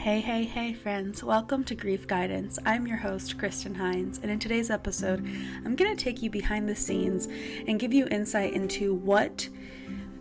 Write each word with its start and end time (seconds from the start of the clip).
Hey, 0.00 0.22
hey, 0.22 0.44
hey, 0.44 0.72
friends. 0.72 1.22
Welcome 1.22 1.62
to 1.64 1.74
Grief 1.74 2.06
Guidance. 2.06 2.58
I'm 2.64 2.86
your 2.86 2.96
host, 2.96 3.36
Kristen 3.36 3.74
Hines, 3.74 4.18
and 4.22 4.30
in 4.30 4.38
today's 4.38 4.70
episode, 4.70 5.20
I'm 5.62 5.76
going 5.76 5.94
to 5.94 6.04
take 6.04 6.22
you 6.22 6.30
behind 6.30 6.66
the 6.66 6.74
scenes 6.74 7.28
and 7.66 7.78
give 7.78 7.92
you 7.92 8.06
insight 8.06 8.54
into 8.54 8.94
what 8.94 9.50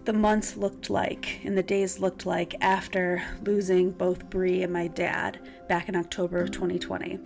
the 0.04 0.12
months 0.12 0.58
looked 0.58 0.90
like 0.90 1.40
and 1.46 1.58
the 1.58 1.64
days 1.64 1.98
looked 1.98 2.26
like 2.26 2.56
after 2.60 3.24
losing 3.46 3.92
both 3.92 4.30
Bree 4.30 4.64
and 4.64 4.74
my 4.74 4.88
dad 4.88 5.40
back 5.70 5.88
in 5.88 5.96
October 5.96 6.42
of 6.42 6.52
2020. 6.52 7.18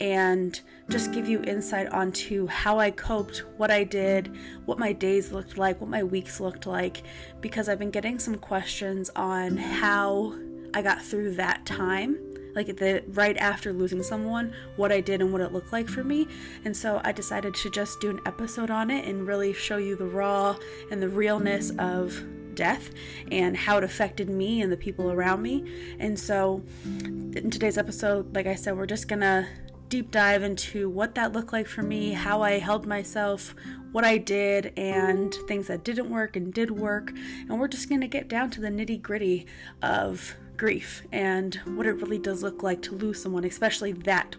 And 0.00 0.60
just 0.88 1.12
give 1.12 1.28
you 1.28 1.40
insight 1.44 1.92
onto 1.92 2.48
how 2.48 2.80
I 2.80 2.90
coped, 2.90 3.44
what 3.56 3.70
I 3.70 3.84
did, 3.84 4.36
what 4.64 4.80
my 4.80 4.92
days 4.92 5.30
looked 5.30 5.56
like, 5.56 5.80
what 5.80 5.88
my 5.88 6.02
weeks 6.02 6.40
looked 6.40 6.66
like, 6.66 7.04
because 7.40 7.68
I've 7.68 7.78
been 7.78 7.92
getting 7.92 8.18
some 8.18 8.34
questions 8.34 9.10
on 9.14 9.56
how 9.56 10.34
I 10.74 10.82
got 10.82 11.02
through 11.02 11.34
that 11.34 11.66
time 11.66 12.18
like 12.54 12.76
the 12.76 13.02
right 13.08 13.36
after 13.36 13.72
losing 13.72 14.02
someone 14.02 14.52
what 14.76 14.92
I 14.92 15.00
did 15.00 15.20
and 15.20 15.32
what 15.32 15.40
it 15.40 15.52
looked 15.52 15.72
like 15.72 15.88
for 15.88 16.04
me. 16.04 16.26
And 16.64 16.76
so 16.76 17.00
I 17.04 17.12
decided 17.12 17.54
to 17.54 17.70
just 17.70 18.00
do 18.00 18.10
an 18.10 18.20
episode 18.26 18.70
on 18.70 18.90
it 18.90 19.06
and 19.06 19.26
really 19.26 19.52
show 19.52 19.76
you 19.76 19.96
the 19.96 20.06
raw 20.06 20.56
and 20.90 21.00
the 21.00 21.08
realness 21.08 21.70
of 21.78 22.22
death 22.54 22.90
and 23.30 23.56
how 23.56 23.78
it 23.78 23.84
affected 23.84 24.28
me 24.28 24.60
and 24.60 24.70
the 24.70 24.76
people 24.76 25.10
around 25.10 25.42
me. 25.42 25.64
And 25.98 26.18
so 26.18 26.62
in 26.84 27.50
today's 27.50 27.78
episode 27.78 28.34
like 28.34 28.46
I 28.46 28.54
said 28.54 28.76
we're 28.76 28.86
just 28.86 29.08
gonna 29.08 29.48
deep 29.88 30.10
dive 30.10 30.42
into 30.42 30.88
what 30.88 31.14
that 31.16 31.32
looked 31.32 31.52
like 31.52 31.66
for 31.66 31.82
me 31.82 32.12
how 32.12 32.42
I 32.42 32.58
held 32.60 32.86
myself 32.86 33.54
what 33.92 34.04
I 34.04 34.18
did 34.18 34.72
and 34.76 35.34
things 35.48 35.66
that 35.66 35.82
didn't 35.82 36.10
work 36.10 36.36
and 36.36 36.54
did 36.54 36.70
work. 36.70 37.12
And 37.48 37.58
we're 37.58 37.68
just 37.68 37.88
gonna 37.88 38.08
get 38.08 38.28
down 38.28 38.50
to 38.50 38.60
the 38.60 38.68
nitty 38.68 39.02
gritty 39.02 39.46
of 39.82 40.36
grief 40.60 41.02
and 41.10 41.54
what 41.64 41.86
it 41.86 41.94
really 41.94 42.18
does 42.18 42.42
look 42.42 42.62
like 42.62 42.82
to 42.82 42.94
lose 42.94 43.22
someone, 43.22 43.44
especially 43.44 43.92
that, 43.92 44.36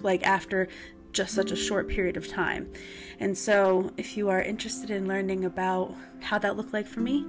like 0.00 0.24
after 0.24 0.68
just 1.12 1.34
such 1.34 1.50
a 1.50 1.56
short 1.56 1.88
period 1.88 2.16
of 2.16 2.28
time. 2.28 2.72
And 3.18 3.36
so, 3.36 3.90
if 3.96 4.16
you 4.16 4.28
are 4.28 4.40
interested 4.40 4.90
in 4.90 5.08
learning 5.08 5.44
about 5.44 5.92
how 6.20 6.38
that 6.38 6.56
looked 6.56 6.72
like 6.72 6.86
for 6.86 7.00
me, 7.00 7.26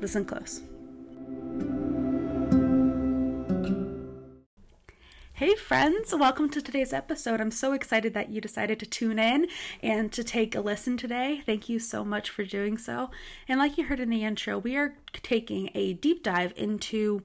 listen 0.00 0.24
close. 0.24 0.62
Hey, 5.34 5.54
friends, 5.54 6.14
welcome 6.14 6.48
to 6.50 6.62
today's 6.62 6.94
episode. 6.94 7.38
I'm 7.38 7.50
so 7.50 7.72
excited 7.72 8.14
that 8.14 8.30
you 8.30 8.40
decided 8.40 8.80
to 8.80 8.86
tune 8.86 9.18
in 9.18 9.46
and 9.82 10.10
to 10.12 10.24
take 10.24 10.54
a 10.54 10.62
listen 10.62 10.96
today. 10.96 11.42
Thank 11.44 11.68
you 11.68 11.78
so 11.78 12.02
much 12.02 12.30
for 12.30 12.44
doing 12.44 12.78
so. 12.78 13.10
And, 13.46 13.58
like 13.60 13.76
you 13.76 13.84
heard 13.84 14.00
in 14.00 14.08
the 14.08 14.24
intro, 14.24 14.56
we 14.56 14.74
are 14.74 14.94
taking 15.12 15.68
a 15.74 15.92
deep 15.92 16.22
dive 16.22 16.54
into 16.56 17.24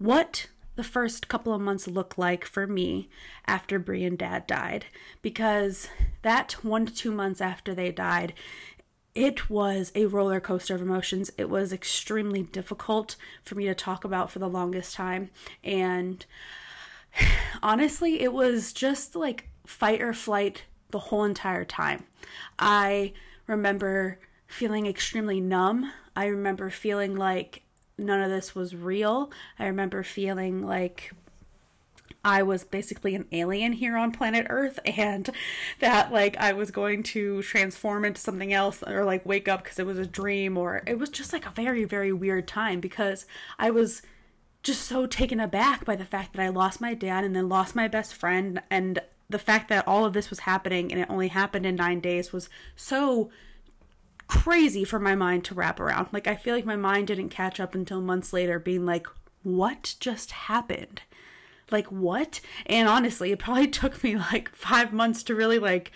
what 0.00 0.46
the 0.76 0.82
first 0.82 1.28
couple 1.28 1.52
of 1.52 1.60
months 1.60 1.86
looked 1.86 2.18
like 2.18 2.46
for 2.46 2.66
me 2.66 3.10
after 3.46 3.78
Bree 3.78 4.04
and 4.04 4.16
Dad 4.16 4.46
died, 4.46 4.86
because 5.20 5.88
that 6.22 6.52
one 6.64 6.86
to 6.86 6.94
two 6.94 7.12
months 7.12 7.40
after 7.40 7.74
they 7.74 7.92
died, 7.92 8.32
it 9.14 9.50
was 9.50 9.92
a 9.94 10.06
roller 10.06 10.40
coaster 10.40 10.74
of 10.74 10.80
emotions. 10.80 11.30
It 11.36 11.50
was 11.50 11.72
extremely 11.72 12.42
difficult 12.42 13.16
for 13.42 13.56
me 13.56 13.66
to 13.66 13.74
talk 13.74 14.04
about 14.04 14.30
for 14.30 14.38
the 14.38 14.48
longest 14.48 14.94
time. 14.94 15.28
And 15.62 16.24
honestly, 17.62 18.22
it 18.22 18.32
was 18.32 18.72
just 18.72 19.14
like 19.14 19.48
fight 19.66 20.00
or 20.00 20.14
flight 20.14 20.64
the 20.90 20.98
whole 20.98 21.24
entire 21.24 21.64
time. 21.66 22.04
I 22.58 23.12
remember 23.46 24.18
feeling 24.46 24.86
extremely 24.86 25.40
numb. 25.40 25.92
I 26.16 26.26
remember 26.26 26.70
feeling 26.70 27.16
like 27.16 27.62
none 28.00 28.20
of 28.20 28.30
this 28.30 28.54
was 28.54 28.74
real. 28.74 29.30
I 29.58 29.66
remember 29.66 30.02
feeling 30.02 30.66
like 30.66 31.12
I 32.24 32.42
was 32.42 32.64
basically 32.64 33.14
an 33.14 33.26
alien 33.32 33.72
here 33.72 33.96
on 33.96 34.12
planet 34.12 34.46
Earth 34.50 34.78
and 34.84 35.30
that 35.80 36.12
like 36.12 36.36
I 36.36 36.52
was 36.52 36.70
going 36.70 37.02
to 37.04 37.42
transform 37.42 38.04
into 38.04 38.20
something 38.20 38.52
else 38.52 38.82
or 38.82 39.04
like 39.04 39.24
wake 39.24 39.48
up 39.48 39.62
because 39.62 39.78
it 39.78 39.86
was 39.86 39.98
a 39.98 40.06
dream 40.06 40.58
or 40.58 40.82
it 40.86 40.98
was 40.98 41.10
just 41.10 41.32
like 41.32 41.46
a 41.46 41.50
very 41.50 41.84
very 41.84 42.12
weird 42.12 42.46
time 42.46 42.80
because 42.80 43.26
I 43.58 43.70
was 43.70 44.02
just 44.62 44.82
so 44.82 45.06
taken 45.06 45.40
aback 45.40 45.86
by 45.86 45.96
the 45.96 46.04
fact 46.04 46.34
that 46.34 46.42
I 46.42 46.50
lost 46.50 46.80
my 46.80 46.92
dad 46.92 47.24
and 47.24 47.34
then 47.34 47.48
lost 47.48 47.74
my 47.74 47.88
best 47.88 48.14
friend 48.14 48.60
and 48.70 49.00
the 49.30 49.38
fact 49.38 49.68
that 49.68 49.86
all 49.88 50.04
of 50.04 50.12
this 50.12 50.28
was 50.28 50.40
happening 50.40 50.92
and 50.92 51.00
it 51.00 51.08
only 51.08 51.28
happened 51.28 51.64
in 51.64 51.76
9 51.76 52.00
days 52.00 52.32
was 52.32 52.50
so 52.76 53.30
crazy 54.30 54.84
for 54.84 54.98
my 54.98 55.14
mind 55.14 55.44
to 55.44 55.54
wrap 55.54 55.80
around. 55.80 56.08
Like, 56.12 56.26
I 56.26 56.36
feel 56.36 56.54
like 56.54 56.64
my 56.64 56.76
mind 56.76 57.08
didn't 57.08 57.30
catch 57.30 57.58
up 57.60 57.74
until 57.74 58.00
months 58.00 58.32
later, 58.32 58.58
being 58.58 58.86
like, 58.86 59.06
what 59.42 59.96
just 60.00 60.30
happened? 60.30 61.02
Like, 61.70 61.86
what? 61.88 62.40
And 62.66 62.88
honestly, 62.88 63.32
it 63.32 63.38
probably 63.38 63.68
took 63.68 64.02
me 64.02 64.16
like 64.16 64.54
five 64.54 64.92
months 64.92 65.22
to 65.24 65.34
really, 65.34 65.58
like, 65.58 65.92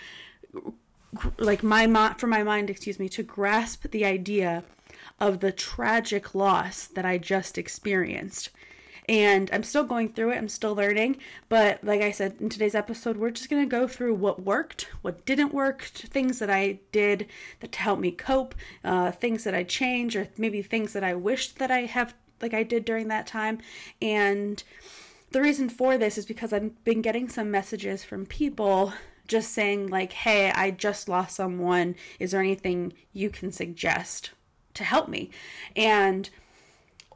like 1.38 1.62
my 1.62 1.86
mind 1.86 2.18
for 2.18 2.26
my 2.26 2.42
mind 2.42 2.68
excuse 2.68 2.98
me 2.98 3.08
to 3.08 3.22
grasp 3.22 3.88
the 3.90 4.04
idea 4.04 4.64
of 5.20 5.38
the 5.38 5.52
tragic 5.52 6.34
loss 6.34 6.86
that 6.88 7.04
i 7.04 7.16
just 7.16 7.56
experienced 7.56 8.50
and 9.06 9.50
I'm 9.52 9.62
still 9.62 9.84
going 9.84 10.10
through 10.10 10.30
it. 10.30 10.38
I'm 10.38 10.48
still 10.48 10.74
learning. 10.74 11.18
But 11.48 11.82
like 11.84 12.00
I 12.00 12.10
said 12.10 12.36
in 12.40 12.48
today's 12.48 12.74
episode, 12.74 13.16
we're 13.16 13.30
just 13.30 13.50
going 13.50 13.62
to 13.62 13.68
go 13.68 13.86
through 13.86 14.14
what 14.14 14.42
worked, 14.42 14.88
what 15.02 15.24
didn't 15.26 15.52
work, 15.52 15.82
things 15.82 16.38
that 16.38 16.50
I 16.50 16.80
did 16.92 17.26
that 17.60 17.74
helped 17.74 18.02
me 18.02 18.10
cope, 18.10 18.54
uh, 18.82 19.10
things 19.12 19.44
that 19.44 19.54
I 19.54 19.62
changed, 19.62 20.16
or 20.16 20.28
maybe 20.38 20.62
things 20.62 20.92
that 20.94 21.04
I 21.04 21.14
wished 21.14 21.58
that 21.58 21.70
I 21.70 21.80
have, 21.80 22.14
like 22.40 22.54
I 22.54 22.62
did 22.62 22.84
during 22.84 23.08
that 23.08 23.26
time. 23.26 23.58
And 24.00 24.62
the 25.32 25.42
reason 25.42 25.68
for 25.68 25.98
this 25.98 26.16
is 26.16 26.26
because 26.26 26.52
I've 26.52 26.84
been 26.84 27.02
getting 27.02 27.28
some 27.28 27.50
messages 27.50 28.04
from 28.04 28.24
people 28.24 28.92
just 29.26 29.52
saying, 29.52 29.88
like, 29.88 30.12
hey, 30.12 30.50
I 30.50 30.70
just 30.70 31.08
lost 31.08 31.36
someone. 31.36 31.96
Is 32.20 32.30
there 32.30 32.40
anything 32.40 32.92
you 33.12 33.30
can 33.30 33.52
suggest 33.52 34.30
to 34.74 34.84
help 34.84 35.08
me? 35.08 35.30
And 35.74 36.28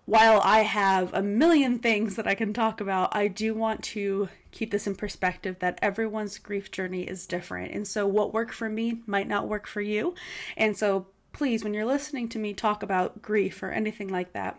while 0.08 0.40
I 0.42 0.60
have 0.60 1.12
a 1.12 1.20
million 1.20 1.80
things 1.80 2.16
that 2.16 2.26
I 2.26 2.34
can 2.34 2.54
talk 2.54 2.80
about, 2.80 3.14
I 3.14 3.28
do 3.28 3.52
want 3.52 3.82
to 3.84 4.30
keep 4.52 4.70
this 4.70 4.86
in 4.86 4.94
perspective 4.94 5.58
that 5.58 5.78
everyone's 5.82 6.38
grief 6.38 6.70
journey 6.70 7.02
is 7.02 7.26
different. 7.26 7.74
And 7.74 7.86
so, 7.86 8.06
what 8.06 8.32
worked 8.32 8.54
for 8.54 8.70
me 8.70 9.02
might 9.06 9.28
not 9.28 9.48
work 9.48 9.66
for 9.66 9.82
you. 9.82 10.14
And 10.56 10.74
so, 10.78 11.08
please, 11.34 11.62
when 11.62 11.74
you're 11.74 11.84
listening 11.84 12.26
to 12.30 12.38
me 12.38 12.54
talk 12.54 12.82
about 12.82 13.20
grief 13.20 13.62
or 13.62 13.70
anything 13.70 14.08
like 14.08 14.32
that, 14.32 14.58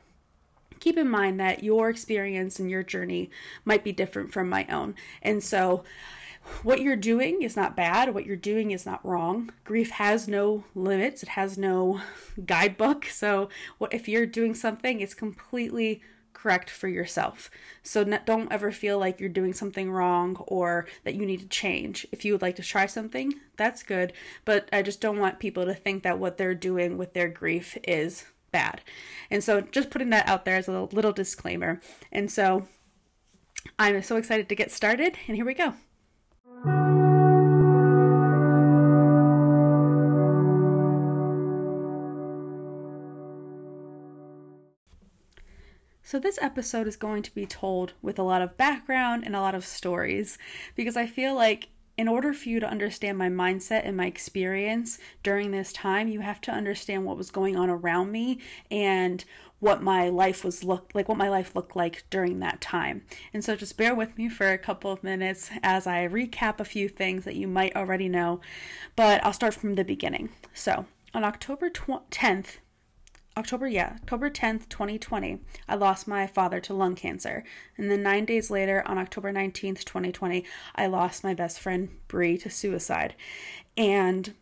keep 0.79 0.99
in 0.99 1.09
mind 1.09 1.39
that 1.39 1.63
your 1.63 1.89
experience 1.89 2.59
and 2.59 2.69
your 2.69 2.83
journey 2.83 3.31
might 3.65 3.83
be 3.83 3.91
different 3.91 4.31
from 4.31 4.49
my 4.49 4.67
own. 4.69 4.93
And 5.23 5.43
so, 5.43 5.83
what 6.63 6.81
you're 6.81 6.95
doing 6.95 7.41
is 7.41 7.55
not 7.55 7.75
bad. 7.75 8.13
What 8.13 8.25
you're 8.25 8.35
doing 8.35 8.72
is 8.72 8.85
not 8.85 9.05
wrong. 9.05 9.51
Grief 9.63 9.91
has 9.91 10.27
no 10.27 10.63
limits. 10.75 11.23
It 11.23 11.29
has 11.29 11.57
no 11.57 12.01
guidebook. 12.45 13.05
So, 13.19 13.50
what 13.79 13.94
if 13.94 14.07
you're 14.07 14.25
doing 14.25 14.55
something, 14.55 15.01
it's 15.01 15.13
completely 15.13 16.01
correct 16.41 16.69
for 16.69 16.88
yourself. 16.88 17.50
So 17.83 18.03
don't 18.03 18.51
ever 18.51 18.72
feel 18.72 18.97
like 18.97 19.19
you're 19.19 19.27
doing 19.27 19.53
something 19.53 19.91
wrong 19.91 20.38
or 20.47 20.88
that 21.03 21.16
you 21.16 21.25
need 21.25 21.41
to 21.41 21.47
change. 21.47 22.07
If 22.13 22.23
you 22.23 22.31
would 22.31 22.41
like 22.41 22.56
to 22.57 22.63
try 22.63 22.85
something, 22.85 23.33
that's 23.57 23.83
good, 23.83 24.13
but 24.45 24.69
I 24.71 24.81
just 24.81 25.01
don't 25.01 25.19
want 25.19 25.39
people 25.39 25.66
to 25.66 25.73
think 25.73 26.03
that 26.03 26.17
what 26.17 26.38
they're 26.38 26.56
doing 26.56 26.97
with 26.97 27.13
their 27.13 27.27
grief 27.27 27.77
is 27.83 28.25
bad. 28.51 28.81
And 29.29 29.44
so 29.44 29.61
just 29.61 29.89
putting 29.89 30.11
that 30.11 30.29
out 30.29 30.45
there 30.45 30.56
as 30.56 30.69
a 30.69 30.81
little 30.81 31.11
disclaimer. 31.11 31.81
And 32.11 32.31
so 32.31 32.67
I'm 33.77 34.01
so 34.01 34.16
excited 34.16 34.47
to 34.47 34.56
get 34.56 34.71
started 34.71 35.17
and 35.27 35.35
here 35.35 35.45
we 35.45 35.53
go. 35.53 35.73
So, 46.09 46.17
this 46.17 46.39
episode 46.41 46.88
is 46.88 46.95
going 46.95 47.21
to 47.21 47.35
be 47.35 47.45
told 47.45 47.94
with 48.01 48.17
a 48.17 48.23
lot 48.23 48.41
of 48.41 48.57
background 48.57 49.27
and 49.27 49.35
a 49.35 49.41
lot 49.41 49.53
of 49.53 49.63
stories 49.63 50.39
because 50.73 50.97
I 50.97 51.06
feel 51.06 51.35
like 51.35 51.67
in 52.00 52.07
order 52.07 52.33
for 52.33 52.50
you 52.50 52.59
to 52.59 52.67
understand 52.67 53.15
my 53.15 53.29
mindset 53.29 53.81
and 53.83 53.95
my 53.95 54.07
experience 54.07 54.97
during 55.21 55.51
this 55.51 55.71
time, 55.71 56.07
you 56.07 56.21
have 56.21 56.41
to 56.41 56.51
understand 56.51 57.06
what 57.06 57.15
was 57.15 57.29
going 57.29 57.56
on 57.56 57.69
around 57.69 58.11
me 58.11 58.39
and 58.71 59.23
what 59.59 59.83
my 59.83 60.09
life 60.09 60.44
was 60.44 60.63
look 60.63 60.89
like 60.95 61.07
what 61.07 61.17
my 61.19 61.29
life 61.29 61.56
looked 61.56 61.75
like 61.75 62.03
during 62.09 62.39
that 62.39 62.59
time. 62.59 63.03
And 63.31 63.45
so 63.45 63.55
just 63.55 63.77
bear 63.77 63.94
with 63.94 64.17
me 64.17 64.29
for 64.29 64.51
a 64.51 64.57
couple 64.57 64.91
of 64.91 65.03
minutes 65.03 65.51
as 65.62 65.85
I 65.85 66.07
recap 66.07 66.59
a 66.59 66.65
few 66.65 66.89
things 66.89 67.23
that 67.25 67.35
you 67.35 67.47
might 67.47 67.75
already 67.75 68.09
know, 68.09 68.41
but 68.95 69.23
I'll 69.23 69.31
start 69.31 69.53
from 69.53 69.75
the 69.75 69.83
beginning. 69.83 70.29
So, 70.55 70.88
on 71.13 71.23
October 71.23 71.69
10th, 71.69 72.57
October, 73.39 73.68
yeah, 73.69 73.94
October 73.95 74.30
10th, 74.30 74.68
2020, 74.68 75.39
I 75.69 75.75
lost 75.75 76.09
my 76.09 76.27
father 76.27 76.59
to 76.59 76.74
lung 76.74 76.94
cancer. 76.94 77.45
And 77.77 77.89
then 77.89 78.03
nine 78.03 78.25
days 78.25 78.51
later, 78.51 78.83
on 78.86 78.97
October 78.97 79.31
19th, 79.31 79.86
2020, 79.86 80.44
I 80.75 80.88
lost 80.88 81.24
my 81.24 81.33
best 81.33 81.57
friend, 81.62 81.89
Bree, 82.09 82.38
to 82.39 82.50
suicide. 82.50 83.15
And 83.77 84.33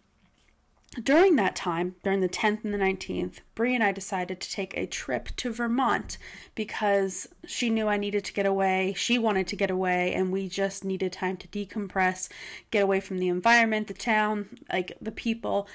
during 1.03 1.35
that 1.35 1.55
time, 1.55 1.95
during 2.03 2.21
the 2.21 2.29
10th 2.29 2.63
and 2.63 2.73
the 2.73 2.79
19th, 2.79 3.41
Brie 3.53 3.75
and 3.75 3.83
I 3.83 3.91
decided 3.91 4.39
to 4.39 4.49
take 4.49 4.75
a 4.75 4.87
trip 4.87 5.29
to 5.35 5.51
Vermont 5.51 6.17
because 6.55 7.27
she 7.45 7.69
knew 7.69 7.87
I 7.87 7.97
needed 7.97 8.25
to 8.25 8.33
get 8.33 8.47
away. 8.47 8.95
She 8.97 9.19
wanted 9.19 9.45
to 9.49 9.55
get 9.55 9.69
away, 9.69 10.11
and 10.15 10.31
we 10.31 10.49
just 10.49 10.83
needed 10.83 11.13
time 11.13 11.37
to 11.37 11.47
decompress, 11.49 12.29
get 12.71 12.81
away 12.81 12.99
from 12.99 13.19
the 13.19 13.27
environment, 13.27 13.87
the 13.87 13.93
town, 13.93 14.57
like 14.73 14.97
the 14.99 15.11
people, 15.11 15.67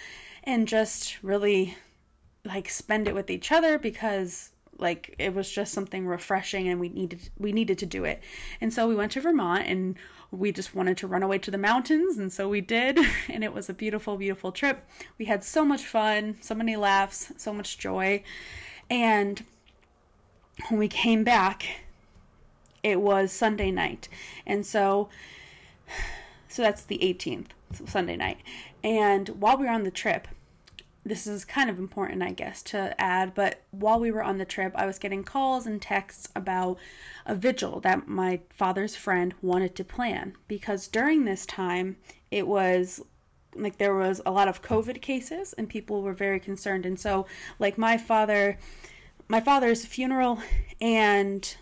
and 0.43 0.67
just 0.67 1.23
really 1.23 1.77
like 2.45 2.69
spend 2.69 3.07
it 3.07 3.15
with 3.15 3.31
each 3.31 3.53
other 3.53 3.79
because 3.79 4.51
like 4.79 5.15
it 5.19 5.35
was 5.35 5.51
just 5.51 5.73
something 5.73 6.07
refreshing 6.07 6.69
and 6.69 6.81
we 6.81 6.89
needed 6.89 7.31
we 7.39 7.53
needed 7.53 7.79
to 7.79 7.87
do 7.87 8.05
it. 8.05 8.23
And 8.61 8.73
so 8.73 8.89
we 8.89 8.95
went 8.95 9.13
to 9.13 9.21
Vermont 9.21 9.67
and 9.67 9.97
we 10.33 10.51
just 10.51 10.75
wanted 10.75 10.97
to 10.97 11.07
run 11.07 11.23
away 11.23 11.39
to 11.39 11.51
the 11.51 11.59
mountains, 11.59 12.17
and 12.17 12.33
so 12.33 12.49
we 12.49 12.63
did. 12.63 12.99
And 13.29 13.45
it 13.45 13.53
was 13.53 13.69
a 13.69 13.75
beautiful, 13.75 14.17
beautiful 14.17 14.51
trip. 14.51 14.89
We 15.19 15.27
had 15.27 15.45
so 15.45 15.65
much 15.65 15.85
fun, 15.85 16.37
so 16.41 16.55
many 16.55 16.75
laughs, 16.75 17.33
so 17.37 17.53
much 17.53 17.79
joy. 17.79 18.23
And 18.91 19.45
when 20.69 20.81
we 20.81 20.89
came 20.89 21.23
back, 21.23 21.67
it 22.83 23.01
was 23.01 23.31
Sunday 23.31 23.71
night. 23.71 24.09
And 24.47 24.67
so, 24.67 25.09
so 26.49 26.63
that's 26.63 26.83
the 26.83 26.99
18th, 26.99 27.49
so 27.75 27.85
Sunday 27.87 28.17
night. 28.17 28.39
And 28.83 29.29
while 29.31 29.59
we 29.59 29.67
were 29.67 29.73
on 29.73 29.85
the 29.85 29.91
trip, 29.91 30.29
this 31.05 31.27
is 31.27 31.45
kind 31.45 31.69
of 31.69 31.79
important, 31.79 32.23
I 32.23 32.31
guess, 32.31 32.63
to 32.65 32.95
add, 33.01 33.35
but 33.35 33.63
while 33.73 33.99
we 33.99 34.13
were 34.13 34.23
on 34.23 34.39
the 34.39 34.45
trip, 34.45 34.73
I 34.77 34.87
was 34.87 35.01
getting 35.01 35.25
calls 35.25 35.67
and 35.67 35.83
texts 35.83 36.29
about 36.37 36.79
a 37.27 37.35
vigil 37.35 37.81
that 37.81 38.07
my 38.07 38.41
father's 38.51 38.95
friend 38.95 39.35
wanted 39.43 39.75
to 39.77 39.85
plan 39.85 40.35
because 40.47 40.87
during 40.87 41.25
this 41.25 41.45
time, 41.45 41.97
it 42.31 42.47
was 42.47 43.03
like 43.55 43.79
there 43.79 43.95
was 43.95 44.21
a 44.25 44.31
lot 44.31 44.49
of 44.49 44.63
COVID 44.63 45.01
cases 45.03 45.53
and 45.55 45.69
people 45.69 46.03
were 46.03 46.13
very 46.13 46.41
concerned. 46.41 46.87
And 46.87 46.99
so, 46.99 47.27
like, 47.59 47.77
my 47.77 47.99
father, 47.99 48.59
my 49.29 49.41
father's 49.41 49.85
funeral 49.85 50.41
and 50.81 51.57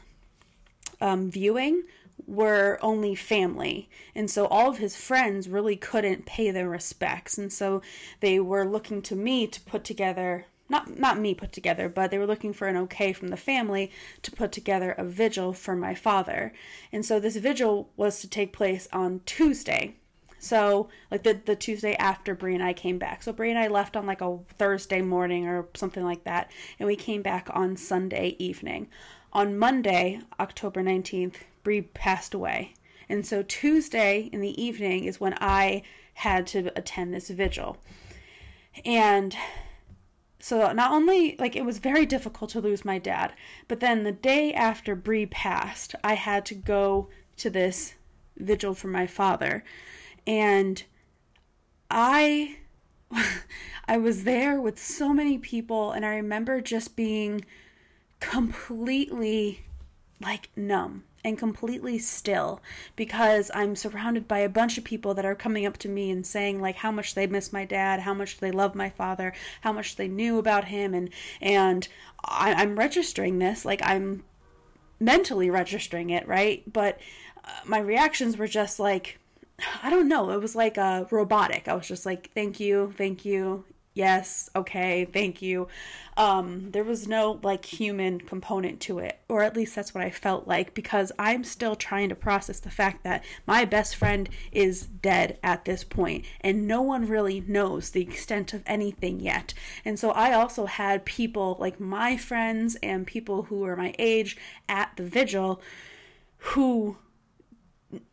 um, 1.01 1.31
viewing 1.31 1.85
were 2.31 2.79
only 2.81 3.15
family. 3.15 3.89
And 4.15 4.31
so 4.31 4.47
all 4.47 4.71
of 4.71 4.79
his 4.79 4.97
friends 4.97 5.49
really 5.49 5.77
couldn't 5.77 6.27
pay 6.27 6.51
their 6.51 6.69
respects. 6.69 7.37
And 7.37 7.53
so 7.53 7.83
they 8.21 8.39
were 8.39 8.65
looking 8.65 9.03
to 9.03 9.17
me 9.17 9.47
to 9.49 9.61
put 9.63 9.85
together 9.85 10.47
not 10.69 10.97
not 11.01 11.19
me 11.19 11.35
put 11.35 11.51
together, 11.51 11.89
but 11.89 12.13
they 12.13 12.19
were 12.19 12.29
looking 12.29 12.53
for 12.53 12.69
an 12.69 12.77
okay 12.77 13.13
from 13.13 13.29
the 13.29 13.37
family 13.37 13.91
to 14.23 14.31
put 14.31 14.53
together 14.53 14.93
a 14.93 15.05
vigil 15.05 15.53
for 15.53 15.75
my 15.75 15.97
father. 15.97 16.53
And 16.93 17.05
so 17.05 17.19
this 17.19 17.35
vigil 17.35 17.91
was 17.97 18.21
to 18.21 18.31
take 18.31 18.53
place 18.53 18.87
on 18.93 19.21
Tuesday. 19.27 19.97
So 20.39 20.89
like 21.11 21.25
the 21.25 21.41
the 21.45 21.57
Tuesday 21.57 21.97
after 21.97 22.37
Brie 22.37 22.55
and 22.55 22.63
I 22.63 22.73
came 22.73 22.99
back. 22.99 23.25
So 23.25 23.33
Brie 23.33 23.51
and 23.51 23.59
I 23.59 23.67
left 23.67 23.97
on 23.97 24.07
like 24.07 24.21
a 24.21 24.39
Thursday 24.57 25.03
morning 25.03 25.49
or 25.49 25.67
something 25.75 26.05
like 26.05 26.23
that, 26.23 26.53
and 26.79 26.87
we 26.87 26.95
came 26.95 27.23
back 27.23 27.49
on 27.53 27.77
Sunday 27.77 28.37
evening. 28.39 28.89
On 29.33 29.59
Monday, 29.59 30.21
October 30.39 30.83
19th, 30.83 31.37
Brie 31.63 31.83
passed 31.83 32.35
away. 32.35 32.75
And 33.09 33.27
so 33.27 33.43
Tuesday 33.43 34.31
in 34.33 34.41
the 34.41 34.63
evening 34.63 35.05
is 35.05 35.21
when 35.21 35.35
I 35.41 35.83
had 36.15 36.47
to 36.49 36.71
attend 36.77 37.13
this 37.13 37.29
vigil. 37.29 37.77
And 38.85 39.37
so 40.39 40.73
not 40.73 40.93
only 40.93 41.37
like 41.39 41.57
it 41.57 41.65
was 41.65 41.79
very 41.79 42.07
difficult 42.07 42.51
to 42.51 42.61
lose 42.61 42.85
my 42.85 42.99
dad, 42.99 43.33
but 43.69 43.81
then 43.81 44.05
the 44.05 44.13
day 44.13 44.55
after 44.55 44.95
Brie 44.95 45.27
passed, 45.27 45.95
I 46.05 46.15
had 46.15 46.47
to 46.47 46.55
go 46.55 47.09
to 47.39 47.51
this 47.51 47.95
vigil 48.37 48.75
for 48.75 48.89
my 48.89 49.07
father. 49.07 49.65
And 50.27 50.83
I 51.91 52.59
I 53.89 53.99
was 53.99 54.23
there 54.25 54.61
with 54.61 54.79
so 54.79 55.13
many 55.13 55.37
people 55.37 55.91
and 55.91 56.07
I 56.07 56.15
remember 56.15 56.61
just 56.61 56.95
being 56.95 57.45
completely 58.21 59.65
like 60.21 60.49
numb 60.55 61.05
and 61.25 61.39
completely 61.39 61.99
still 61.99 62.61
because 62.97 63.51
I'm 63.55 63.77
surrounded 63.77 64.27
by 64.27 64.39
a 64.39 64.49
bunch 64.49 64.79
of 64.79 64.85
people 64.85 65.15
that 65.15 65.25
are 65.25 65.35
coming 65.35 65.67
up 65.67 65.77
to 65.79 65.89
me 65.89 66.11
and 66.11 66.27
saying 66.27 66.61
like 66.61 66.77
how 66.77 66.91
much 66.91 67.15
they 67.15 67.27
miss 67.27 67.53
my 67.53 67.65
dad, 67.65 68.01
how 68.01 68.15
much 68.15 68.39
they 68.39 68.51
love 68.51 68.75
my 68.75 68.91
father, 68.91 69.33
how 69.61 69.73
much 69.73 69.97
they 69.97 70.09
knew 70.09 70.39
about 70.39 70.67
him, 70.67 70.95
and 70.95 71.11
and 71.41 71.89
I, 72.25 72.55
I'm 72.55 72.79
registering 72.79 73.39
this 73.39 73.65
like 73.65 73.81
I'm 73.85 74.25
mentally 74.99 75.51
registering 75.51 76.11
it, 76.11 76.27
right? 76.27 76.63
But 76.71 77.01
uh, 77.45 77.51
my 77.65 77.79
reactions 77.79 78.37
were 78.37 78.49
just 78.49 78.81
like 78.81 79.19
I 79.83 79.91
don't 79.91 80.09
know. 80.09 80.31
It 80.31 80.41
was 80.41 80.55
like 80.57 80.79
a 80.79 80.83
uh, 80.83 81.05
robotic. 81.11 81.69
I 81.69 81.75
was 81.75 81.87
just 81.87 82.07
like, 82.07 82.31
"Thank 82.35 82.61
you, 82.61 82.95
thank 82.97 83.25
you, 83.25 83.65
yes, 84.01 84.49
okay, 84.57 85.05
thank 85.05 85.43
you. 85.43 85.69
Um, 86.17 86.71
there 86.71 86.85
was 86.85 87.07
no 87.07 87.39
like 87.43 87.67
human 87.67 88.19
component 88.19 88.81
to 88.81 88.99
it, 88.99 89.21
or 89.29 89.43
at 89.43 89.55
least 89.55 89.75
that's 89.75 89.95
what 89.95 90.03
I 90.03 90.09
felt 90.09 90.49
like 90.49 90.73
because 90.73 91.13
I'm 91.19 91.45
still 91.45 91.77
trying 91.77 92.09
to 92.09 92.15
process 92.15 92.61
the 92.61 92.71
fact 92.71 93.05
that 93.05 93.23
my 93.47 93.67
best 93.67 93.95
friend 93.95 94.31
is 94.53 94.87
dead 94.87 95.39
at 95.43 95.67
this 95.67 95.85
point, 95.85 96.25
and 96.41 96.67
no 96.67 96.81
one 96.81 97.07
really 97.07 97.45
knows 97.47 97.91
the 97.91 98.01
extent 98.01 98.55
of 98.55 98.63
anything 98.65 99.21
yet. 99.21 99.53
And 99.85 99.99
so 99.99 100.13
I 100.13 100.33
also 100.33 100.65
had 100.65 101.05
people 101.05 101.59
like 101.61 101.79
my 101.79 102.17
friends 102.17 102.79
and 102.83 103.07
people 103.07 103.43
who 103.45 103.59
were 103.59 103.77
my 103.77 103.95
age 103.99 104.35
at 104.67 104.93
the 104.97 105.05
vigil 105.05 105.61
who 106.55 106.97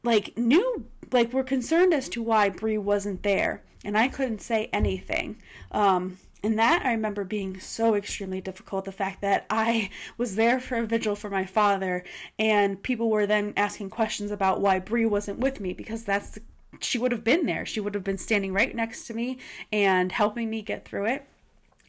like 0.04 0.38
knew 0.38 0.86
like 1.14 1.32
were 1.32 1.46
concerned 1.46 1.94
as 1.94 2.10
to 2.10 2.22
why 2.22 2.50
Brie 2.50 2.78
wasn't 2.78 3.24
there 3.24 3.64
and 3.88 3.98
I 3.98 4.10
couldn't 4.10 4.42
say 4.42 4.70
anything. 4.74 5.38
Um, 5.72 6.18
and 6.44 6.60
that 6.60 6.86
I 6.86 6.92
remember 6.92 7.24
being 7.24 7.60
so 7.62 7.96
extremely 7.96 8.42
difficult. 8.42 8.84
The 8.84 8.92
fact 8.92 9.22
that 9.22 9.46
I 9.50 9.90
was 10.18 10.36
there 10.36 10.60
for 10.60 10.76
a 10.76 10.86
vigil 10.86 11.16
for 11.16 11.30
my 11.30 11.46
father, 11.46 12.04
and 12.38 12.84
people 12.84 13.10
were 13.10 13.26
then 13.26 13.54
asking 13.56 13.90
questions 13.90 14.30
about 14.30 14.60
why 14.60 14.80
Brie 14.80 15.06
wasn't 15.06 15.40
with 15.40 15.62
me 15.62 15.72
because 15.74 16.04
that's 16.04 16.32
the, 16.32 16.42
she 16.82 16.98
would 17.00 17.14
have 17.14 17.24
been 17.24 17.46
there. 17.46 17.66
She 17.66 17.80
would 17.80 17.96
have 17.96 18.04
been 18.04 18.18
standing 18.18 18.54
right 18.54 18.76
next 18.76 19.08
to 19.08 19.14
me 19.14 19.40
and 19.72 20.12
helping 20.12 20.50
me 20.50 20.62
get 20.62 20.86
through 20.86 21.06
it. 21.06 21.26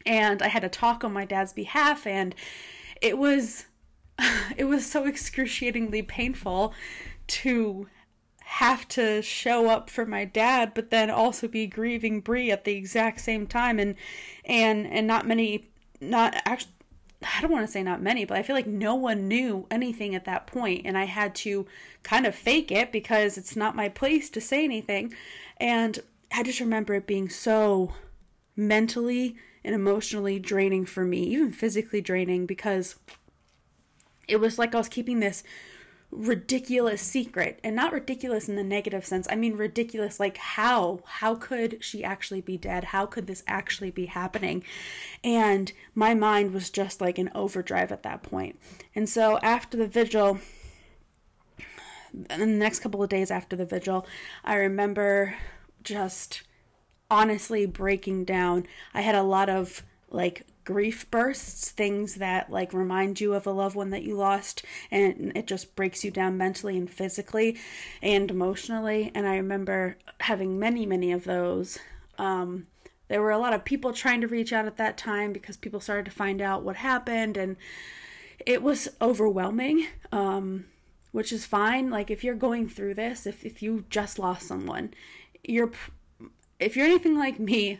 And 0.05 0.41
I 0.41 0.47
had 0.47 0.61
to 0.61 0.69
talk 0.69 1.03
on 1.03 1.11
my 1.11 1.25
dad's 1.25 1.51
behalf, 1.51 2.07
and 2.07 2.33
it 3.01 3.17
was 3.17 3.65
it 4.57 4.65
was 4.65 4.85
so 4.85 5.05
excruciatingly 5.05 6.03
painful 6.03 6.73
to 7.27 7.87
have 8.53 8.87
to 8.87 9.21
show 9.21 9.69
up 9.69 9.91
for 9.91 10.07
my 10.07 10.25
dad 10.25 10.71
but 10.73 10.89
then 10.89 11.07
also 11.07 11.47
be 11.47 11.67
grieving 11.67 12.19
Brie 12.19 12.49
at 12.49 12.65
the 12.65 12.75
exact 12.75 13.21
same 13.21 13.45
time 13.45 13.77
and 13.77 13.95
and 14.43 14.87
and 14.87 15.05
not 15.05 15.27
many 15.27 15.69
not 16.01 16.35
actually 16.45 16.71
I 17.21 17.41
don't 17.41 17.51
want 17.51 17.65
to 17.65 17.71
say 17.71 17.83
not 17.83 18.01
many, 18.01 18.23
but 18.23 18.37
I 18.37 18.43
feel 18.43 18.55
like 18.55 18.65
no 18.65 18.95
one 18.95 19.27
knew 19.27 19.67
anything 19.69 20.15
at 20.15 20.23
that 20.23 20.47
point, 20.47 20.83
and 20.85 20.97
I 20.97 21.03
had 21.03 21.35
to 21.35 21.65
kind 22.01 22.25
of 22.25 22.33
fake 22.33 22.71
it 22.71 22.93
because 22.93 23.37
it's 23.37 23.57
not 23.57 23.75
my 23.75 23.89
place 23.89 24.29
to 24.29 24.39
say 24.39 24.63
anything. 24.63 25.13
And 25.57 25.99
I 26.33 26.43
just 26.43 26.61
remember 26.61 26.93
it 26.93 27.07
being 27.07 27.27
so 27.27 27.93
mentally 28.55 29.35
and 29.65 29.75
emotionally 29.75 30.39
draining 30.39 30.85
for 30.85 31.03
me, 31.03 31.23
even 31.23 31.51
physically 31.51 31.99
draining, 31.99 32.45
because 32.45 32.95
it 34.29 34.37
was 34.37 34.57
like 34.57 34.73
I 34.73 34.77
was 34.77 34.87
keeping 34.87 35.19
this 35.19 35.43
ridiculous 36.11 37.01
secret 37.01 37.59
and 37.63 37.75
not 37.75 37.93
ridiculous 37.93 38.49
in 38.49 38.55
the 38.55 38.63
negative 38.63 39.05
sense 39.05 39.27
i 39.29 39.35
mean 39.35 39.55
ridiculous 39.55 40.19
like 40.19 40.37
how? 40.37 40.99
How 41.05 41.35
could 41.35 41.83
she 41.83 42.03
actually 42.03 42.41
be 42.41 42.57
dead? 42.57 42.85
How 42.85 43.05
could 43.05 43.27
this 43.27 43.43
actually 43.47 43.91
be 43.91 44.07
happening? 44.07 44.63
And 45.23 45.71
my 45.93 46.13
mind 46.15 46.51
was 46.51 46.69
just 46.69 46.99
like 46.99 47.17
an 47.17 47.29
overdrive 47.35 47.91
at 47.91 48.03
that 48.03 48.23
point. 48.23 48.59
And 48.95 49.07
so 49.07 49.37
after 49.43 49.77
the 49.77 49.87
vigil 49.87 50.39
the 52.11 52.45
next 52.45 52.79
couple 52.79 53.03
of 53.03 53.09
days 53.09 53.29
after 53.29 53.55
the 53.55 53.65
vigil 53.65 54.07
i 54.43 54.55
remember 54.55 55.35
just 55.83 56.41
honestly 57.11 57.65
breaking 57.65 58.25
down. 58.25 58.65
I 58.93 59.01
had 59.01 59.15
a 59.15 59.23
lot 59.23 59.49
of 59.49 59.83
like 60.09 60.45
grief 60.69 61.09
bursts, 61.09 61.71
things 61.71 62.15
that 62.15 62.51
like 62.51 62.73
remind 62.73 63.19
you 63.19 63.33
of 63.33 63.47
a 63.47 63.51
loved 63.51 63.75
one 63.75 63.89
that 63.89 64.03
you 64.03 64.15
lost, 64.15 64.63
and 64.91 65.31
it 65.35 65.47
just 65.47 65.75
breaks 65.75 66.03
you 66.03 66.11
down 66.11 66.37
mentally 66.37 66.77
and 66.77 66.91
physically 66.91 67.57
and 68.03 68.29
emotionally. 68.29 69.11
And 69.15 69.25
I 69.25 69.37
remember 69.37 69.97
having 70.19 70.59
many, 70.59 70.85
many 70.85 71.11
of 71.11 71.23
those. 71.23 71.79
Um, 72.19 72.67
there 73.07 73.19
were 73.19 73.31
a 73.31 73.39
lot 73.39 73.55
of 73.55 73.65
people 73.65 73.93
trying 73.93 74.21
to 74.21 74.27
reach 74.27 74.53
out 74.53 74.67
at 74.67 74.77
that 74.77 74.95
time 74.95 75.33
because 75.33 75.57
people 75.57 75.79
started 75.79 76.05
to 76.05 76.11
find 76.11 76.39
out 76.39 76.61
what 76.61 76.75
happened, 76.75 77.35
and 77.35 77.57
it 78.45 78.61
was 78.61 78.89
overwhelming. 79.01 79.87
Um, 80.11 80.65
which 81.11 81.33
is 81.33 81.47
fine. 81.47 81.89
Like 81.89 82.11
if 82.11 82.23
you're 82.23 82.35
going 82.35 82.69
through 82.69 82.93
this, 82.93 83.25
if 83.25 83.43
if 83.43 83.63
you 83.63 83.85
just 83.89 84.19
lost 84.19 84.47
someone, 84.47 84.93
you're 85.43 85.71
if 86.59 86.75
you're 86.75 86.85
anything 86.85 87.17
like 87.17 87.39
me, 87.39 87.79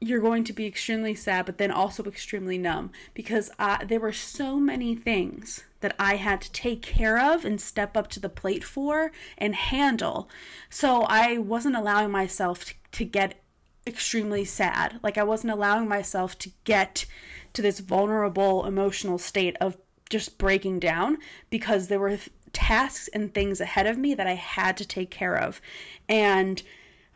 you're 0.00 0.20
going 0.20 0.44
to 0.44 0.52
be 0.52 0.66
extremely 0.66 1.14
sad, 1.14 1.46
but 1.46 1.58
then 1.58 1.70
also 1.70 2.04
extremely 2.04 2.58
numb 2.58 2.90
because 3.14 3.50
I, 3.58 3.84
there 3.84 4.00
were 4.00 4.12
so 4.12 4.56
many 4.56 4.94
things 4.94 5.64
that 5.80 5.94
I 5.98 6.16
had 6.16 6.40
to 6.42 6.52
take 6.52 6.82
care 6.82 7.18
of 7.18 7.44
and 7.44 7.60
step 7.60 7.96
up 7.96 8.08
to 8.08 8.20
the 8.20 8.28
plate 8.28 8.64
for 8.64 9.12
and 9.38 9.54
handle. 9.54 10.28
So 10.70 11.02
I 11.02 11.38
wasn't 11.38 11.76
allowing 11.76 12.10
myself 12.10 12.64
to, 12.64 12.74
to 12.92 13.04
get 13.04 13.40
extremely 13.86 14.44
sad. 14.44 14.98
Like 15.02 15.16
I 15.16 15.22
wasn't 15.22 15.52
allowing 15.52 15.88
myself 15.88 16.38
to 16.40 16.50
get 16.64 17.06
to 17.52 17.62
this 17.62 17.80
vulnerable 17.80 18.66
emotional 18.66 19.18
state 19.18 19.56
of 19.60 19.76
just 20.10 20.38
breaking 20.38 20.80
down 20.80 21.18
because 21.50 21.88
there 21.88 22.00
were 22.00 22.18
tasks 22.52 23.08
and 23.08 23.32
things 23.32 23.60
ahead 23.60 23.86
of 23.86 23.98
me 23.98 24.14
that 24.14 24.26
I 24.26 24.34
had 24.34 24.76
to 24.78 24.86
take 24.86 25.10
care 25.10 25.36
of. 25.36 25.60
And 26.08 26.62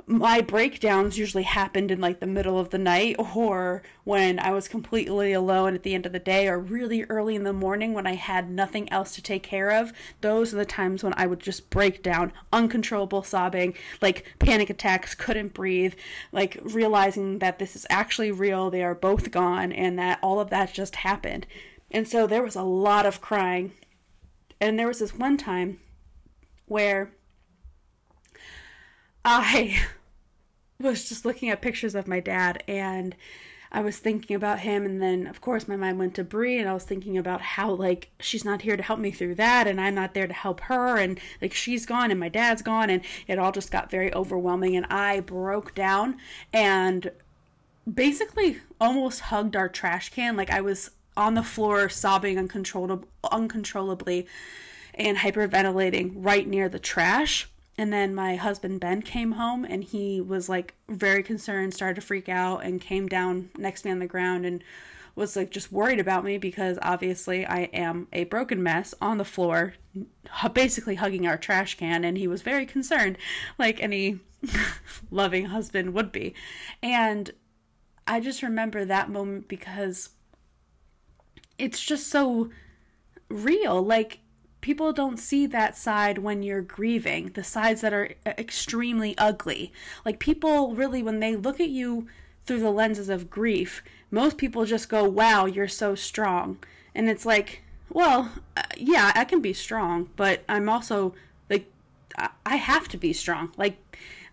my 0.07 0.40
breakdowns 0.40 1.19
usually 1.19 1.42
happened 1.42 1.90
in 1.90 2.00
like 2.00 2.21
the 2.21 2.26
middle 2.26 2.59
of 2.59 2.71
the 2.71 2.78
night 2.78 3.16
or 3.19 3.83
when 4.04 4.38
I 4.38 4.50
was 4.52 4.69
completely 4.69 5.33
alone 5.33 5.75
at 5.75 5.83
the 5.83 5.95
end 5.95 6.07
of 6.07 6.12
the 6.12 6.19
day 6.19 6.49
or 6.49 6.59
really 6.59 7.04
early 7.04 7.35
in 7.35 7.45
the 7.45 7.52
morning 7.52 7.92
when 7.92 8.07
I 8.07 8.14
had 8.14 8.50
nothing 8.50 8.90
else 8.92 9.14
to 9.14 9.23
take 9.23 9.42
care 9.42 9.71
of. 9.71 9.92
Those 10.21 10.52
are 10.52 10.57
the 10.57 10.64
times 10.64 11.02
when 11.02 11.14
I 11.16 11.26
would 11.26 11.40
just 11.40 11.71
break 11.71 12.02
down, 12.02 12.33
uncontrollable 12.52 13.23
sobbing, 13.23 13.75
like 14.00 14.35
panic 14.38 14.71
attacks, 14.71 15.14
couldn't 15.14 15.54
breathe, 15.54 15.95
like 16.33 16.59
realizing 16.62 17.38
that 17.38 17.59
this 17.59 17.76
is 17.76 17.87
actually 17.90 18.33
real, 18.33 18.71
they 18.71 18.83
are 18.83 18.95
both 18.95 19.30
gone, 19.30 19.73
and 19.73 19.99
that 19.99 20.19
all 20.23 20.40
of 20.40 20.50
that 20.50 20.73
just 20.73 20.97
happened. 20.97 21.47
And 21.90 22.07
so 22.07 22.26
there 22.26 22.42
was 22.42 22.57
a 22.57 22.62
lot 22.62 23.07
of 23.07 23.21
crying. 23.21 23.73
And 24.61 24.78
there 24.78 24.88
was 24.88 24.99
this 24.99 25.14
one 25.14 25.37
time 25.37 25.80
where 26.66 27.12
I 29.24 29.78
was 30.80 31.08
just 31.08 31.24
looking 31.24 31.50
at 31.50 31.62
pictures 31.62 31.94
of 31.94 32.08
my 32.08 32.20
dad 32.20 32.62
and 32.66 33.14
I 33.72 33.82
was 33.82 33.98
thinking 33.98 34.34
about 34.34 34.60
him 34.60 34.84
and 34.84 35.00
then 35.00 35.26
of 35.26 35.40
course 35.40 35.68
my 35.68 35.76
mind 35.76 35.98
went 35.98 36.14
to 36.16 36.24
Brie 36.24 36.58
and 36.58 36.68
I 36.68 36.74
was 36.74 36.84
thinking 36.84 37.16
about 37.16 37.40
how 37.40 37.70
like 37.70 38.10
she's 38.18 38.44
not 38.44 38.62
here 38.62 38.76
to 38.76 38.82
help 38.82 38.98
me 38.98 39.12
through 39.12 39.36
that 39.36 39.68
and 39.68 39.80
I'm 39.80 39.94
not 39.94 40.14
there 40.14 40.26
to 40.26 40.32
help 40.32 40.60
her 40.62 40.96
and 40.96 41.20
like 41.40 41.54
she's 41.54 41.86
gone 41.86 42.10
and 42.10 42.18
my 42.18 42.28
dad's 42.28 42.62
gone 42.62 42.90
and 42.90 43.02
it 43.28 43.38
all 43.38 43.52
just 43.52 43.70
got 43.70 43.90
very 43.90 44.12
overwhelming 44.12 44.74
and 44.74 44.86
I 44.86 45.20
broke 45.20 45.74
down 45.74 46.16
and 46.52 47.12
basically 47.92 48.58
almost 48.80 49.20
hugged 49.20 49.54
our 49.54 49.68
trash 49.68 50.10
can. 50.10 50.36
Like 50.36 50.50
I 50.50 50.60
was 50.60 50.90
on 51.16 51.34
the 51.34 51.42
floor 51.42 51.88
sobbing 51.88 52.38
uncontrollably 52.38 53.08
uncontrollably 53.30 54.26
and 54.94 55.18
hyperventilating 55.18 56.12
right 56.16 56.48
near 56.48 56.68
the 56.68 56.78
trash 56.78 57.48
and 57.80 57.90
then 57.90 58.14
my 58.14 58.37
husband 58.37 58.78
Ben 58.78 59.00
came 59.00 59.32
home 59.32 59.64
and 59.64 59.82
he 59.82 60.20
was 60.20 60.50
like 60.50 60.75
very 60.90 61.22
concerned, 61.22 61.72
started 61.72 61.94
to 61.94 62.06
freak 62.06 62.28
out, 62.28 62.58
and 62.58 62.78
came 62.78 63.08
down 63.08 63.49
next 63.56 63.80
to 63.80 63.88
me 63.88 63.92
on 63.92 64.00
the 64.00 64.06
ground 64.06 64.44
and 64.44 64.62
was 65.14 65.34
like 65.34 65.50
just 65.50 65.72
worried 65.72 65.99
about 65.99 66.22
me 66.22 66.37
because 66.37 66.78
obviously 66.82 67.46
I 67.46 67.70
am 67.72 68.06
a 68.12 68.25
broken 68.25 68.62
mess 68.62 68.92
on 69.00 69.16
the 69.16 69.25
floor, 69.25 69.76
basically 70.52 70.96
hugging 70.96 71.26
our 71.26 71.38
trash 71.38 71.78
can. 71.78 72.04
And 72.04 72.18
he 72.18 72.28
was 72.28 72.42
very 72.42 72.66
concerned, 72.66 73.16
like 73.58 73.82
any 73.82 74.20
loving 75.10 75.46
husband 75.46 75.94
would 75.94 76.12
be. 76.12 76.34
And 76.82 77.30
I 78.06 78.20
just 78.20 78.42
remember 78.42 78.84
that 78.84 79.08
moment 79.08 79.49
because 79.49 80.10
it's 81.56 81.82
just 81.82 82.08
so 82.08 82.50
real. 83.30 83.82
Like, 83.82 84.18
people 84.61 84.93
don't 84.93 85.19
see 85.19 85.47
that 85.47 85.76
side 85.76 86.19
when 86.19 86.43
you're 86.43 86.62
grieving, 86.62 87.29
the 87.35 87.45
sides 87.45 87.81
that 87.81 87.93
are 87.93 88.11
extremely 88.26 89.17
ugly. 89.19 89.73
Like 90.05 90.19
people 90.19 90.75
really 90.75 91.02
when 91.02 91.21
they 91.21 91.37
look 91.37 91.61
at 91.61 91.69
you 91.69 92.07
through 92.47 92.61
the 92.61 92.71
lenses 92.71 93.09
of 93.09 93.31
grief, 93.31 93.83
most 94.11 94.37
people 94.37 94.64
just 94.64 94.88
go, 94.88 95.05
"Wow, 95.05 95.47
you're 95.47 95.69
so 95.69 95.95
strong." 95.95 96.59
And 96.95 97.09
it's 97.09 97.25
like, 97.25 97.62
well, 97.88 98.31
uh, 98.57 98.62
yeah, 98.76 99.12
I 99.14 99.25
can 99.25 99.40
be 99.40 99.52
strong, 99.52 100.11
but 100.17 100.43
I'm 100.49 100.69
also 100.69 101.14
like 101.49 101.71
I 102.47 102.57
have 102.57 102.88
to 102.88 102.97
be 102.97 103.12
strong. 103.12 103.52
Like 103.57 103.76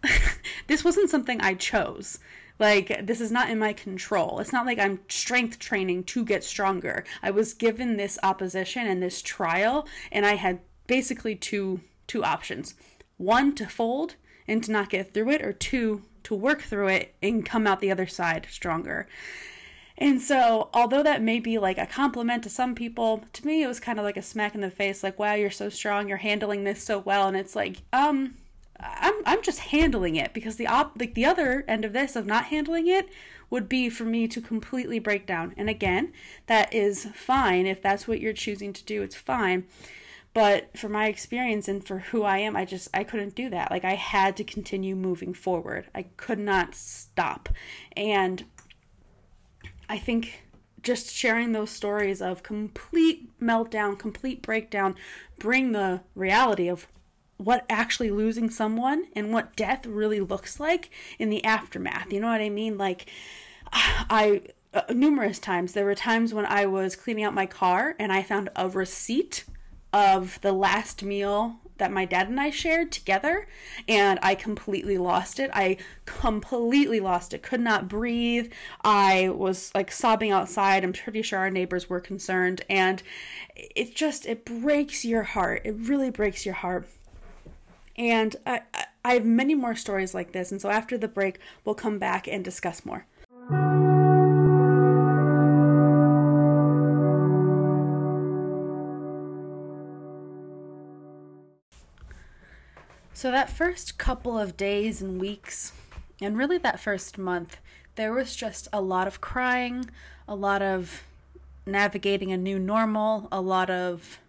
this 0.68 0.84
wasn't 0.84 1.10
something 1.10 1.42
I 1.42 1.54
chose. 1.54 2.20
Like, 2.60 3.06
this 3.06 3.22
is 3.22 3.32
not 3.32 3.50
in 3.50 3.60
my 3.60 3.74
control. 3.74 4.40
It's 4.40 4.54
not 4.54 4.66
like 4.66 4.80
I'm 4.80 5.00
strength 5.10 5.60
training 5.60 6.06
to 6.06 6.26
get 6.26 6.44
stronger. 6.44 7.04
I 7.22 7.32
was 7.32 7.54
given 7.54 7.98
this 7.98 8.18
opposition 8.24 8.88
and 8.88 9.02
this 9.02 9.22
trial, 9.22 9.88
and 10.12 10.26
I 10.26 10.36
had 10.36 10.60
basically 10.88 11.36
two 11.36 11.82
two 12.08 12.24
options. 12.24 12.74
One 13.18 13.54
to 13.56 13.68
fold 13.68 14.16
and 14.48 14.64
to 14.64 14.72
not 14.72 14.90
get 14.90 15.14
through 15.14 15.32
it, 15.32 15.42
or 15.42 15.54
two 15.54 16.04
to 16.24 16.36
work 16.36 16.62
through 16.62 16.88
it 16.88 17.16
and 17.22 17.46
come 17.46 17.68
out 17.68 17.80
the 17.80 17.92
other 17.92 18.08
side 18.08 18.48
stronger. 18.50 19.08
And 19.98 20.22
so, 20.22 20.70
although 20.74 21.04
that 21.04 21.22
may 21.22 21.40
be 21.40 21.58
like 21.58 21.78
a 21.78 21.86
compliment 21.86 22.44
to 22.44 22.50
some 22.50 22.76
people, 22.76 23.24
to 23.34 23.46
me 23.46 23.64
it 23.64 23.68
was 23.68 23.80
kind 23.80 23.98
of 24.00 24.06
like 24.06 24.18
a 24.18 24.22
smack 24.22 24.54
in 24.56 24.62
the 24.62 24.70
face 24.70 25.04
like, 25.04 25.18
"Wow, 25.20 25.34
you're 25.34 25.50
so 25.52 25.70
strong. 25.70 26.08
You're 26.08 26.18
handling 26.18 26.64
this 26.64 26.84
so 26.84 27.00
well." 27.00 27.28
And 27.28 27.36
it's 27.36 27.56
like, 27.56 27.78
"Um, 27.92 28.36
I'm 28.80 29.16
I'm 29.26 29.42
just 29.42 29.60
handling 29.60 30.16
it 30.16 30.34
because 30.34 30.56
the 30.56 30.68
op 30.68 31.00
like 31.00 31.14
the 31.14 31.26
other 31.26 31.66
end 31.68 31.86
of 31.86 31.94
this 31.94 32.16
of 32.16 32.26
not 32.26 32.46
handling 32.46 32.88
it 32.88 33.10
would 33.50 33.70
be 33.70 33.90
for 33.90 34.04
me 34.04 34.28
to 34.28 34.42
completely 34.42 35.00
break 35.00 35.26
down. 35.26 35.54
And 35.58 35.70
again, 35.70 36.14
that 36.48 36.74
is 36.74 37.06
fine 37.16 37.66
if 37.66 37.82
that's 37.82 38.08
what 38.08 38.20
you're 38.20 38.34
choosing 38.34 38.74
to 38.74 38.84
do. 38.84 39.02
It's 39.02 39.16
fine. 39.16 39.66
But 40.34 40.78
for 40.78 40.90
my 40.90 41.08
experience 41.08 41.68
and 41.68 41.84
for 41.84 42.00
who 42.00 42.24
I 42.24 42.40
am, 42.40 42.56
I 42.56 42.66
just 42.66 42.90
I 42.94 43.04
couldn't 43.04 43.36
do 43.36 43.50
that. 43.50 43.72
Like 43.72 43.86
I 43.86 43.96
had 43.96 44.38
to 44.38 44.44
continue 44.44 44.96
moving 44.96 45.34
forward. 45.34 45.88
I 45.96 46.04
could 46.18 46.40
not 46.40 46.76
stop. 46.76 47.50
And 47.96 48.46
I 49.90 49.98
think 49.98 50.44
just 50.84 51.12
sharing 51.12 51.54
those 51.54 51.72
stories 51.72 52.22
of 52.22 52.44
complete 52.44 53.40
meltdown, 53.40 53.98
complete 53.98 54.42
breakdown, 54.42 54.96
bring 55.40 55.72
the 55.72 56.02
reality 56.14 56.68
of 56.68 56.88
what 57.38 57.66
actually 57.70 58.12
losing 58.12 58.50
someone 58.50 59.06
and 59.16 59.32
what 59.32 59.56
death 59.56 59.86
really 59.86 60.20
looks 60.20 60.60
like 60.60 60.90
in 61.20 61.30
the 61.30 61.44
aftermath. 61.44 62.12
You 62.12 62.20
know 62.20 62.28
what 62.28 62.42
I 62.42 62.50
mean? 62.50 62.78
Like, 62.78 63.06
I 63.72 64.42
uh, 64.74 64.82
numerous 64.94 65.40
times 65.40 65.74
there 65.74 65.86
were 65.86 65.96
times 65.96 66.34
when 66.34 66.46
I 66.46 66.66
was 66.66 66.96
cleaning 66.96 67.24
out 67.24 67.34
my 67.34 67.46
car 67.46 67.96
and 68.00 68.12
I 68.12 68.22
found 68.22 68.50
a 68.56 68.70
receipt 68.70 69.46
of 69.94 70.40
the 70.42 70.52
last 70.52 71.04
meal 71.04 71.58
that 71.78 71.92
my 71.92 72.06
dad 72.06 72.28
and 72.28 72.40
I 72.40 72.50
shared 72.50 72.92
together 72.92 73.48
and 73.88 74.20
I 74.22 74.36
completely 74.36 74.98
lost 74.98 75.40
it. 75.40 75.50
I 75.54 75.78
completely 76.06 77.00
lost 77.00 77.34
it. 77.34 77.44
Could 77.44 77.62
not 77.62 77.88
breathe. 77.88 78.52
I 78.84 79.30
was 79.30 79.72
like 79.74 79.92
sobbing 79.92 80.32
outside. 80.32 80.84
I'm 80.84 80.94
pretty 80.94 81.22
sure 81.22 81.40
our 81.40 81.52
neighbors 81.52 81.90
were 81.90 82.00
concerned 82.00 82.62
and 82.70 83.02
it 83.56 83.96
just 83.96 84.26
it 84.26 84.46
breaks 84.46 85.06
your 85.06 85.24
heart. 85.24 85.62
It 85.66 85.76
really 85.76 86.10
breaks 86.10 86.46
your 86.46 86.56
heart. 86.56 86.88
And 87.98 88.36
I, 88.46 88.62
I 89.04 89.14
have 89.14 89.26
many 89.26 89.56
more 89.56 89.76
stories 89.76 90.14
like 90.14 90.32
this. 90.32 90.52
And 90.52 90.62
so 90.62 90.70
after 90.70 90.98
the 90.98 91.08
break, 91.08 91.40
we'll 91.66 91.76
come 91.76 91.98
back 91.98 92.28
and 92.28 92.44
discuss 92.44 92.86
more. 92.86 93.06
So, 103.18 103.32
that 103.32 103.50
first 103.50 103.98
couple 103.98 104.38
of 104.38 104.56
days 104.56 105.02
and 105.02 105.20
weeks, 105.20 105.74
and 106.22 106.38
really 106.38 106.60
that 106.60 106.80
first 106.80 107.18
month, 107.18 107.58
there 107.96 108.14
was 108.14 108.36
just 108.36 108.68
a 108.72 108.80
lot 108.80 109.08
of 109.08 109.22
crying, 109.22 109.90
a 110.28 110.36
lot 110.36 110.62
of 110.62 111.02
navigating 111.66 112.32
a 112.32 112.38
new 112.38 112.60
normal, 112.60 113.28
a 113.32 113.42
lot 113.42 113.72
of 113.72 114.20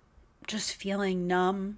just 0.47 0.75
feeling 0.75 1.27
numb, 1.27 1.77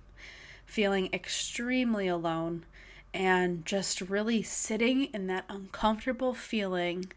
feeling 0.70 1.08
extremely 1.12 2.06
alone 2.06 2.64
and 3.12 3.66
just 3.66 4.00
really 4.00 4.42
sitting 4.42 5.04
in 5.06 5.26
that 5.26 5.44
uncomfortable 5.48 6.32
feeling 6.32 7.10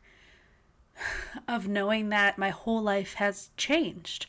of 1.48 1.68
knowing 1.68 2.10
that 2.10 2.38
my 2.38 2.50
whole 2.50 2.82
life 2.82 3.16
has 3.16 3.52
changed. 3.56 4.26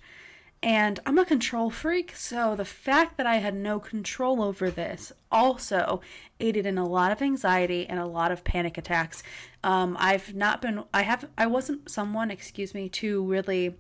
And 0.63 0.99
I'm 1.05 1.19
a 1.19 1.27
control 1.27 1.71
freak, 1.71 2.17
so 2.17 2.55
the 2.57 2.65
fact 2.65 3.17
that 3.19 3.27
I 3.27 3.37
had 3.37 3.55
no 3.55 3.79
control 3.79 4.43
over 4.43 4.71
this 4.71 5.13
also 5.31 6.01
aided 6.41 6.65
in 6.65 6.79
a 6.79 6.87
lot 6.87 7.13
of 7.13 7.21
anxiety 7.21 7.87
and 7.87 7.99
a 7.99 8.07
lot 8.07 8.33
of 8.33 8.45
panic 8.45 8.79
attacks. 8.79 9.23
Um, 9.63 9.97
I've 9.99 10.35
not 10.35 10.63
been, 10.63 10.85
I 10.93 11.03
have, 11.03 11.29
I 11.37 11.47
wasn't 11.47 11.91
someone, 11.91 12.31
excuse 12.31 12.75
me, 12.75 12.89
to 12.91 13.23
really 13.25 13.77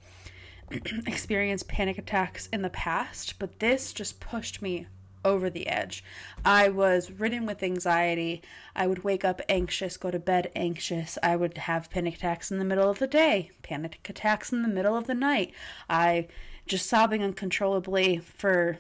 experience 1.07 1.63
panic 1.63 1.97
attacks 1.97 2.49
in 2.53 2.63
the 2.63 2.71
past, 2.71 3.39
but 3.39 3.61
this 3.61 3.93
just 3.95 4.21
pushed 4.21 4.61
me 4.61 4.87
over 5.25 5.49
the 5.49 5.66
edge. 5.66 6.04
I 6.45 6.69
was 6.69 7.11
ridden 7.11 7.47
with 7.47 7.62
anxiety. 7.62 8.43
I 8.76 8.87
would 8.87 9.04
wake 9.04 9.25
up 9.25 9.40
anxious, 9.49 9.97
go 9.97 10.11
to 10.11 10.19
bed 10.19 10.50
anxious. 10.54 11.19
I 11.23 11.37
would 11.37 11.57
have 11.59 11.90
panic 11.90 12.16
attacks 12.16 12.50
in 12.50 12.59
the 12.59 12.64
middle 12.64 12.90
of 12.90 12.99
the 12.99 13.07
day, 13.07 13.50
panic 13.62 14.07
attacks 14.09 14.52
in 14.52 14.62
the 14.62 14.69
middle 14.69 14.97
of 14.97 15.07
the 15.07 15.14
night. 15.14 15.52
I 15.88 16.28
just 16.66 16.87
sobbing 16.87 17.23
uncontrollably 17.23 18.19
for 18.19 18.78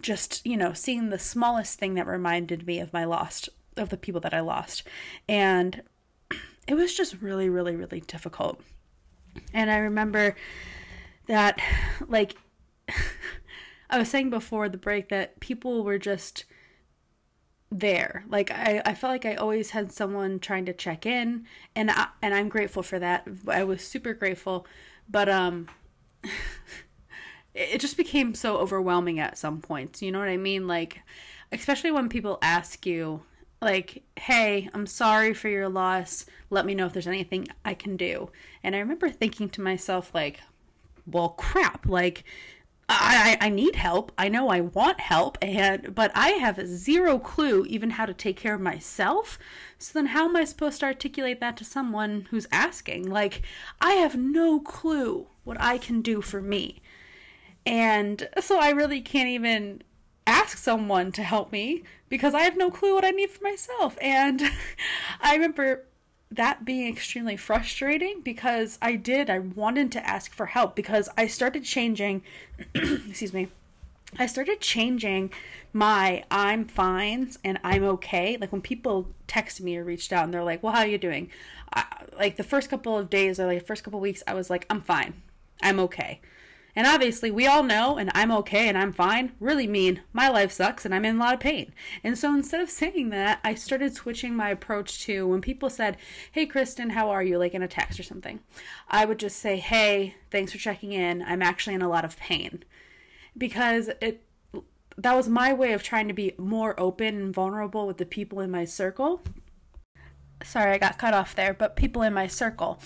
just, 0.00 0.44
you 0.46 0.56
know, 0.56 0.72
seeing 0.72 1.10
the 1.10 1.18
smallest 1.18 1.78
thing 1.78 1.94
that 1.94 2.06
reminded 2.06 2.66
me 2.66 2.80
of 2.80 2.92
my 2.92 3.04
lost 3.04 3.48
of 3.76 3.88
the 3.88 3.96
people 3.96 4.20
that 4.20 4.34
I 4.34 4.40
lost. 4.40 4.82
And 5.28 5.82
it 6.68 6.74
was 6.74 6.94
just 6.94 7.20
really 7.20 7.48
really 7.48 7.76
really 7.76 8.00
difficult. 8.00 8.60
And 9.52 9.70
I 9.70 9.78
remember 9.78 10.36
that 11.26 11.58
like 12.08 12.36
I 13.94 13.98
was 13.98 14.08
saying 14.08 14.30
before 14.30 14.68
the 14.68 14.76
break 14.76 15.08
that 15.10 15.38
people 15.38 15.84
were 15.84 15.98
just 15.98 16.46
there. 17.70 18.24
Like 18.28 18.50
I, 18.50 18.82
I 18.84 18.92
felt 18.92 19.12
like 19.12 19.24
I 19.24 19.36
always 19.36 19.70
had 19.70 19.92
someone 19.92 20.40
trying 20.40 20.66
to 20.66 20.72
check 20.72 21.06
in 21.06 21.46
and 21.76 21.92
I, 21.92 22.08
and 22.20 22.34
I'm 22.34 22.48
grateful 22.48 22.82
for 22.82 22.98
that. 22.98 23.28
I 23.46 23.62
was 23.62 23.86
super 23.86 24.12
grateful, 24.12 24.66
but 25.08 25.28
um 25.28 25.68
it 27.54 27.80
just 27.80 27.96
became 27.96 28.34
so 28.34 28.56
overwhelming 28.56 29.20
at 29.20 29.38
some 29.38 29.60
points. 29.60 30.02
You 30.02 30.10
know 30.10 30.18
what 30.18 30.28
I 30.28 30.38
mean? 30.38 30.66
Like 30.66 31.00
especially 31.52 31.92
when 31.92 32.08
people 32.08 32.38
ask 32.42 32.84
you 32.84 33.22
like, 33.62 34.02
"Hey, 34.16 34.68
I'm 34.74 34.88
sorry 34.88 35.34
for 35.34 35.48
your 35.48 35.68
loss. 35.68 36.26
Let 36.50 36.66
me 36.66 36.74
know 36.74 36.86
if 36.86 36.92
there's 36.92 37.06
anything 37.06 37.46
I 37.64 37.74
can 37.74 37.96
do." 37.96 38.30
And 38.64 38.74
I 38.74 38.80
remember 38.80 39.08
thinking 39.08 39.48
to 39.50 39.60
myself 39.60 40.12
like, 40.12 40.40
"Well, 41.06 41.28
crap. 41.28 41.86
Like 41.86 42.24
I, 42.88 43.38
I 43.40 43.48
need 43.48 43.76
help. 43.76 44.12
I 44.18 44.28
know 44.28 44.48
I 44.48 44.60
want 44.60 45.00
help, 45.00 45.38
and 45.40 45.94
but 45.94 46.10
I 46.14 46.30
have 46.30 46.66
zero 46.66 47.18
clue 47.18 47.64
even 47.66 47.90
how 47.90 48.06
to 48.06 48.14
take 48.14 48.36
care 48.36 48.54
of 48.54 48.60
myself. 48.60 49.38
So 49.78 49.92
then, 49.94 50.06
how 50.06 50.28
am 50.28 50.36
I 50.36 50.44
supposed 50.44 50.80
to 50.80 50.86
articulate 50.86 51.40
that 51.40 51.56
to 51.58 51.64
someone 51.64 52.26
who's 52.30 52.46
asking? 52.52 53.10
Like, 53.10 53.42
I 53.80 53.92
have 53.92 54.16
no 54.16 54.60
clue 54.60 55.28
what 55.44 55.60
I 55.60 55.78
can 55.78 56.02
do 56.02 56.20
for 56.20 56.42
me, 56.42 56.82
and 57.64 58.28
so 58.40 58.58
I 58.60 58.70
really 58.70 59.00
can't 59.00 59.28
even 59.28 59.82
ask 60.26 60.56
someone 60.58 61.12
to 61.12 61.22
help 61.22 61.52
me 61.52 61.84
because 62.08 62.34
I 62.34 62.42
have 62.42 62.56
no 62.56 62.70
clue 62.70 62.94
what 62.94 63.04
I 63.04 63.10
need 63.10 63.30
for 63.30 63.42
myself. 63.44 63.96
And 64.00 64.42
I 65.20 65.34
remember 65.34 65.84
that 66.34 66.64
being 66.64 66.88
extremely 66.88 67.36
frustrating 67.36 68.20
because 68.22 68.78
I 68.80 68.96
did, 68.96 69.30
I 69.30 69.38
wanted 69.38 69.92
to 69.92 70.06
ask 70.06 70.32
for 70.32 70.46
help 70.46 70.74
because 70.74 71.08
I 71.16 71.26
started 71.26 71.64
changing, 71.64 72.22
excuse 72.74 73.32
me, 73.32 73.48
I 74.18 74.26
started 74.26 74.60
changing 74.60 75.32
my 75.72 76.24
I'm 76.30 76.66
fine 76.66 77.30
and 77.42 77.58
I'm 77.64 77.82
okay. 77.84 78.36
Like 78.40 78.52
when 78.52 78.62
people 78.62 79.08
texted 79.26 79.62
me 79.62 79.76
or 79.76 79.84
reached 79.84 80.12
out 80.12 80.24
and 80.24 80.32
they're 80.32 80.44
like, 80.44 80.62
well, 80.62 80.72
how 80.72 80.80
are 80.80 80.86
you 80.86 80.98
doing? 80.98 81.30
I, 81.72 81.84
like 82.16 82.36
the 82.36 82.44
first 82.44 82.70
couple 82.70 82.96
of 82.96 83.10
days 83.10 83.40
or 83.40 83.46
like 83.46 83.66
first 83.66 83.82
couple 83.82 83.98
of 83.98 84.02
weeks, 84.02 84.22
I 84.26 84.34
was 84.34 84.50
like, 84.50 84.66
I'm 84.70 84.80
fine. 84.80 85.22
I'm 85.62 85.80
okay. 85.80 86.20
And 86.76 86.86
obviously, 86.86 87.30
we 87.30 87.46
all 87.46 87.62
know, 87.62 87.98
and 87.98 88.10
I'm 88.14 88.32
okay 88.32 88.68
and 88.68 88.76
I'm 88.76 88.92
fine, 88.92 89.32
really 89.38 89.66
mean 89.66 90.02
my 90.12 90.28
life 90.28 90.50
sucks 90.50 90.84
and 90.84 90.94
I'm 90.94 91.04
in 91.04 91.16
a 91.16 91.18
lot 91.20 91.34
of 91.34 91.40
pain. 91.40 91.72
And 92.02 92.18
so 92.18 92.34
instead 92.34 92.60
of 92.60 92.70
saying 92.70 93.10
that, 93.10 93.38
I 93.44 93.54
started 93.54 93.94
switching 93.94 94.34
my 94.34 94.50
approach 94.50 95.04
to 95.04 95.26
when 95.28 95.40
people 95.40 95.70
said, 95.70 95.96
Hey, 96.32 96.46
Kristen, 96.46 96.90
how 96.90 97.10
are 97.10 97.22
you? 97.22 97.38
Like 97.38 97.54
in 97.54 97.62
a 97.62 97.68
text 97.68 98.00
or 98.00 98.02
something, 98.02 98.40
I 98.88 99.04
would 99.04 99.18
just 99.18 99.38
say, 99.38 99.58
Hey, 99.58 100.16
thanks 100.30 100.52
for 100.52 100.58
checking 100.58 100.92
in. 100.92 101.22
I'm 101.22 101.42
actually 101.42 101.74
in 101.74 101.82
a 101.82 101.88
lot 101.88 102.04
of 102.04 102.18
pain. 102.18 102.64
Because 103.38 103.90
it, 104.00 104.24
that 104.96 105.14
was 105.14 105.28
my 105.28 105.52
way 105.52 105.72
of 105.72 105.82
trying 105.82 106.08
to 106.08 106.14
be 106.14 106.34
more 106.38 106.78
open 106.78 107.16
and 107.16 107.34
vulnerable 107.34 107.86
with 107.86 107.98
the 107.98 108.06
people 108.06 108.40
in 108.40 108.50
my 108.50 108.64
circle. 108.64 109.22
Sorry, 110.42 110.72
I 110.72 110.78
got 110.78 110.98
cut 110.98 111.14
off 111.14 111.34
there, 111.34 111.54
but 111.54 111.76
people 111.76 112.02
in 112.02 112.12
my 112.12 112.26
circle. 112.26 112.80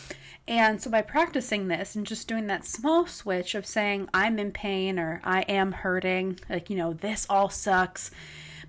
And 0.49 0.81
so 0.81 0.90
by 0.90 1.02
practicing 1.02 1.69
this 1.69 1.95
and 1.95 2.07
just 2.07 2.26
doing 2.26 2.47
that 2.47 2.64
small 2.64 3.07
switch 3.07 3.55
of 3.55 3.67
saying, 3.67 4.09
I'm 4.14 4.38
in 4.38 4.50
pain 4.50 4.99
or 4.99 5.21
I 5.23 5.43
am 5.43 5.73
hurting, 5.73 6.40
like, 6.49 6.71
you 6.71 6.76
know, 6.76 6.95
this 6.95 7.26
all 7.28 7.50
sucks, 7.50 8.11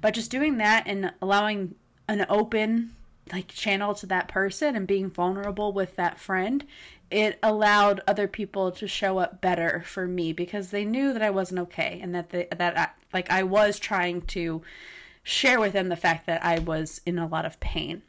but 0.01 0.13
just 0.13 0.29
doing 0.29 0.57
that 0.57 0.83
and 0.85 1.13
allowing 1.21 1.75
an 2.09 2.25
open, 2.27 2.95
like, 3.31 3.47
channel 3.47 3.95
to 3.95 4.05
that 4.07 4.27
person 4.27 4.75
and 4.75 4.85
being 4.85 5.09
vulnerable 5.09 5.71
with 5.71 5.95
that 5.95 6.19
friend, 6.19 6.65
it 7.09 7.39
allowed 7.41 8.01
other 8.05 8.27
people 8.27 8.73
to 8.73 8.85
show 8.85 9.17
up 9.17 9.39
better 9.39 9.81
for 9.85 10.05
me 10.05 10.33
because 10.33 10.71
they 10.71 10.83
knew 10.83 11.13
that 11.13 11.21
I 11.21 11.29
wasn't 11.29 11.61
okay 11.61 12.01
and 12.03 12.13
that 12.13 12.31
they, 12.31 12.49
that 12.55 12.77
I, 12.77 12.89
like 13.13 13.31
I 13.31 13.43
was 13.43 13.79
trying 13.79 14.23
to 14.23 14.61
share 15.23 15.61
with 15.61 15.71
them 15.73 15.87
the 15.87 15.95
fact 15.95 16.25
that 16.27 16.43
I 16.43 16.59
was 16.59 16.99
in 17.05 17.17
a 17.17 17.25
lot 17.25 17.45
of 17.45 17.59
pain. 17.61 18.01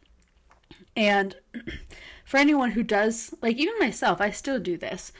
And 0.96 1.36
for 2.30 2.36
anyone 2.36 2.70
who 2.70 2.84
does, 2.84 3.34
like 3.42 3.56
even 3.56 3.74
myself, 3.80 4.20
I 4.20 4.30
still 4.30 4.60
do 4.60 4.78
this. 4.78 5.10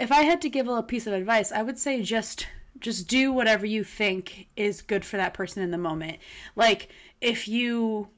If 0.00 0.10
I 0.10 0.22
had 0.22 0.42
to 0.42 0.48
give 0.48 0.66
a 0.66 0.82
piece 0.82 1.06
of 1.06 1.12
advice, 1.12 1.52
I 1.52 1.62
would 1.62 1.78
say 1.78 2.02
just 2.02 2.48
just 2.80 3.06
do 3.06 3.32
whatever 3.32 3.64
you 3.64 3.84
think 3.84 4.48
is 4.56 4.82
good 4.82 5.04
for 5.04 5.16
that 5.16 5.32
person 5.32 5.62
in 5.62 5.70
the 5.70 5.78
moment. 5.78 6.18
Like 6.56 6.88
if 7.20 7.46
you 7.46 8.08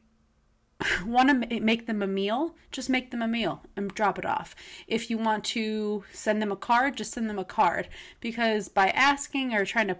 want 1.05 1.51
to 1.51 1.61
make 1.61 1.87
them 1.87 2.01
a 2.01 2.07
meal, 2.07 2.55
just 2.73 2.89
make 2.89 3.11
them 3.11 3.21
a 3.21 3.29
meal 3.29 3.61
and 3.77 3.93
drop 3.93 4.19
it 4.19 4.25
off. 4.25 4.57
If 4.87 5.11
you 5.11 5.19
want 5.19 5.45
to 5.45 6.05
send 6.15 6.41
them 6.41 6.51
a 6.51 6.57
card, 6.57 6.97
just 6.97 7.13
send 7.13 7.29
them 7.29 7.39
a 7.39 7.45
card 7.45 7.89
because 8.19 8.71
by 8.71 8.89
asking 8.89 9.53
or 9.53 9.67
trying 9.67 9.89
to 9.89 9.99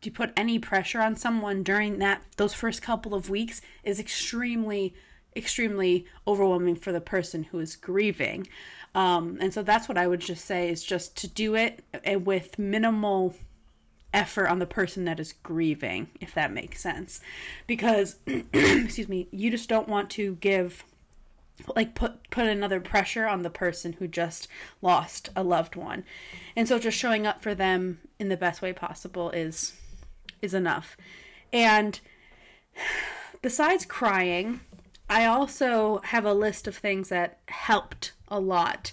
to 0.00 0.10
put 0.10 0.32
any 0.38 0.58
pressure 0.58 1.02
on 1.02 1.16
someone 1.16 1.62
during 1.62 1.98
that 1.98 2.22
those 2.38 2.54
first 2.54 2.80
couple 2.80 3.14
of 3.14 3.28
weeks 3.28 3.60
is 3.84 4.00
extremely 4.00 4.94
extremely 5.36 6.06
overwhelming 6.26 6.76
for 6.76 6.92
the 6.92 7.00
person 7.00 7.44
who 7.44 7.58
is 7.58 7.76
grieving. 7.76 8.46
Um, 8.94 9.38
and 9.40 9.54
so 9.54 9.62
that's 9.62 9.88
what 9.88 9.98
I 9.98 10.06
would 10.06 10.20
just 10.20 10.44
say 10.44 10.68
is 10.68 10.82
just 10.82 11.16
to 11.18 11.28
do 11.28 11.54
it 11.54 11.84
eh, 12.04 12.16
with 12.16 12.58
minimal 12.58 13.34
effort 14.12 14.48
on 14.48 14.58
the 14.58 14.66
person 14.66 15.04
that 15.04 15.20
is 15.20 15.34
grieving, 15.42 16.08
if 16.20 16.34
that 16.34 16.52
makes 16.52 16.80
sense. 16.80 17.20
Because, 17.66 18.16
excuse 18.26 19.08
me, 19.08 19.28
you 19.30 19.50
just 19.50 19.68
don't 19.68 19.88
want 19.88 20.10
to 20.10 20.36
give 20.36 20.84
like 21.76 21.94
put 21.94 22.30
put 22.30 22.46
another 22.46 22.80
pressure 22.80 23.26
on 23.26 23.42
the 23.42 23.50
person 23.50 23.94
who 23.94 24.08
just 24.08 24.48
lost 24.80 25.28
a 25.36 25.42
loved 25.42 25.76
one 25.76 26.04
and 26.56 26.66
so 26.66 26.78
just 26.78 26.96
showing 26.96 27.26
up 27.26 27.42
for 27.42 27.54
them 27.54 27.98
in 28.18 28.30
the 28.30 28.36
best 28.36 28.62
way 28.62 28.72
possible 28.72 29.30
is 29.30 29.74
is 30.40 30.54
enough 30.54 30.96
and 31.52 32.00
besides 33.42 33.84
crying 33.84 34.60
I 35.10 35.26
also 35.26 36.00
have 36.04 36.24
a 36.24 36.32
list 36.32 36.68
of 36.68 36.76
things 36.76 37.08
that 37.08 37.40
helped 37.48 38.12
a 38.28 38.38
lot 38.38 38.92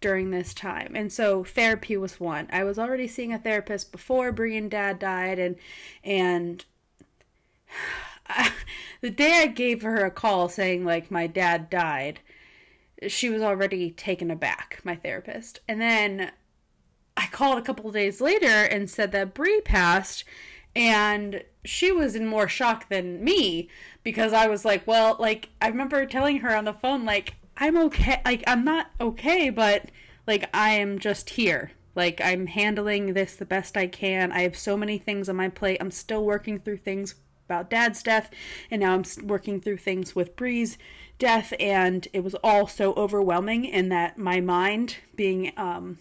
during 0.00 0.30
this 0.30 0.52
time. 0.52 0.92
And 0.96 1.12
so 1.12 1.44
therapy 1.44 1.96
was 1.96 2.18
one. 2.18 2.48
I 2.52 2.64
was 2.64 2.80
already 2.80 3.06
seeing 3.06 3.32
a 3.32 3.38
therapist 3.38 3.92
before 3.92 4.32
Brie 4.32 4.56
and 4.56 4.68
Dad 4.68 4.98
died 4.98 5.38
and 5.38 5.56
and 6.02 6.64
the 9.00 9.10
day 9.10 9.42
I 9.42 9.46
gave 9.46 9.82
her 9.82 10.04
a 10.04 10.10
call 10.10 10.48
saying 10.48 10.84
like 10.84 11.12
my 11.12 11.28
dad 11.28 11.70
died, 11.70 12.18
she 13.06 13.30
was 13.30 13.40
already 13.40 13.92
taken 13.92 14.32
aback, 14.32 14.80
my 14.82 14.96
therapist. 14.96 15.60
And 15.68 15.80
then 15.80 16.32
I 17.16 17.26
called 17.28 17.58
a 17.58 17.62
couple 17.62 17.90
days 17.92 18.20
later 18.20 18.46
and 18.46 18.90
said 18.90 19.12
that 19.12 19.32
Brie 19.32 19.60
passed 19.60 20.24
and 20.74 21.44
she 21.64 21.92
was 21.92 22.16
in 22.16 22.26
more 22.26 22.48
shock 22.48 22.88
than 22.88 23.22
me 23.22 23.68
because 24.02 24.32
I 24.32 24.46
was 24.46 24.64
like, 24.64 24.86
well, 24.86 25.16
like 25.18 25.50
I 25.60 25.68
remember 25.68 26.04
telling 26.06 26.38
her 26.38 26.54
on 26.54 26.64
the 26.64 26.72
phone 26.72 27.04
like 27.04 27.34
I'm 27.56 27.76
okay, 27.76 28.20
like 28.24 28.44
I'm 28.46 28.64
not 28.64 28.90
okay, 29.00 29.50
but 29.50 29.90
like 30.26 30.48
I 30.54 30.70
am 30.70 30.98
just 30.98 31.30
here. 31.30 31.72
Like 31.94 32.20
I'm 32.24 32.46
handling 32.46 33.12
this 33.12 33.36
the 33.36 33.44
best 33.44 33.76
I 33.76 33.86
can. 33.86 34.32
I 34.32 34.42
have 34.42 34.56
so 34.56 34.76
many 34.76 34.98
things 34.98 35.28
on 35.28 35.36
my 35.36 35.48
plate. 35.48 35.78
I'm 35.80 35.90
still 35.90 36.24
working 36.24 36.58
through 36.58 36.78
things 36.78 37.16
about 37.44 37.68
dad's 37.68 38.02
death 38.02 38.30
and 38.70 38.80
now 38.80 38.94
I'm 38.94 39.04
working 39.26 39.60
through 39.60 39.76
things 39.78 40.14
with 40.14 40.36
Bree's 40.36 40.78
death 41.18 41.52
and 41.60 42.08
it 42.12 42.24
was 42.24 42.34
all 42.36 42.66
so 42.66 42.94
overwhelming 42.94 43.64
in 43.64 43.90
that 43.90 44.16
my 44.16 44.40
mind 44.40 44.96
being 45.16 45.52
um 45.56 45.98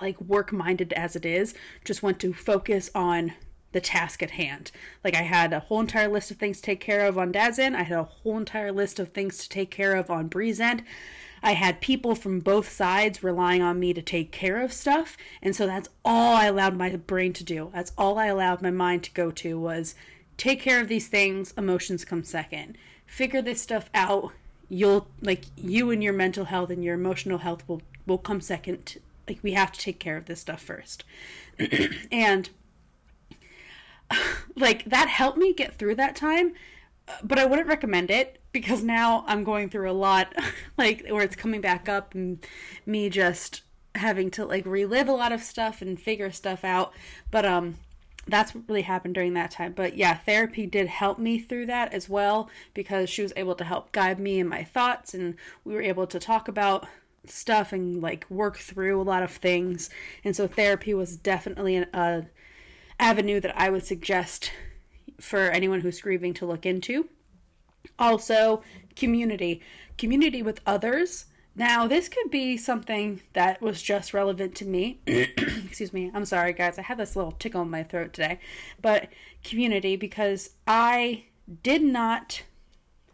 like 0.00 0.20
work 0.20 0.52
minded 0.52 0.92
as 0.94 1.16
it 1.16 1.26
is 1.26 1.54
just 1.84 2.02
went 2.02 2.18
to 2.20 2.32
focus 2.32 2.88
on 2.94 3.34
the 3.72 3.80
task 3.80 4.22
at 4.22 4.32
hand. 4.32 4.70
Like 5.04 5.14
I 5.14 5.22
had 5.22 5.52
a 5.52 5.60
whole 5.60 5.80
entire 5.80 6.08
list 6.08 6.30
of 6.30 6.38
things 6.38 6.58
to 6.58 6.62
take 6.62 6.80
care 6.80 7.06
of 7.06 7.16
on 7.16 7.32
Dad's 7.32 7.58
end. 7.58 7.76
I 7.76 7.82
had 7.82 7.98
a 7.98 8.04
whole 8.04 8.38
entire 8.38 8.72
list 8.72 8.98
of 8.98 9.10
things 9.10 9.38
to 9.38 9.48
take 9.48 9.70
care 9.70 9.94
of 9.94 10.10
on 10.10 10.28
Bree's 10.28 10.60
end. 10.60 10.82
I 11.42 11.52
had 11.52 11.80
people 11.80 12.14
from 12.14 12.40
both 12.40 12.70
sides 12.70 13.22
relying 13.22 13.62
on 13.62 13.80
me 13.80 13.94
to 13.94 14.02
take 14.02 14.30
care 14.30 14.60
of 14.60 14.72
stuff. 14.72 15.16
And 15.42 15.56
so 15.56 15.66
that's 15.66 15.88
all 16.04 16.36
I 16.36 16.46
allowed 16.46 16.76
my 16.76 16.96
brain 16.96 17.32
to 17.34 17.44
do. 17.44 17.70
That's 17.74 17.92
all 17.96 18.18
I 18.18 18.26
allowed 18.26 18.60
my 18.60 18.70
mind 18.70 19.04
to 19.04 19.12
go 19.12 19.30
to 19.30 19.58
was 19.58 19.94
take 20.36 20.60
care 20.60 20.80
of 20.80 20.88
these 20.88 21.08
things, 21.08 21.54
emotions 21.56 22.04
come 22.04 22.24
second. 22.24 22.76
Figure 23.06 23.42
this 23.42 23.62
stuff 23.62 23.88
out. 23.94 24.32
You'll 24.68 25.08
like 25.20 25.44
you 25.56 25.90
and 25.90 26.02
your 26.02 26.12
mental 26.12 26.44
health 26.44 26.70
and 26.70 26.84
your 26.84 26.94
emotional 26.94 27.38
health 27.38 27.64
will 27.66 27.82
will 28.06 28.18
come 28.18 28.40
second. 28.40 28.98
Like 29.26 29.38
we 29.42 29.52
have 29.52 29.72
to 29.72 29.80
take 29.80 29.98
care 29.98 30.16
of 30.16 30.26
this 30.26 30.40
stuff 30.40 30.60
first. 30.60 31.04
and 32.12 32.50
like 34.56 34.84
that 34.84 35.08
helped 35.08 35.38
me 35.38 35.52
get 35.52 35.74
through 35.74 35.94
that 35.94 36.16
time 36.16 36.52
but 37.22 37.38
I 37.38 37.44
wouldn't 37.44 37.68
recommend 37.68 38.10
it 38.10 38.40
because 38.52 38.82
now 38.82 39.24
I'm 39.26 39.44
going 39.44 39.68
through 39.68 39.90
a 39.90 39.92
lot 39.92 40.34
like 40.78 41.06
where 41.08 41.22
it's 41.22 41.36
coming 41.36 41.60
back 41.60 41.88
up 41.88 42.14
and 42.14 42.44
me 42.86 43.08
just 43.08 43.62
having 43.94 44.30
to 44.30 44.44
like 44.44 44.64
relive 44.66 45.08
a 45.08 45.12
lot 45.12 45.32
of 45.32 45.42
stuff 45.42 45.82
and 45.82 46.00
figure 46.00 46.30
stuff 46.30 46.64
out. 46.64 46.92
But 47.30 47.44
um 47.44 47.76
that's 48.26 48.54
what 48.54 48.64
really 48.68 48.82
happened 48.82 49.14
during 49.14 49.34
that 49.34 49.50
time. 49.50 49.72
But 49.72 49.96
yeah 49.96 50.16
therapy 50.16 50.66
did 50.66 50.86
help 50.88 51.18
me 51.18 51.38
through 51.38 51.66
that 51.66 51.92
as 51.92 52.08
well 52.08 52.50
because 52.74 53.10
she 53.10 53.22
was 53.22 53.32
able 53.36 53.54
to 53.56 53.64
help 53.64 53.92
guide 53.92 54.20
me 54.20 54.38
in 54.38 54.48
my 54.48 54.64
thoughts 54.64 55.14
and 55.14 55.36
we 55.64 55.74
were 55.74 55.82
able 55.82 56.06
to 56.06 56.18
talk 56.18 56.48
about 56.48 56.86
stuff 57.26 57.72
and 57.72 58.00
like 58.00 58.26
work 58.30 58.56
through 58.56 59.00
a 59.00 59.02
lot 59.02 59.22
of 59.22 59.30
things. 59.30 59.90
And 60.24 60.34
so 60.34 60.46
therapy 60.46 60.94
was 60.94 61.16
definitely 61.16 61.76
a 61.76 62.26
avenue 63.00 63.40
that 63.40 63.58
I 63.58 63.70
would 63.70 63.84
suggest 63.84 64.52
for 65.18 65.50
anyone 65.50 65.80
who's 65.80 66.00
grieving 66.00 66.34
to 66.34 66.46
look 66.46 66.66
into. 66.66 67.08
Also, 67.98 68.62
community. 68.94 69.62
Community 69.98 70.42
with 70.42 70.60
others. 70.66 71.26
Now, 71.56 71.86
this 71.86 72.08
could 72.08 72.30
be 72.30 72.56
something 72.56 73.20
that 73.32 73.60
was 73.60 73.82
just 73.82 74.14
relevant 74.14 74.54
to 74.56 74.64
me. 74.64 75.00
Excuse 75.06 75.92
me. 75.92 76.10
I'm 76.14 76.24
sorry, 76.24 76.52
guys. 76.52 76.78
I 76.78 76.82
have 76.82 76.98
this 76.98 77.16
little 77.16 77.32
tickle 77.32 77.62
in 77.62 77.70
my 77.70 77.82
throat 77.82 78.12
today. 78.12 78.38
But 78.80 79.08
community, 79.42 79.96
because 79.96 80.50
I 80.66 81.24
did 81.62 81.82
not 81.82 82.42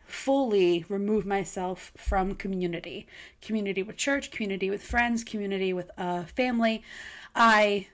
fully 0.07 0.85
remove 0.89 1.27
myself 1.27 1.93
from 1.97 2.33
community 2.37 3.09
community 3.43 3.83
with 3.83 3.97
church 3.97 4.31
community 4.31 4.71
with 4.71 4.81
friends 4.81 5.25
community 5.25 5.73
with 5.73 5.91
uh, 5.99 6.23
family 6.23 6.81
i 7.35 7.85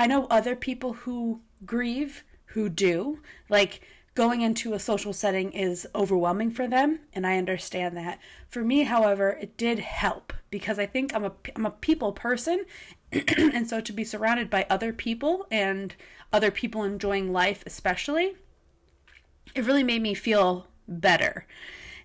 i 0.00 0.06
know 0.06 0.26
other 0.26 0.56
people 0.56 0.92
who 0.92 1.40
grieve 1.64 2.24
who 2.46 2.68
do 2.68 3.20
like 3.48 3.80
going 4.14 4.40
into 4.40 4.74
a 4.74 4.78
social 4.78 5.12
setting 5.12 5.52
is 5.52 5.86
overwhelming 5.94 6.50
for 6.50 6.66
them 6.66 7.00
and 7.12 7.26
i 7.26 7.38
understand 7.38 7.96
that 7.96 8.18
for 8.48 8.62
me 8.64 8.82
however 8.82 9.38
it 9.40 9.56
did 9.56 9.78
help 9.78 10.32
because 10.50 10.78
i 10.78 10.86
think 10.86 11.14
i'm 11.14 11.24
a 11.24 11.32
i'm 11.54 11.66
a 11.66 11.70
people 11.70 12.12
person 12.12 12.64
and 13.12 13.68
so 13.68 13.80
to 13.80 13.92
be 13.92 14.04
surrounded 14.04 14.50
by 14.50 14.66
other 14.68 14.92
people 14.92 15.46
and 15.50 15.94
other 16.32 16.50
people 16.50 16.82
enjoying 16.82 17.32
life 17.32 17.62
especially 17.66 18.34
it 19.54 19.64
really 19.64 19.82
made 19.82 20.02
me 20.02 20.14
feel 20.14 20.66
better. 20.86 21.46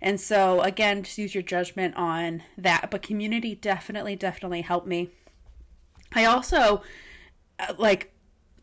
And 0.01 0.19
so, 0.19 0.62
again, 0.62 1.03
just 1.03 1.17
use 1.17 1.34
your 1.34 1.43
judgment 1.43 1.95
on 1.95 2.43
that. 2.58 2.89
But 2.91 3.01
community 3.01 3.55
definitely, 3.55 4.15
definitely 4.15 4.62
helped 4.62 4.88
me. 4.88 5.10
I 6.13 6.25
also, 6.25 6.81
Uh, 7.59 7.73
like 7.77 8.11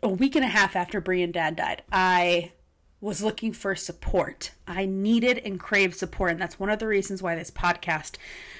a 0.02 0.08
week 0.08 0.34
and 0.36 0.44
a 0.44 0.48
half 0.48 0.76
after 0.76 1.00
Brie 1.00 1.22
and 1.22 1.32
Dad 1.32 1.56
died, 1.56 1.82
I 1.90 2.52
was 3.00 3.22
looking 3.22 3.52
for 3.52 3.74
support. 3.74 4.52
I 4.66 4.86
needed 4.86 5.38
and 5.44 5.58
craved 5.58 5.96
support. 5.96 6.30
And 6.30 6.40
that's 6.40 6.60
one 6.60 6.70
of 6.70 6.78
the 6.78 6.86
reasons 6.86 7.22
why 7.22 7.34
this 7.34 7.50
podcast 7.50 8.16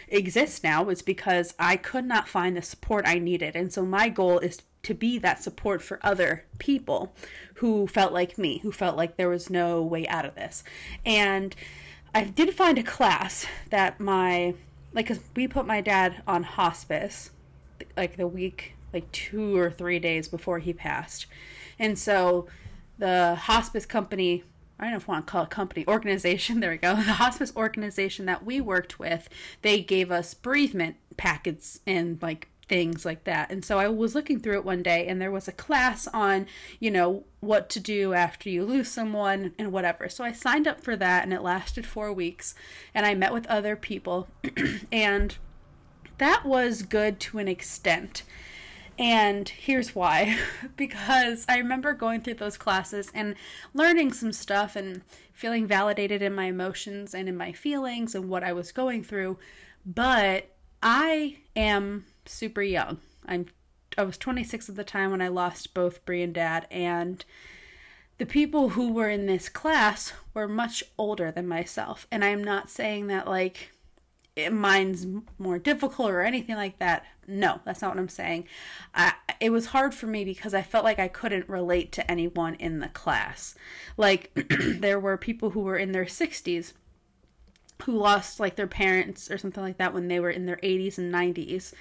exists 0.09 0.65
now, 0.65 0.89
is 0.89 1.01
because 1.01 1.55
I 1.59 1.77
could 1.77 2.05
not 2.05 2.29
find 2.29 2.57
the 2.57 2.63
support 2.63 3.07
I 3.07 3.19
needed. 3.19 3.55
And 3.55 3.73
so, 3.73 3.85
my 3.87 4.09
goal 4.09 4.41
is 4.41 4.61
to 4.83 4.95
be 4.95 5.17
that 5.19 5.43
support 5.43 5.81
for 5.81 6.01
other 6.03 6.45
people 6.59 7.15
who 7.57 7.87
felt 7.87 8.13
like 8.13 8.37
me, 8.37 8.59
who 8.59 8.73
felt 8.73 8.97
like 8.97 9.17
there 9.17 9.29
was 9.29 9.49
no 9.49 9.81
way 9.81 10.07
out 10.09 10.25
of 10.25 10.35
this. 10.35 10.65
And 11.07 11.55
I 12.13 12.25
did 12.25 12.53
find 12.55 12.79
a 12.79 12.83
class 12.83 13.47
that 13.71 14.01
my, 14.01 14.55
like, 14.93 15.07
cause 15.07 15.21
we 15.37 15.47
put 15.47 15.67
my 15.67 15.81
dad 15.81 16.23
on 16.27 16.43
hospice, 16.43 17.31
like 17.97 18.17
the 18.17 18.27
week, 18.27 18.75
like 18.93 19.11
two 19.13 19.57
or 19.57 19.71
three 19.71 19.99
days 19.99 20.29
before 20.29 20.59
he 20.59 20.73
passed. 20.73 21.27
And 21.79 21.99
so 21.99 22.47
the 22.99 23.35
hospice 23.35 23.87
company, 23.87 24.45
I 24.79 24.85
don't 24.85 24.93
know 24.93 24.97
if 24.99 25.09
I 25.09 25.13
want 25.13 25.27
to 25.27 25.31
call 25.31 25.45
it 25.45 25.51
company, 25.51 25.85
organization, 25.89 26.61
there 26.61 26.71
we 26.71 26.77
go. 26.77 26.95
The 26.95 27.03
hospice 27.03 27.53
organization 27.57 28.27
that 28.27 28.45
we 28.45 28.61
worked 28.61 28.99
with, 28.99 29.29
they 29.63 29.81
gave 29.81 30.11
us 30.11 30.35
bereavement 30.35 30.97
packets 31.17 31.81
and 31.87 32.21
like 32.23 32.49
things 32.69 33.05
like 33.05 33.25
that. 33.25 33.51
And 33.51 33.65
so 33.65 33.79
I 33.79 33.89
was 33.89 34.15
looking 34.15 34.41
through 34.41 34.55
it 34.55 34.65
one 34.65 34.83
day 34.83 35.07
and 35.07 35.21
there 35.21 35.31
was 35.31 35.47
a 35.47 35.53
class 35.53 36.07
on, 36.09 36.47
you 36.81 36.91
know, 36.91 37.25
what 37.41 37.69
to 37.71 37.81
do 37.81 38.15
after 38.15 38.49
you 38.49 38.65
lose 38.65 38.89
someone 38.89 39.53
and 39.59 39.73
whatever. 39.73 40.09
So 40.09 40.25
I 40.25 40.33
signed 40.33 40.67
up 40.67 40.81
for 40.81 40.97
that 40.97 41.25
and 41.25 41.35
it 41.35 41.43
lasted 41.43 41.85
4 41.85 42.13
weeks 42.13 42.55
and 42.95 43.05
I 43.05 43.15
met 43.15 43.33
with 43.33 43.47
other 43.47 43.77
people 43.77 44.29
and 44.93 45.37
that 46.19 46.47
was 46.47 46.83
good 46.83 47.21
to 47.21 47.39
an 47.39 47.49
extent. 47.49 48.23
And 48.99 49.49
here's 49.49 49.95
why 49.95 50.39
because 50.77 51.45
I 51.49 51.59
remember 51.59 51.93
going 51.93 52.21
through 52.21 52.35
those 52.35 52.57
classes 52.57 53.11
and 53.15 53.35
learning 53.75 54.13
some 54.13 54.33
stuff 54.33 54.77
and 54.77 55.03
feeling 55.33 55.67
validated 55.67 56.23
in 56.23 56.35
my 56.35 56.45
emotions 56.47 57.15
and 57.15 57.29
in 57.29 57.37
my 57.37 57.53
feelings 57.53 58.15
and 58.15 58.29
what 58.29 58.45
I 58.45 58.53
was 58.53 58.73
going 58.73 59.03
through. 59.03 59.39
But 59.85 60.49
I 60.83 61.39
am 61.57 62.05
super 62.27 62.63
young. 62.63 62.99
I'm 63.27 63.47
I 63.97 64.05
was 64.05 64.19
26 64.19 64.69
at 64.71 64.77
the 64.77 64.85
time 64.85 65.11
when 65.11 65.21
I 65.21 65.29
lost 65.29 65.75
both 65.75 66.05
Brie 66.05 66.23
and 66.23 66.35
Dad, 66.35 66.67
and 66.71 67.25
the 68.19 68.27
people 68.27 68.71
who 68.71 68.93
were 68.93 69.09
in 69.09 69.27
this 69.27 69.49
class 69.49 70.13
were 70.33 70.49
much 70.49 70.83
older 70.97 71.31
than 71.31 71.47
myself. 71.47 72.07
And 72.11 72.25
I'm 72.25 72.43
not 72.43 72.71
saying 72.71 73.09
that 73.09 73.27
like 73.27 73.73
mine's 74.51 75.07
more 75.39 75.59
difficult 75.59 76.11
or 76.11 76.23
anything 76.23 76.57
like 76.57 76.79
that. 76.79 77.05
No, 77.27 77.61
that's 77.65 77.83
not 77.83 77.91
what 77.91 78.01
I'm 78.01 78.09
saying. 78.09 78.47
I, 78.95 79.15
it 79.41 79.51
was 79.51 79.67
hard 79.67 79.95
for 79.95 80.07
me 80.07 80.25
because 80.25 80.55
I 80.55 80.63
felt 80.63 80.85
like 80.85 80.99
I 80.99 81.09
couldn't 81.09 81.49
relate 81.49 81.93
to 81.93 82.11
anyone 82.11 82.55
in 82.55 82.81
the 82.81 82.89
class. 82.89 83.55
Like 83.97 84.33
there 84.61 84.99
were 84.99 85.17
people 85.17 85.51
who 85.51 85.61
were 85.61 85.77
in 85.77 85.93
their 85.93 86.07
60s 86.07 86.73
who 87.83 87.93
lost 87.93 88.41
like 88.41 88.57
their 88.57 88.67
parents 88.67 89.31
or 89.31 89.39
something 89.39 89.63
like 89.63 89.79
that 89.79 89.95
when 89.95 90.09
they 90.09 90.21
were 90.21 90.31
in 90.31 90.47
their 90.47 90.59
80s 90.59 90.99
and 90.99 91.13
90s 91.13 91.73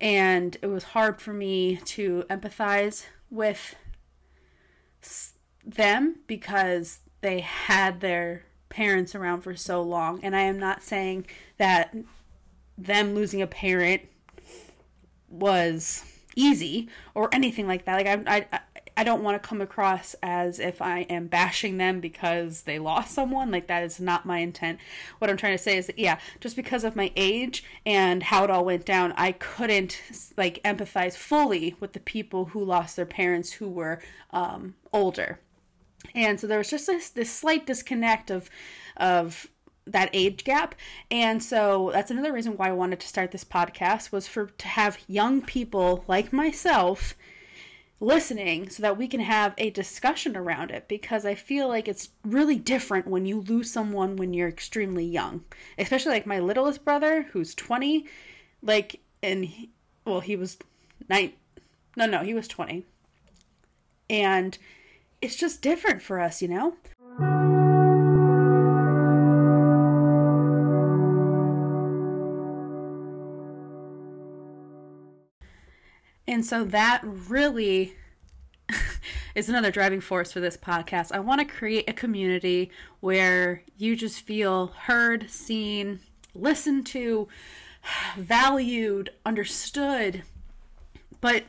and 0.00 0.56
it 0.62 0.66
was 0.68 0.84
hard 0.84 1.20
for 1.20 1.32
me 1.32 1.76
to 1.76 2.24
empathize 2.30 3.06
with 3.30 3.74
them 5.64 6.20
because 6.26 7.00
they 7.20 7.40
had 7.40 8.00
their 8.00 8.44
parents 8.68 9.14
around 9.14 9.42
for 9.42 9.56
so 9.56 9.82
long 9.82 10.20
and 10.22 10.36
i 10.36 10.40
am 10.40 10.58
not 10.58 10.82
saying 10.82 11.26
that 11.60 11.94
them 12.76 13.14
losing 13.14 13.40
a 13.40 13.46
parent 13.46 14.02
was 15.28 16.04
easy 16.34 16.88
or 17.14 17.28
anything 17.32 17.66
like 17.66 17.84
that 17.84 17.94
like 17.94 18.06
i, 18.06 18.46
I 18.52 18.60
I 19.00 19.04
don't 19.04 19.22
want 19.22 19.42
to 19.42 19.48
come 19.48 19.62
across 19.62 20.14
as 20.22 20.58
if 20.58 20.82
I 20.82 21.00
am 21.08 21.26
bashing 21.26 21.78
them 21.78 22.00
because 22.00 22.64
they 22.64 22.78
lost 22.78 23.14
someone. 23.14 23.50
Like, 23.50 23.66
that 23.68 23.82
is 23.82 23.98
not 23.98 24.26
my 24.26 24.40
intent. 24.40 24.78
What 25.18 25.30
I'm 25.30 25.38
trying 25.38 25.56
to 25.56 25.62
say 25.62 25.78
is 25.78 25.86
that, 25.86 25.98
yeah, 25.98 26.18
just 26.38 26.54
because 26.54 26.84
of 26.84 26.96
my 26.96 27.10
age 27.16 27.64
and 27.86 28.22
how 28.22 28.44
it 28.44 28.50
all 28.50 28.62
went 28.62 28.84
down, 28.84 29.14
I 29.16 29.32
couldn't, 29.32 30.02
like, 30.36 30.62
empathize 30.64 31.16
fully 31.16 31.76
with 31.80 31.94
the 31.94 32.00
people 32.00 32.46
who 32.46 32.62
lost 32.62 32.94
their 32.96 33.06
parents 33.06 33.52
who 33.52 33.70
were 33.70 34.02
um, 34.32 34.74
older. 34.92 35.40
And 36.14 36.38
so 36.38 36.46
there 36.46 36.58
was 36.58 36.68
just 36.68 36.86
this, 36.86 37.08
this 37.08 37.32
slight 37.32 37.66
disconnect 37.66 38.30
of, 38.30 38.50
of, 38.98 39.46
that 39.86 40.10
age 40.12 40.44
gap 40.44 40.74
and 41.10 41.42
so 41.42 41.90
that's 41.92 42.10
another 42.10 42.32
reason 42.32 42.56
why 42.56 42.68
i 42.68 42.72
wanted 42.72 43.00
to 43.00 43.08
start 43.08 43.32
this 43.32 43.44
podcast 43.44 44.12
was 44.12 44.28
for 44.28 44.46
to 44.46 44.68
have 44.68 44.98
young 45.08 45.40
people 45.40 46.04
like 46.06 46.32
myself 46.32 47.14
listening 48.00 48.68
so 48.70 48.82
that 48.82 48.96
we 48.96 49.06
can 49.06 49.20
have 49.20 49.52
a 49.58 49.70
discussion 49.70 50.34
around 50.36 50.70
it 50.70 50.88
because 50.88 51.26
I 51.26 51.34
feel 51.34 51.68
like 51.68 51.86
it's 51.86 52.08
really 52.24 52.56
different 52.56 53.06
when 53.06 53.26
you 53.26 53.40
lose 53.42 53.70
someone 53.70 54.16
when 54.16 54.32
you're 54.32 54.48
extremely 54.48 55.04
young. 55.04 55.44
Especially 55.76 56.12
like 56.12 56.26
my 56.26 56.40
littlest 56.40 56.84
brother 56.84 57.26
who's 57.32 57.54
20 57.54 58.06
like 58.62 59.00
and 59.22 59.44
he, 59.44 59.70
well 60.04 60.20
he 60.20 60.34
was 60.34 60.58
9 61.08 61.32
no 61.96 62.06
no, 62.06 62.22
he 62.22 62.34
was 62.34 62.48
20. 62.48 62.86
And 64.08 64.56
it's 65.20 65.36
just 65.36 65.60
different 65.60 66.00
for 66.02 66.18
us, 66.18 66.40
you 66.40 66.48
know? 66.48 66.74
And 76.30 76.46
so 76.46 76.62
that 76.62 77.00
really 77.02 77.96
is 79.34 79.48
another 79.48 79.72
driving 79.72 80.00
force 80.00 80.30
for 80.30 80.38
this 80.38 80.56
podcast. 80.56 81.10
I 81.10 81.18
want 81.18 81.40
to 81.40 81.44
create 81.44 81.90
a 81.90 81.92
community 81.92 82.70
where 83.00 83.64
you 83.76 83.96
just 83.96 84.20
feel 84.20 84.68
heard, 84.68 85.28
seen, 85.28 85.98
listened 86.32 86.86
to, 86.86 87.26
valued, 88.16 89.10
understood, 89.26 90.22
but 91.20 91.46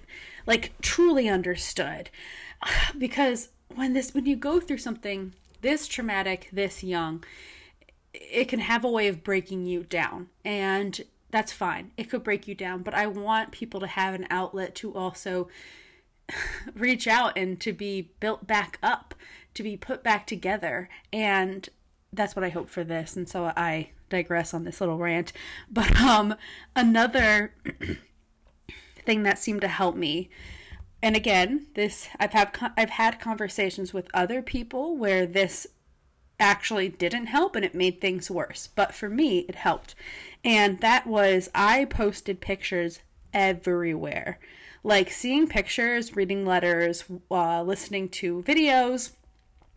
like 0.48 0.74
truly 0.82 1.30
understood. 1.30 2.10
Because 2.98 3.50
when 3.74 3.94
this 3.94 4.14
when 4.14 4.26
you 4.26 4.36
go 4.36 4.60
through 4.60 4.78
something 4.80 5.34
this 5.62 5.88
traumatic, 5.88 6.50
this 6.52 6.84
young, 6.84 7.24
it 8.14 8.46
can 8.46 8.60
have 8.60 8.84
a 8.84 8.90
way 8.90 9.08
of 9.08 9.24
breaking 9.24 9.66
you 9.66 9.84
down. 9.84 10.30
And 10.44 11.02
that's 11.32 11.52
fine. 11.52 11.92
It 11.98 12.10
could 12.10 12.24
break 12.24 12.48
you 12.48 12.56
down, 12.56 12.84
but 12.84 12.94
I 12.94 13.08
want 13.08 13.52
people 13.52 13.80
to 13.80 13.88
have 13.88 14.14
an 14.14 14.28
outlet 14.30 14.76
to 14.76 14.96
also 14.96 15.48
reach 16.76 17.08
out 17.08 17.38
and 17.38 17.60
to 17.62 17.74
be 17.74 18.12
built 18.20 18.46
back 18.46 18.78
up, 18.84 19.16
to 19.54 19.64
be 19.64 19.78
put 19.78 20.04
back 20.04 20.28
together. 20.28 20.90
And 21.12 21.68
that's 22.14 22.36
what 22.36 22.46
I 22.46 22.50
hope 22.50 22.70
for 22.70 22.84
this. 22.84 23.16
And 23.16 23.28
so 23.28 23.52
I 23.56 23.92
digress 24.10 24.54
on 24.54 24.66
this 24.66 24.82
little 24.82 24.98
rant. 24.98 25.32
But 25.70 26.00
um 26.00 26.36
another 26.76 27.54
thing 29.06 29.24
that 29.24 29.40
seemed 29.40 29.62
to 29.62 29.68
help 29.68 29.96
me 29.96 30.30
and 31.04 31.16
again, 31.16 31.68
this 31.74 32.10
I've 32.20 32.34
had 32.34 32.56
I've 32.78 32.92
had 32.92 33.20
conversations 33.20 33.94
with 33.94 34.08
other 34.14 34.42
people 34.42 34.96
where 34.98 35.26
this 35.26 35.66
actually 36.42 36.90
didn't 36.90 37.28
help 37.28 37.56
and 37.56 37.64
it 37.64 37.76
made 37.76 38.02
things 38.02 38.30
worse. 38.30 38.68
But 38.76 38.94
for 38.94 39.08
me, 39.08 39.40
it 39.48 39.56
helped. 39.56 39.96
And 40.44 40.80
that 40.80 41.08
was 41.08 41.50
I 41.56 41.86
posted 41.86 42.42
pictures 42.42 43.00
everywhere. 43.34 44.40
Like 44.84 45.12
seeing 45.12 45.48
pictures, 45.48 46.16
reading 46.16 46.46
letters, 46.46 47.06
uh, 47.30 47.62
listening 47.62 48.10
to 48.10 48.42
videos 48.44 49.12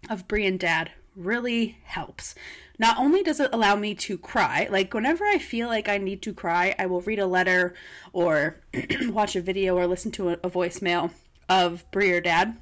of 0.09 0.27
Brie 0.27 0.46
and 0.46 0.59
Dad 0.59 0.90
really 1.14 1.79
helps. 1.85 2.35
Not 2.79 2.98
only 2.98 3.22
does 3.22 3.38
it 3.38 3.50
allow 3.53 3.77
me 3.77 3.94
to 3.96 4.18
cry, 4.18 4.66
like 4.70 4.92
whenever 4.92 5.24
I 5.24 5.38
feel 5.38 5.68
like 5.68 5.88
I 5.88 5.98
need 5.98 6.22
to 6.22 6.33
cry, 6.33 6.74
I 6.79 6.87
will 6.87 7.03
read 7.03 7.20
a 7.20 7.27
letter 7.27 7.74
or 8.12 8.57
watch 9.03 9.37
a 9.37 9.40
video 9.40 9.77
or 9.77 9.87
listen 9.87 10.11
to 10.12 10.31
a, 10.31 10.33
a 10.42 10.50
voicemail 10.50 11.11
of 11.48 11.85
Brie 11.92 12.11
or 12.11 12.20
Dad 12.20 12.57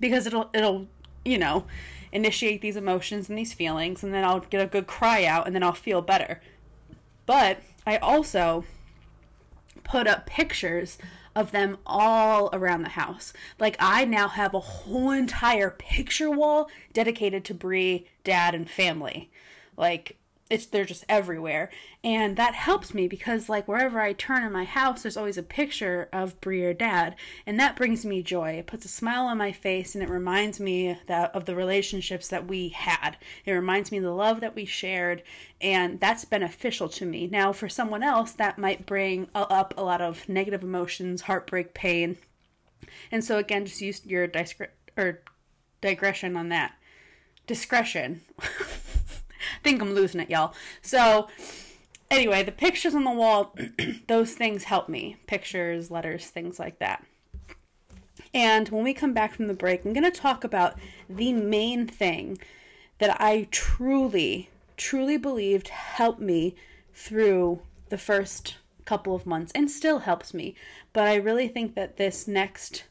because 0.00 0.26
it'll 0.26 0.50
it'll 0.52 0.88
you 1.24 1.38
know 1.38 1.64
initiate 2.12 2.60
these 2.60 2.76
emotions 2.76 3.28
and 3.28 3.38
these 3.38 3.52
feelings 3.52 4.04
and 4.04 4.12
then 4.12 4.24
I'll 4.24 4.40
get 4.40 4.60
a 4.60 4.66
good 4.66 4.86
cry 4.86 5.24
out 5.24 5.46
and 5.46 5.54
then 5.54 5.62
I'll 5.62 5.72
feel 5.72 6.02
better. 6.02 6.40
But 7.26 7.58
I 7.86 7.96
also 7.96 8.64
put 9.84 10.06
up 10.06 10.26
pictures 10.26 10.98
of 11.34 11.50
them 11.50 11.78
all 11.86 12.50
around 12.52 12.82
the 12.82 12.90
house. 12.90 13.32
Like 13.58 13.76
I 13.78 14.04
now 14.04 14.28
have 14.28 14.54
a 14.54 14.60
whole 14.60 15.10
entire 15.10 15.70
picture 15.70 16.30
wall 16.30 16.68
dedicated 16.92 17.44
to 17.46 17.54
Brie, 17.54 18.06
dad, 18.24 18.54
and 18.54 18.68
family. 18.68 19.30
Like 19.76 20.18
it's 20.52 20.66
they're 20.66 20.84
just 20.84 21.06
everywhere. 21.08 21.70
And 22.04 22.36
that 22.36 22.54
helps 22.54 22.92
me 22.92 23.08
because 23.08 23.48
like 23.48 23.66
wherever 23.66 24.00
i 24.00 24.12
turn 24.12 24.44
in 24.44 24.52
my 24.52 24.64
house 24.64 25.02
there's 25.02 25.16
always 25.16 25.38
a 25.38 25.42
picture 25.42 26.10
of 26.12 26.38
brie 26.42 26.62
or 26.62 26.74
dad 26.74 27.16
and 27.46 27.58
that 27.58 27.74
brings 27.74 28.04
me 28.04 28.22
joy. 28.22 28.50
It 28.58 28.66
puts 28.66 28.84
a 28.84 28.88
smile 28.88 29.24
on 29.24 29.38
my 29.38 29.50
face 29.50 29.94
and 29.94 30.04
it 30.04 30.10
reminds 30.10 30.60
me 30.60 30.98
that 31.06 31.34
of 31.34 31.46
the 31.46 31.56
relationships 31.56 32.28
that 32.28 32.46
we 32.46 32.68
had. 32.68 33.16
It 33.46 33.52
reminds 33.52 33.90
me 33.90 33.96
of 33.98 34.04
the 34.04 34.10
love 34.10 34.40
that 34.40 34.54
we 34.54 34.66
shared 34.66 35.22
and 35.58 35.98
that's 35.98 36.26
beneficial 36.26 36.90
to 36.90 37.06
me. 37.06 37.28
Now 37.28 37.54
for 37.54 37.70
someone 37.70 38.02
else 38.02 38.32
that 38.32 38.58
might 38.58 38.84
bring 38.84 39.28
up 39.34 39.72
a 39.78 39.82
lot 39.82 40.02
of 40.02 40.28
negative 40.28 40.62
emotions 40.62 41.22
heartbreak 41.22 41.72
pain. 41.72 42.18
And 43.10 43.24
so 43.24 43.38
again 43.38 43.64
just 43.64 43.80
use 43.80 44.04
your 44.04 44.28
digre- 44.28 44.68
or 44.98 45.22
digression 45.80 46.36
on 46.36 46.50
that. 46.50 46.74
Discretion 47.46 48.20
think 49.62 49.80
I'm 49.82 49.94
losing 49.94 50.20
it, 50.20 50.30
y'all. 50.30 50.54
So, 50.80 51.28
anyway, 52.10 52.42
the 52.42 52.52
pictures 52.52 52.94
on 52.94 53.04
the 53.04 53.10
wall, 53.10 53.56
those 54.08 54.34
things 54.34 54.64
help 54.64 54.88
me. 54.88 55.16
Pictures, 55.26 55.90
letters, 55.90 56.26
things 56.26 56.58
like 56.58 56.78
that. 56.78 57.04
And 58.34 58.68
when 58.70 58.84
we 58.84 58.94
come 58.94 59.12
back 59.12 59.34
from 59.34 59.46
the 59.46 59.54
break, 59.54 59.84
I'm 59.84 59.92
going 59.92 60.10
to 60.10 60.10
talk 60.10 60.42
about 60.44 60.78
the 61.08 61.32
main 61.32 61.86
thing 61.86 62.38
that 62.98 63.20
I 63.20 63.48
truly, 63.50 64.48
truly 64.76 65.16
believed 65.16 65.68
helped 65.68 66.20
me 66.20 66.54
through 66.94 67.60
the 67.88 67.98
first 67.98 68.56
couple 68.84 69.14
of 69.14 69.26
months 69.26 69.52
and 69.54 69.70
still 69.70 70.00
helps 70.00 70.32
me. 70.32 70.54
But 70.92 71.08
I 71.08 71.16
really 71.16 71.48
think 71.48 71.74
that 71.74 71.96
this 71.96 72.26
next 72.26 72.84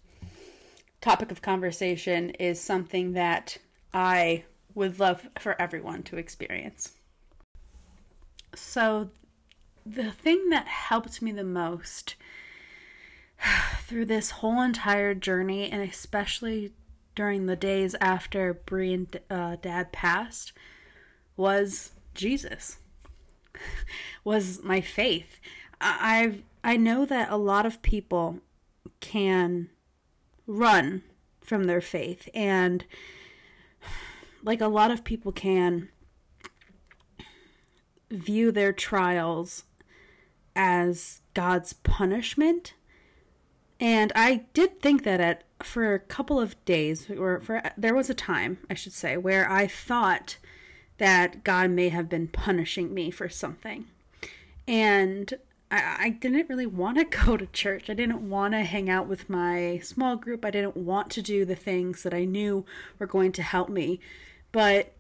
topic 1.00 1.32
of 1.32 1.42
conversation 1.42 2.30
is 2.32 2.62
something 2.62 3.14
that 3.14 3.58
I 3.94 4.44
would 4.76 5.00
love 5.00 5.28
for 5.40 5.60
everyone 5.62 6.04
to 6.04 6.18
experience. 6.18 6.94
So, 8.56 9.10
the 9.86 10.12
thing 10.12 10.50
that 10.50 10.68
helped 10.68 11.22
me 11.22 11.32
the 11.32 11.44
most 11.44 12.16
through 13.84 14.06
this 14.06 14.32
whole 14.32 14.62
entire 14.62 15.14
journey, 15.14 15.70
and 15.72 15.82
especially 15.82 16.74
during 17.16 17.46
the 17.46 17.56
days 17.56 17.96
after 18.00 18.54
Brie 18.54 18.94
and 18.94 19.20
uh, 19.30 19.58
Dad 19.62 19.92
passed, 19.92 20.54
was 21.36 21.92
Jesus. 22.14 22.78
was 24.24 24.64
my 24.64 24.82
faith. 24.82 25.40
I've 25.80 26.44
I 26.64 26.78
know 26.78 27.06
that 27.06 27.32
a 27.32 27.38
lot 27.38 27.66
of 27.66 27.82
people 27.82 28.40
can 29.00 29.70
run 30.46 31.02
from 31.42 31.64
their 31.64 31.82
faith 31.82 32.30
and 32.34 32.86
like 34.44 34.62
a 34.62 34.68
lot 34.68 34.92
of 34.92 35.04
people 35.04 35.32
can 35.32 35.90
view 38.10 38.52
their 38.52 38.74
trials 38.74 39.64
as 40.56 41.22
God's 41.34 41.74
punishment. 41.74 42.74
And 43.80 44.12
I 44.16 44.46
did 44.54 44.82
think 44.82 45.04
that 45.04 45.20
at 45.20 45.44
for 45.64 45.94
a 45.94 46.00
couple 46.00 46.40
of 46.40 46.64
days 46.66 47.10
or 47.10 47.40
for 47.40 47.62
there 47.78 47.96
was 47.96 48.10
a 48.10 48.16
time, 48.16 48.58
I 48.70 48.74
should 48.74 48.94
say, 48.94 49.18
where 49.18 49.50
I 49.50 49.68
thought 49.68 50.38
that 50.98 51.44
God 51.44 51.72
may 51.72 51.90
have 51.90 52.10
been 52.10 52.28
punishing 52.28 52.94
me 52.94 53.10
for 53.10 53.30
something. 53.30 53.86
And 54.68 55.34
I, 55.72 55.96
I 56.00 56.10
didn't 56.10 56.50
really 56.50 56.68
want 56.68 56.98
to 56.98 57.18
go 57.26 57.38
to 57.38 57.48
church. 57.48 57.90
I 57.90 57.94
didn't 57.94 58.30
want 58.30 58.54
to 58.54 58.62
hang 58.62 58.90
out 58.90 59.08
with 59.08 59.30
my 59.30 59.80
small 59.84 60.16
group. 60.16 60.46
I 60.46 60.52
didn't 60.52 60.78
want 60.78 61.10
to 61.12 61.22
do 61.22 61.46
the 61.46 61.56
things 61.56 62.04
that 62.04 62.14
I 62.14 62.26
knew 62.26 62.66
were 63.00 63.08
going 63.08 63.32
to 63.34 63.44
help 63.44 63.70
me 63.70 64.00
but 64.52 64.94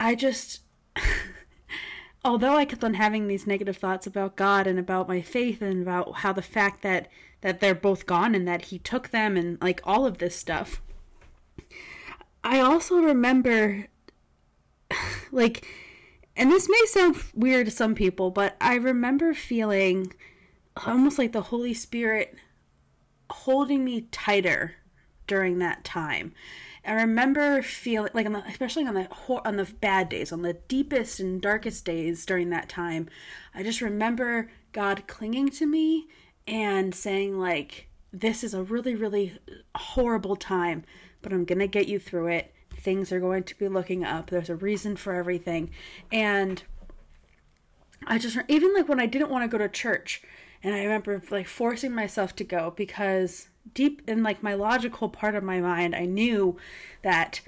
I 0.00 0.14
just, 0.14 0.60
although 2.24 2.56
I 2.56 2.64
kept 2.64 2.84
on 2.84 2.94
having 2.94 3.26
these 3.26 3.46
negative 3.46 3.76
thoughts 3.76 4.06
about 4.06 4.36
God 4.36 4.66
and 4.66 4.78
about 4.78 5.08
my 5.08 5.20
faith 5.20 5.62
and 5.62 5.82
about 5.82 6.18
how 6.18 6.32
the 6.32 6.42
fact 6.42 6.82
that 6.82 7.08
that 7.40 7.60
they're 7.60 7.74
both 7.74 8.04
gone 8.04 8.34
and 8.34 8.48
that 8.48 8.66
He 8.66 8.78
took 8.80 9.10
them 9.10 9.36
and 9.36 9.60
like 9.62 9.80
all 9.84 10.06
of 10.06 10.18
this 10.18 10.34
stuff, 10.34 10.82
I 12.42 12.60
also 12.60 12.96
remember, 12.96 13.86
like, 15.32 15.66
and 16.36 16.50
this 16.50 16.68
may 16.68 16.82
sound 16.86 17.16
weird 17.34 17.66
to 17.66 17.72
some 17.72 17.94
people, 17.94 18.30
but 18.30 18.56
I 18.60 18.74
remember 18.74 19.34
feeling 19.34 20.12
almost 20.86 21.18
like 21.18 21.32
the 21.32 21.42
Holy 21.42 21.74
Spirit 21.74 22.34
holding 23.30 23.84
me 23.84 24.02
tighter 24.10 24.76
during 25.26 25.58
that 25.58 25.84
time 25.84 26.32
I 26.88 26.92
remember 26.92 27.60
feeling 27.60 28.10
like, 28.14 28.24
on 28.24 28.32
the, 28.32 28.42
especially 28.46 28.86
on 28.86 28.94
the 28.94 29.08
on 29.44 29.56
the 29.56 29.66
bad 29.78 30.08
days, 30.08 30.32
on 30.32 30.40
the 30.40 30.54
deepest 30.54 31.20
and 31.20 31.40
darkest 31.40 31.84
days 31.84 32.24
during 32.24 32.48
that 32.48 32.70
time, 32.70 33.10
I 33.54 33.62
just 33.62 33.82
remember 33.82 34.50
God 34.72 35.06
clinging 35.06 35.50
to 35.50 35.66
me 35.66 36.08
and 36.46 36.94
saying 36.94 37.38
like, 37.38 37.90
"This 38.10 38.42
is 38.42 38.54
a 38.54 38.62
really, 38.62 38.94
really 38.94 39.38
horrible 39.74 40.34
time, 40.34 40.84
but 41.20 41.30
I'm 41.30 41.44
gonna 41.44 41.66
get 41.66 41.88
you 41.88 41.98
through 41.98 42.28
it. 42.28 42.54
Things 42.74 43.12
are 43.12 43.20
going 43.20 43.42
to 43.44 43.58
be 43.58 43.68
looking 43.68 44.02
up. 44.02 44.30
There's 44.30 44.48
a 44.48 44.56
reason 44.56 44.96
for 44.96 45.12
everything." 45.12 45.70
And 46.10 46.62
I 48.06 48.16
just 48.16 48.38
even 48.48 48.72
like 48.72 48.88
when 48.88 49.00
I 49.00 49.06
didn't 49.06 49.30
want 49.30 49.44
to 49.44 49.48
go 49.48 49.62
to 49.62 49.68
church, 49.68 50.22
and 50.62 50.74
I 50.74 50.84
remember 50.84 51.22
like 51.30 51.48
forcing 51.48 51.94
myself 51.94 52.34
to 52.36 52.44
go 52.44 52.72
because 52.74 53.48
deep 53.74 54.02
in 54.08 54.22
like 54.22 54.42
my 54.42 54.54
logical 54.54 55.08
part 55.08 55.34
of 55.34 55.42
my 55.42 55.60
mind, 55.60 55.94
I 55.94 56.04
knew 56.04 56.56
that 57.02 57.40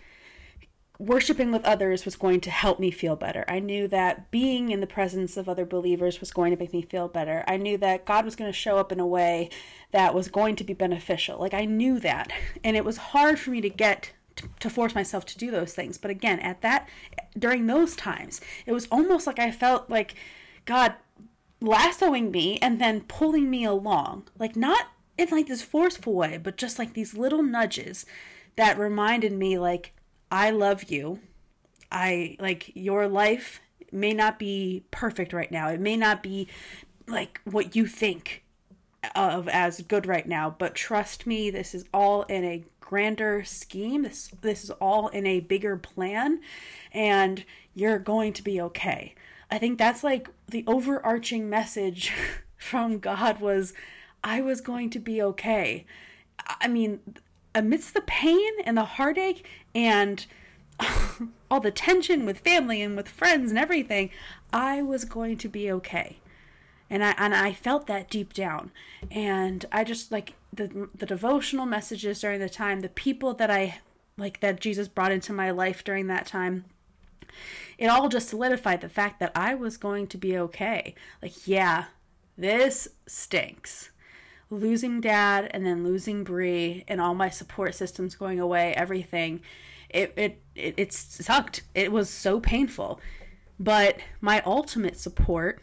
worshiping 1.01 1.51
with 1.51 1.65
others 1.65 2.05
was 2.05 2.15
going 2.15 2.41
to 2.43 2.51
help 2.51 2.79
me 2.79 2.91
feel 2.91 3.17
better. 3.17 3.43
I 3.49 3.59
knew 3.59 3.89
that 3.89 4.31
being 4.31 4.71
in 4.71 4.81
the 4.81 4.87
presence 4.87 5.39
of 5.39 5.49
other 5.49 5.65
believers 5.65 6.21
was 6.21 6.31
going 6.31 6.53
to 6.53 6.59
make 6.59 6.75
me 6.75 6.83
feel 6.83 7.09
better. 7.09 7.43
I 7.49 7.57
knew 7.57 7.79
that 7.79 8.05
God 8.05 8.27
was 8.27 8.37
going 8.37 8.51
to 8.53 8.57
show 8.57 8.77
up 8.77 8.93
in 8.93 9.01
a 9.01 9.07
way 9.07 9.49
that 9.93 10.15
was 10.15 10.29
going 10.29 10.57
to 10.57 10.65
be 10.65 10.75
beneficial. 10.75 11.39
Like 11.39 11.55
I 11.55 11.65
knew 11.65 11.99
that. 12.01 12.31
And 12.63 12.77
it 12.77 12.85
was 12.85 12.99
hard 12.99 13.39
for 13.39 13.49
me 13.49 13.63
to 13.63 13.71
get 13.71 14.13
to, 14.61 14.71
force 14.71 14.95
myself 14.95 15.25
to 15.27 15.39
do 15.39 15.51
those 15.51 15.73
things. 15.73 15.97
But 15.97 16.11
again, 16.11 16.39
at 16.41 16.61
that 16.61 16.87
during 17.39 17.67
those 17.67 17.97
times, 17.97 18.43
it 18.67 18.73
was 18.73 18.87
almost 18.91 19.27
like 19.27 19.39
I 19.39 19.51
felt 19.51 19.89
like 19.89 20.15
God 20.67 20.95
lassoing 21.63 22.31
me 22.31 22.59
and 22.59 22.79
then 22.79 23.03
pulling 23.03 23.49
me 23.49 23.65
along. 23.65 24.29
Like 24.39 24.55
not 24.55 24.89
in 25.21 25.37
like 25.37 25.47
this 25.47 25.63
forceful 25.63 26.15
way, 26.15 26.39
but 26.43 26.57
just 26.57 26.79
like 26.79 26.95
these 26.95 27.15
little 27.15 27.43
nudges 27.43 28.07
that 28.57 28.79
reminded 28.79 29.33
me 29.33 29.59
like 29.59 29.93
I 30.31 30.51
love 30.51 30.85
you. 30.85 31.21
I 31.91 32.37
like 32.39 32.71
your 32.75 33.09
life 33.09 33.61
may 33.93 34.13
not 34.13 34.39
be 34.39 34.85
perfect 34.91 35.33
right 35.33 35.51
now. 35.51 35.69
It 35.69 35.81
may 35.81 35.97
not 35.97 36.23
be 36.23 36.49
like 37.07 37.41
what 37.45 37.75
you 37.75 37.87
think 37.87 38.45
of 39.15 39.49
as 39.49 39.83
good 39.83 40.07
right 40.07 40.27
now, 40.27 40.55
but 40.57 40.75
trust 40.75 41.27
me, 41.27 41.51
this 41.51 41.75
is 41.75 41.85
all 41.93 42.23
in 42.25 42.45
a 42.45 42.65
grander 42.81 43.45
scheme. 43.45 44.03
This 44.03 44.31
this 44.41 44.65
is 44.65 44.71
all 44.73 45.09
in 45.09 45.27
a 45.27 45.41
bigger 45.41 45.77
plan 45.77 46.41
and 46.93 47.45
you're 47.75 47.99
going 47.99 48.33
to 48.35 48.43
be 48.43 48.61
okay. 48.61 49.15
I 49.51 49.59
think 49.59 49.79
that's 49.79 50.05
like 50.05 50.29
the 50.49 50.65
overarching 50.67 51.49
message 51.49 52.13
from 52.57 52.99
God 52.99 53.41
was 53.41 53.73
I 54.23 54.41
was 54.41 54.61
going 54.61 54.91
to 54.91 54.99
be 54.99 55.23
okay. 55.23 55.87
I 56.61 56.69
mean, 56.69 57.01
amidst 57.55 57.95
the 57.95 58.03
pain 58.03 58.51
and 58.65 58.77
the 58.77 58.85
heartache 58.85 59.47
and 59.75 60.27
all 61.51 61.61
the 61.61 61.71
tension 61.71 62.25
with 62.25 62.41
family 62.41 62.83
and 62.83 62.97
with 62.97 63.09
friends 63.09 63.51
and 63.51 63.59
everything, 63.59 64.11
I 64.53 64.83
was 64.83 65.05
going 65.05 65.37
to 65.39 65.49
be 65.49 65.71
okay. 65.73 66.19
And 66.89 67.05
I 67.05 67.15
and 67.19 67.35
I 67.35 67.53
felt 67.53 67.87
that 67.87 68.11
deep 68.11 68.33
down. 68.33 68.73
And 69.11 69.65
I 69.71 69.85
just 69.85 70.11
like 70.11 70.35
the 70.53 70.89
the 70.95 71.07
devotional 71.07 71.67
messages 71.67 72.21
during 72.21 72.41
the 72.41 72.49
time, 72.49 72.81
the 72.81 72.89
people 72.89 73.35
that 73.35 73.51
I 73.51 73.79
like 74.17 74.41
that 74.41 74.61
Jesus 74.61 74.89
brought 74.89 75.13
into 75.13 75.33
my 75.33 75.51
life 75.51 75.85
during 75.85 76.09
that 76.09 76.27
time. 76.27 76.65
It 77.79 77.87
all 77.87 78.09
just 78.09 78.29
solidified 78.29 78.81
the 78.81 78.89
fact 78.89 79.21
that 79.21 79.33
I 79.35 79.55
was 79.55 79.77
going 79.77 80.09
to 80.09 80.19
be 80.19 80.37
okay. 80.37 80.95
Like, 81.23 81.47
yeah, 81.47 81.85
this 82.37 82.89
stinks 83.07 83.89
losing 84.51 85.01
dad 85.01 85.49
and 85.53 85.65
then 85.65 85.85
losing 85.85 86.25
Brie 86.25 86.85
and 86.89 87.01
all 87.01 87.15
my 87.15 87.31
support 87.31 87.75
systems 87.75 88.15
going 88.15 88.41
away, 88.41 88.75
everything, 88.75 89.41
it 89.89 90.13
it 90.17 90.43
it, 90.55 90.75
it 90.77 90.93
sucked. 90.93 91.63
It 91.75 91.93
was 91.93 92.11
so 92.11 92.41
painful. 92.41 93.01
But 93.59 93.99
my 94.21 94.43
ultimate 94.47 94.97
support, 94.97 95.61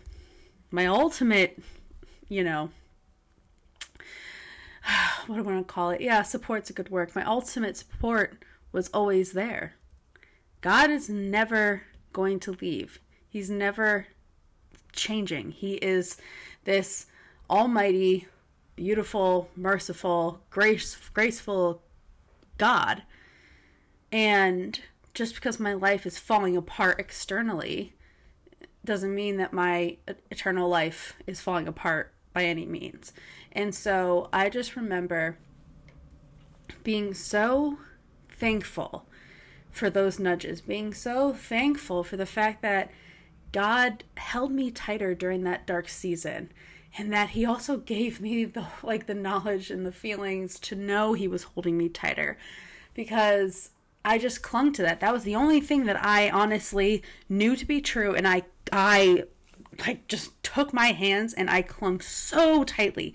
my 0.72 0.86
ultimate, 0.86 1.60
you 2.30 2.44
know, 2.44 2.70
what 5.26 5.36
do 5.36 5.42
I 5.42 5.42
want 5.42 5.68
to 5.68 5.74
call 5.74 5.90
it? 5.90 6.02
Yeah, 6.02 6.22
support's 6.22 6.70
a 6.70 6.74
good 6.74 6.90
word. 6.90 7.16
My 7.16 7.24
ultimate 7.24 7.76
support 7.76 8.44
was 8.72 8.90
always 8.90 9.34
there. 9.34 9.74
God 10.62 10.90
is 10.90 11.10
never 11.10 11.84
going 12.14 12.40
to 12.42 12.58
leave. 12.62 13.00
He's 13.28 13.50
never 13.50 14.08
changing. 14.92 15.52
He 15.52 15.76
is 15.76 16.18
this 16.64 17.08
almighty, 17.50 18.28
beautiful, 18.78 19.50
merciful, 19.58 20.40
grace, 20.50 20.96
graceful 21.14 21.82
God. 22.58 23.04
And 24.12 24.80
just 25.14 25.36
because 25.36 25.60
my 25.60 25.74
life 25.74 26.06
is 26.06 26.18
falling 26.18 26.56
apart 26.56 27.00
externally 27.00 27.94
doesn't 28.86 29.14
mean 29.14 29.36
that 29.38 29.52
my 29.52 29.98
eternal 30.32 30.70
life 30.70 31.18
is 31.26 31.42
falling 31.42 31.68
apart 31.68 32.14
by 32.32 32.46
any 32.46 32.66
means. 32.66 33.12
And 33.52 33.76
so 33.76 34.30
I 34.32 34.50
just 34.50 34.78
remember 34.78 35.38
being 36.84 37.14
so 37.14 37.80
thankful 38.30 39.06
for 39.72 39.90
those 39.90 40.20
nudges, 40.20 40.62
being 40.62 40.94
so 40.94 41.34
thankful 41.34 42.04
for 42.04 42.16
the 42.16 42.26
fact 42.26 42.62
that 42.62 42.92
God 43.52 44.04
held 44.16 44.52
me 44.52 44.70
tighter 44.72 45.16
during 45.16 45.44
that 45.44 45.66
dark 45.66 45.90
season 45.90 46.52
and 46.98 47.12
that 47.12 47.30
he 47.30 47.46
also 47.46 47.78
gave 47.78 48.22
me 48.22 48.46
the 48.46 48.66
like 48.84 49.08
the 49.08 49.14
knowledge 49.14 49.72
and 49.72 49.86
the 49.86 49.92
feelings 49.92 50.60
to 50.60 50.76
know 50.76 51.14
he 51.14 51.28
was 51.28 51.44
holding 51.44 51.78
me 51.78 51.90
tighter 51.90 52.38
because 52.94 53.72
I 54.04 54.18
just 54.18 54.42
clung 54.42 54.72
to 54.74 54.82
that. 54.84 55.02
That 55.02 55.14
was 55.14 55.24
the 55.24 55.36
only 55.36 55.60
thing 55.60 55.86
that 55.86 56.04
I 56.04 56.30
honestly 56.30 57.04
knew 57.28 57.56
to 57.56 57.66
be 57.66 57.82
true 57.82 58.16
and 58.16 58.28
I 58.28 58.44
I 58.72 59.26
like 59.86 60.08
just 60.08 60.42
took 60.44 60.74
my 60.74 60.88
hands 60.88 61.34
and 61.34 61.50
I 61.50 61.62
clung 61.62 62.00
so 62.00 62.64
tightly 62.64 63.14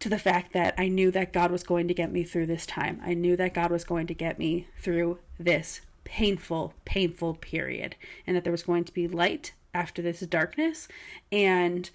to 0.00 0.08
the 0.08 0.18
fact 0.18 0.52
that 0.52 0.74
I 0.76 0.88
knew 0.88 1.10
that 1.10 1.32
God 1.32 1.50
was 1.50 1.62
going 1.62 1.88
to 1.88 1.94
get 1.94 2.12
me 2.12 2.24
through 2.24 2.46
this 2.46 2.66
time. 2.66 3.00
I 3.04 3.14
knew 3.14 3.36
that 3.36 3.54
God 3.54 3.70
was 3.70 3.84
going 3.84 4.06
to 4.08 4.14
get 4.14 4.38
me 4.38 4.66
through 4.78 5.18
this 5.38 5.80
painful, 6.04 6.74
painful 6.84 7.34
period 7.34 7.96
and 8.26 8.36
that 8.36 8.44
there 8.44 8.52
was 8.52 8.62
going 8.62 8.84
to 8.84 8.94
be 8.94 9.08
light 9.08 9.52
after 9.72 10.02
this 10.02 10.20
darkness. 10.20 10.88
And 11.32 11.90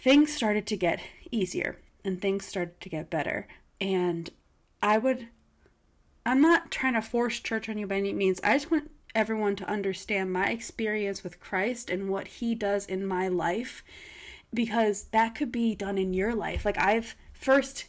things 0.00 0.32
started 0.32 0.66
to 0.66 0.76
get 0.76 1.00
easier 1.30 1.78
and 2.04 2.20
things 2.20 2.46
started 2.46 2.80
to 2.80 2.88
get 2.88 3.10
better. 3.10 3.46
And 3.80 4.30
I 4.82 4.98
would, 4.98 5.28
I'm 6.24 6.40
not 6.40 6.70
trying 6.70 6.94
to 6.94 7.02
force 7.02 7.38
church 7.38 7.68
on 7.68 7.78
you 7.78 7.86
by 7.86 7.96
any 7.96 8.12
means. 8.12 8.40
I 8.42 8.54
just 8.54 8.70
want 8.70 8.90
everyone 9.14 9.56
to 9.56 9.68
understand 9.68 10.32
my 10.32 10.48
experience 10.48 11.22
with 11.22 11.40
Christ 11.40 11.90
and 11.90 12.08
what 12.08 12.28
He 12.28 12.54
does 12.54 12.86
in 12.86 13.06
my 13.06 13.28
life 13.28 13.84
because 14.52 15.04
that 15.12 15.34
could 15.34 15.52
be 15.52 15.74
done 15.74 15.98
in 15.98 16.14
your 16.14 16.34
life. 16.34 16.64
Like 16.64 16.78
I've 16.78 17.14
first, 17.32 17.86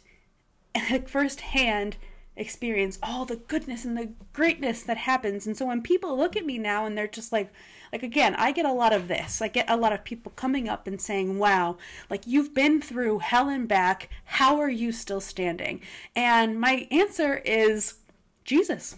like, 0.90 1.08
firsthand 1.08 1.96
experience 2.36 2.98
all 3.02 3.24
the 3.24 3.36
goodness 3.36 3.84
and 3.84 3.96
the 3.96 4.12
greatness 4.32 4.82
that 4.82 4.96
happens. 4.96 5.46
And 5.46 5.56
so 5.56 5.66
when 5.66 5.82
people 5.82 6.16
look 6.16 6.36
at 6.36 6.46
me 6.46 6.58
now 6.58 6.86
and 6.86 6.96
they're 6.96 7.06
just 7.06 7.32
like, 7.32 7.52
like 7.92 8.02
again, 8.02 8.34
I 8.36 8.52
get 8.52 8.64
a 8.64 8.72
lot 8.72 8.94
of 8.94 9.06
this. 9.06 9.42
I 9.42 9.48
get 9.48 9.68
a 9.68 9.76
lot 9.76 9.92
of 9.92 10.02
people 10.02 10.32
coming 10.34 10.68
up 10.68 10.86
and 10.86 11.00
saying, 11.00 11.38
"Wow, 11.38 11.76
like 12.08 12.26
you've 12.26 12.54
been 12.54 12.80
through 12.80 13.18
hell 13.18 13.48
and 13.50 13.68
back. 13.68 14.08
How 14.24 14.58
are 14.58 14.70
you 14.70 14.92
still 14.92 15.20
standing?" 15.20 15.82
And 16.16 16.58
my 16.58 16.88
answer 16.90 17.36
is 17.44 17.96
Jesus. 18.44 18.96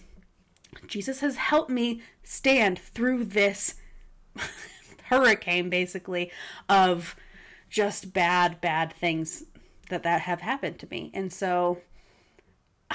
Jesus 0.86 1.20
has 1.20 1.36
helped 1.36 1.70
me 1.70 2.02
stand 2.22 2.78
through 2.78 3.24
this 3.24 3.74
hurricane 5.04 5.70
basically 5.70 6.30
of 6.68 7.16
just 7.68 8.12
bad 8.12 8.60
bad 8.60 8.92
things 8.92 9.44
that 9.90 10.04
that 10.04 10.22
have 10.22 10.40
happened 10.40 10.78
to 10.78 10.88
me. 10.90 11.10
And 11.12 11.32
so 11.32 11.78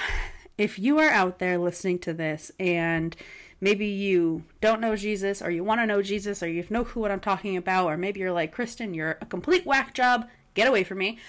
if 0.57 0.79
you 0.79 0.97
are 0.99 1.09
out 1.09 1.39
there 1.39 1.57
listening 1.57 1.99
to 1.99 2.13
this 2.13 2.51
and 2.57 3.15
maybe 3.61 3.85
you 3.85 4.43
don't 4.61 4.81
know 4.81 4.95
Jesus 4.95 5.41
or 5.41 5.51
you 5.51 5.63
want 5.63 5.81
to 5.81 5.85
know 5.85 6.01
Jesus 6.01 6.41
or 6.41 6.47
you 6.47 6.65
know 6.69 6.83
who 6.83 6.99
what 6.99 7.11
I'm 7.11 7.19
talking 7.19 7.57
about 7.57 7.87
or 7.87 7.97
maybe 7.97 8.19
you're 8.19 8.31
like 8.31 8.51
Kristen, 8.51 8.93
you're 8.93 9.17
a 9.21 9.25
complete 9.25 9.65
whack 9.65 9.93
job, 9.93 10.27
get 10.53 10.67
away 10.67 10.83
from 10.83 10.99
me. 10.99 11.19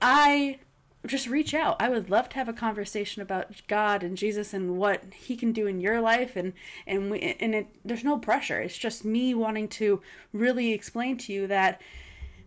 I 0.00 0.58
just 1.06 1.28
reach 1.28 1.52
out. 1.52 1.76
I 1.80 1.90
would 1.90 2.08
love 2.08 2.28
to 2.30 2.36
have 2.36 2.48
a 2.48 2.54
conversation 2.54 3.20
about 3.20 3.62
God 3.68 4.02
and 4.02 4.16
Jesus 4.16 4.54
and 4.54 4.78
what 4.78 5.02
he 5.14 5.36
can 5.36 5.52
do 5.52 5.66
in 5.66 5.80
your 5.80 6.00
life 6.00 6.36
and 6.36 6.54
and 6.86 7.10
we, 7.10 7.20
and 7.20 7.54
it 7.54 7.66
there's 7.84 8.04
no 8.04 8.18
pressure. 8.18 8.60
It's 8.60 8.78
just 8.78 9.04
me 9.04 9.34
wanting 9.34 9.68
to 9.68 10.00
really 10.32 10.72
explain 10.72 11.18
to 11.18 11.32
you 11.32 11.46
that 11.48 11.80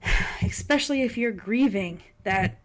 especially 0.41 1.03
if 1.03 1.17
you're 1.17 1.31
grieving 1.31 2.01
that 2.23 2.59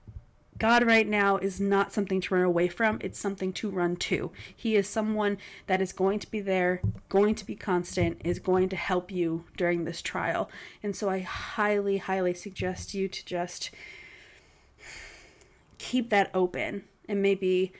God 0.62 0.84
right 0.84 1.08
now 1.08 1.38
is 1.38 1.60
not 1.60 1.92
something 1.92 2.20
to 2.20 2.34
run 2.36 2.44
away 2.44 2.68
from, 2.68 2.98
it's 3.00 3.18
something 3.18 3.52
to 3.54 3.68
run 3.68 3.96
to. 3.96 4.30
He 4.54 4.76
is 4.76 4.86
someone 4.86 5.38
that 5.66 5.82
is 5.82 5.92
going 5.92 6.20
to 6.20 6.30
be 6.30 6.40
there, 6.40 6.80
going 7.08 7.34
to 7.34 7.44
be 7.44 7.56
constant, 7.56 8.20
is 8.22 8.38
going 8.38 8.68
to 8.68 8.76
help 8.76 9.10
you 9.10 9.42
during 9.56 9.82
this 9.82 10.00
trial. 10.00 10.48
And 10.80 10.94
so 10.94 11.10
I 11.10 11.18
highly, 11.18 11.98
highly 11.98 12.32
suggest 12.32 12.94
you 12.94 13.08
to 13.08 13.26
just 13.26 13.72
keep 15.78 16.10
that 16.10 16.30
open 16.32 16.84
and 17.08 17.20
maybe 17.20 17.72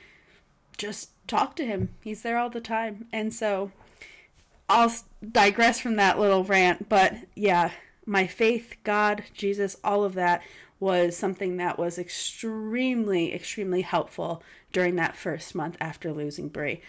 just 0.77 1.11
talk 1.25 1.55
to 1.55 1.65
him. 1.65 1.87
He's 2.03 2.21
there 2.21 2.37
all 2.37 2.49
the 2.49 2.59
time. 2.59 3.05
And 3.13 3.33
so 3.33 3.71
I'll 4.67 4.93
digress 5.31 5.79
from 5.79 5.95
that 5.95 6.19
little 6.19 6.43
rant, 6.43 6.89
but 6.89 7.13
yeah, 7.33 7.71
my 8.05 8.27
faith, 8.27 8.75
God, 8.83 9.23
Jesus, 9.33 9.77
all 9.85 10.03
of 10.03 10.15
that 10.15 10.41
was 10.83 11.15
something 11.15 11.55
that 11.57 11.79
was 11.79 11.97
extremely, 11.97 13.33
extremely 13.33 13.81
helpful 13.81 14.43
during 14.73 14.97
that 14.97 15.15
first 15.15 15.55
month 15.55 15.77
after 15.79 16.11
losing 16.11 16.49
Brie 16.49 16.81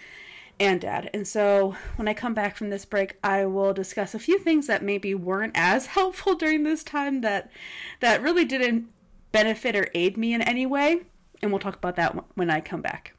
and 0.58 0.80
Dad. 0.80 1.10
And 1.14 1.28
so 1.28 1.76
when 1.94 2.08
I 2.08 2.14
come 2.14 2.34
back 2.34 2.56
from 2.56 2.70
this 2.70 2.84
break, 2.84 3.16
I 3.22 3.46
will 3.46 3.72
discuss 3.72 4.12
a 4.12 4.18
few 4.18 4.38
things 4.38 4.66
that 4.66 4.82
maybe 4.82 5.14
weren't 5.14 5.52
as 5.54 5.86
helpful 5.98 6.34
during 6.34 6.64
this 6.64 6.82
time 6.82 7.20
that 7.20 7.50
that 8.00 8.20
really 8.20 8.44
didn't 8.44 8.88
benefit 9.30 9.76
or 9.76 9.88
aid 9.94 10.16
me 10.16 10.34
in 10.34 10.42
any 10.42 10.66
way, 10.66 11.02
and 11.40 11.52
we'll 11.52 11.60
talk 11.60 11.76
about 11.76 11.96
that 11.96 12.16
when 12.34 12.50
I 12.50 12.60
come 12.60 12.82
back. 12.82 13.13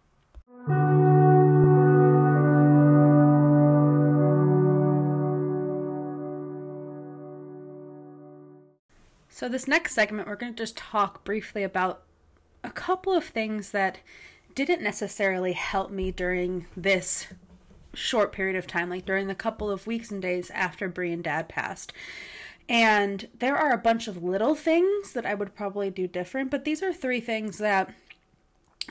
So, 9.36 9.50
this 9.50 9.68
next 9.68 9.94
segment, 9.94 10.30
we're 10.30 10.38
going 10.38 10.54
to 10.54 10.64
just 10.64 10.78
talk 10.78 11.26
briefly 11.26 11.62
about 11.62 12.04
a 12.64 12.70
couple 12.70 13.12
of 13.12 13.26
things 13.26 13.72
that 13.72 13.98
didn't 14.56 14.82
necessarily 14.82 15.52
help 15.52 15.92
me 15.92 16.10
during 16.10 16.68
this 16.78 17.28
short 17.94 18.32
period 18.32 18.56
of 18.56 18.66
time, 18.66 18.90
like 18.90 19.06
during 19.06 19.28
the 19.28 19.36
couple 19.36 19.70
of 19.70 19.88
weeks 19.88 20.10
and 20.10 20.22
days 20.22 20.52
after 20.52 20.88
Brie 20.88 21.12
and 21.12 21.22
Dad 21.22 21.50
passed. 21.50 21.92
And 22.70 23.28
there 23.38 23.58
are 23.58 23.74
a 23.74 23.78
bunch 23.78 24.08
of 24.08 24.24
little 24.24 24.56
things 24.56 25.12
that 25.12 25.26
I 25.26 25.34
would 25.34 25.54
probably 25.54 25.90
do 25.90 26.08
different, 26.08 26.50
but 26.50 26.64
these 26.64 26.82
are 26.82 26.94
three 26.94 27.20
things 27.20 27.58
that 27.58 27.94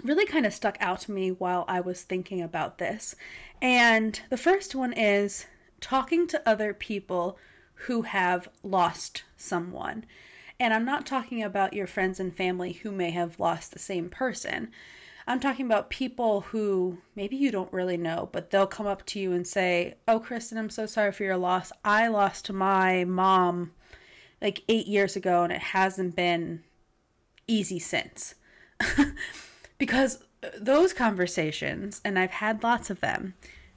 really 0.03 0.27
kind 0.27 0.45
of 0.45 0.53
stuck 0.53 0.77
out 0.79 1.01
to 1.01 1.13
me 1.13 1.31
while 1.31 1.65
I 1.69 1.81
was 1.81 2.03
thinking 2.03 2.43
about 2.43 2.77
this. 2.77 3.17
And 3.63 4.21
the 4.29 4.37
first 4.37 4.75
one 4.75 4.93
is 4.93 5.47
talking 5.81 6.27
to 6.27 6.47
other 6.47 6.75
people 6.75 7.39
who 7.87 8.03
have 8.03 8.51
lost 8.63 9.25
someone. 9.39 10.05
And 10.59 10.73
I'm 10.73 10.85
not 10.85 11.07
talking 11.07 11.43
about 11.43 11.73
your 11.73 11.87
friends 11.87 12.21
and 12.21 12.35
family 12.35 12.73
who 12.73 12.93
may 12.93 13.11
have 13.11 13.41
lost 13.41 13.73
the 13.73 13.79
same 13.79 14.09
person. 14.09 14.71
I'm 15.27 15.41
talking 15.41 15.65
about 15.67 15.91
people 15.91 16.43
who 16.43 16.99
maybe 17.17 17.37
you 17.37 17.51
don't 17.51 17.73
really 17.73 17.97
know, 17.97 18.29
but 18.31 18.51
they'll 18.51 18.67
come 18.67 18.87
up 18.87 19.07
to 19.07 19.19
you 19.19 19.33
and 19.33 19.47
say, 19.47 19.95
Oh, 20.07 20.21
Kristen, 20.21 20.59
I'm 20.59 20.71
so 20.71 20.87
sorry 20.87 21.13
for 21.13 21.25
your 21.25 21.39
loss. 21.39 21.73
I 21.85 22.09
lost 22.09 22.53
my 22.53 23.05
mom 23.05 23.73
like 24.43 24.63
eight 24.69 24.87
years 24.87 25.17
ago, 25.17 25.43
and 25.43 25.53
it 25.53 25.61
hasn't 25.61 26.15
been 26.15 26.63
easy 27.47 27.79
since. 27.79 28.35
because 29.79 30.23
uh, 30.43 30.49
those 30.61 30.93
conversations, 30.93 32.03
and 32.05 32.19
I've 32.19 32.31
had 32.31 32.63
lots 32.63 32.91
of 32.91 33.01
them, 33.01 33.35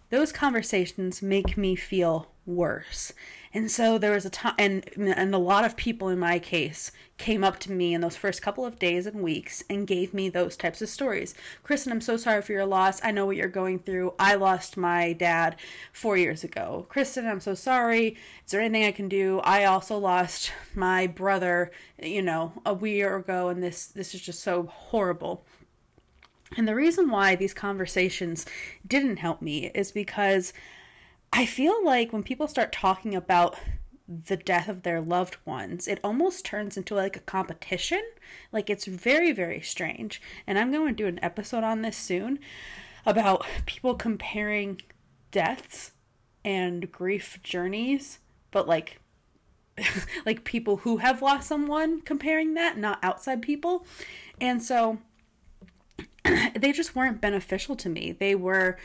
those 0.09 0.33
conversations 0.33 1.21
make 1.21 1.57
me 1.57 1.75
feel 1.75 2.31
worse. 2.45 3.13
And 3.53 3.71
so 3.71 3.97
there 3.97 4.11
was 4.11 4.25
a 4.25 4.29
time, 4.29 4.55
and 4.57 4.83
and 4.97 5.33
a 5.33 5.39
lot 5.39 5.65
of 5.65 5.77
people 5.77 6.09
in 6.09 6.19
my 6.19 6.39
case 6.39 6.91
came 7.17 7.43
up 7.43 7.59
to 7.59 7.71
me 7.71 7.93
in 7.93 8.01
those 8.01 8.15
first 8.15 8.41
couple 8.41 8.65
of 8.65 8.77
days 8.77 9.07
and 9.07 9.21
weeks 9.21 9.63
and 9.69 9.87
gave 9.87 10.13
me 10.13 10.29
those 10.29 10.55
types 10.55 10.81
of 10.81 10.89
stories. 10.89 11.33
Kristen, 11.63 11.91
I'm 11.91 12.01
so 12.01 12.17
sorry 12.17 12.41
for 12.41 12.51
your 12.51 12.65
loss. 12.65 13.03
I 13.03 13.11
know 13.11 13.25
what 13.25 13.37
you're 13.37 13.47
going 13.47 13.79
through. 13.79 14.13
I 14.19 14.35
lost 14.35 14.77
my 14.77 15.13
dad 15.13 15.55
four 15.93 16.17
years 16.17 16.43
ago. 16.43 16.85
Kristen, 16.89 17.25
I'm 17.25 17.39
so 17.39 17.55
sorry. 17.55 18.17
Is 18.45 18.51
there 18.51 18.61
anything 18.61 18.85
I 18.85 18.91
can 18.91 19.09
do? 19.09 19.39
I 19.43 19.65
also 19.65 19.97
lost 19.97 20.51
my 20.75 21.07
brother, 21.07 21.71
you 22.01 22.21
know, 22.21 22.53
a 22.65 22.77
year 22.87 23.15
ago, 23.15 23.49
and 23.49 23.63
this 23.63 23.87
this 23.87 24.13
is 24.13 24.21
just 24.21 24.41
so 24.41 24.63
horrible. 24.63 25.43
And 26.55 26.67
the 26.67 26.75
reason 26.75 27.09
why 27.09 27.35
these 27.35 27.53
conversations 27.53 28.45
didn't 28.87 29.17
help 29.17 29.41
me 29.41 29.71
is 29.75 29.91
because 29.91 30.53
I 31.31 31.45
feel 31.45 31.83
like 31.83 32.13
when 32.13 32.23
people 32.23 32.47
start 32.47 32.71
talking 32.71 33.13
about 33.15 33.57
the 34.07 34.37
death 34.37 34.69
of 34.69 34.83
their 34.83 35.01
loved 35.01 35.37
ones, 35.45 35.87
it 35.87 35.99
almost 36.03 36.45
turns 36.45 36.77
into 36.77 36.95
like 36.95 37.15
a 37.15 37.21
competition. 37.21 38.01
Like 38.51 38.69
it's 38.69 38.85
very, 38.85 39.31
very 39.31 39.61
strange. 39.61 40.21
And 40.45 40.57
I'm 40.57 40.71
going 40.71 40.87
to 40.87 41.03
do 41.03 41.07
an 41.07 41.19
episode 41.21 41.63
on 41.63 41.81
this 41.81 41.97
soon 41.97 42.39
about 43.05 43.45
people 43.65 43.95
comparing 43.95 44.81
deaths 45.31 45.91
and 46.45 46.91
grief 46.91 47.39
journeys, 47.43 48.19
but 48.51 48.67
like 48.67 48.99
like 50.25 50.43
people 50.43 50.77
who 50.77 50.97
have 50.97 51.21
lost 51.21 51.47
someone 51.47 52.01
comparing 52.01 52.53
that, 52.55 52.77
not 52.77 52.99
outside 53.03 53.41
people. 53.41 53.85
And 54.39 54.61
so 54.63 54.99
they 56.55 56.71
just 56.71 56.95
weren't 56.95 57.21
beneficial 57.21 57.75
to 57.77 57.89
me. 57.89 58.11
They 58.11 58.35
were 58.35 58.77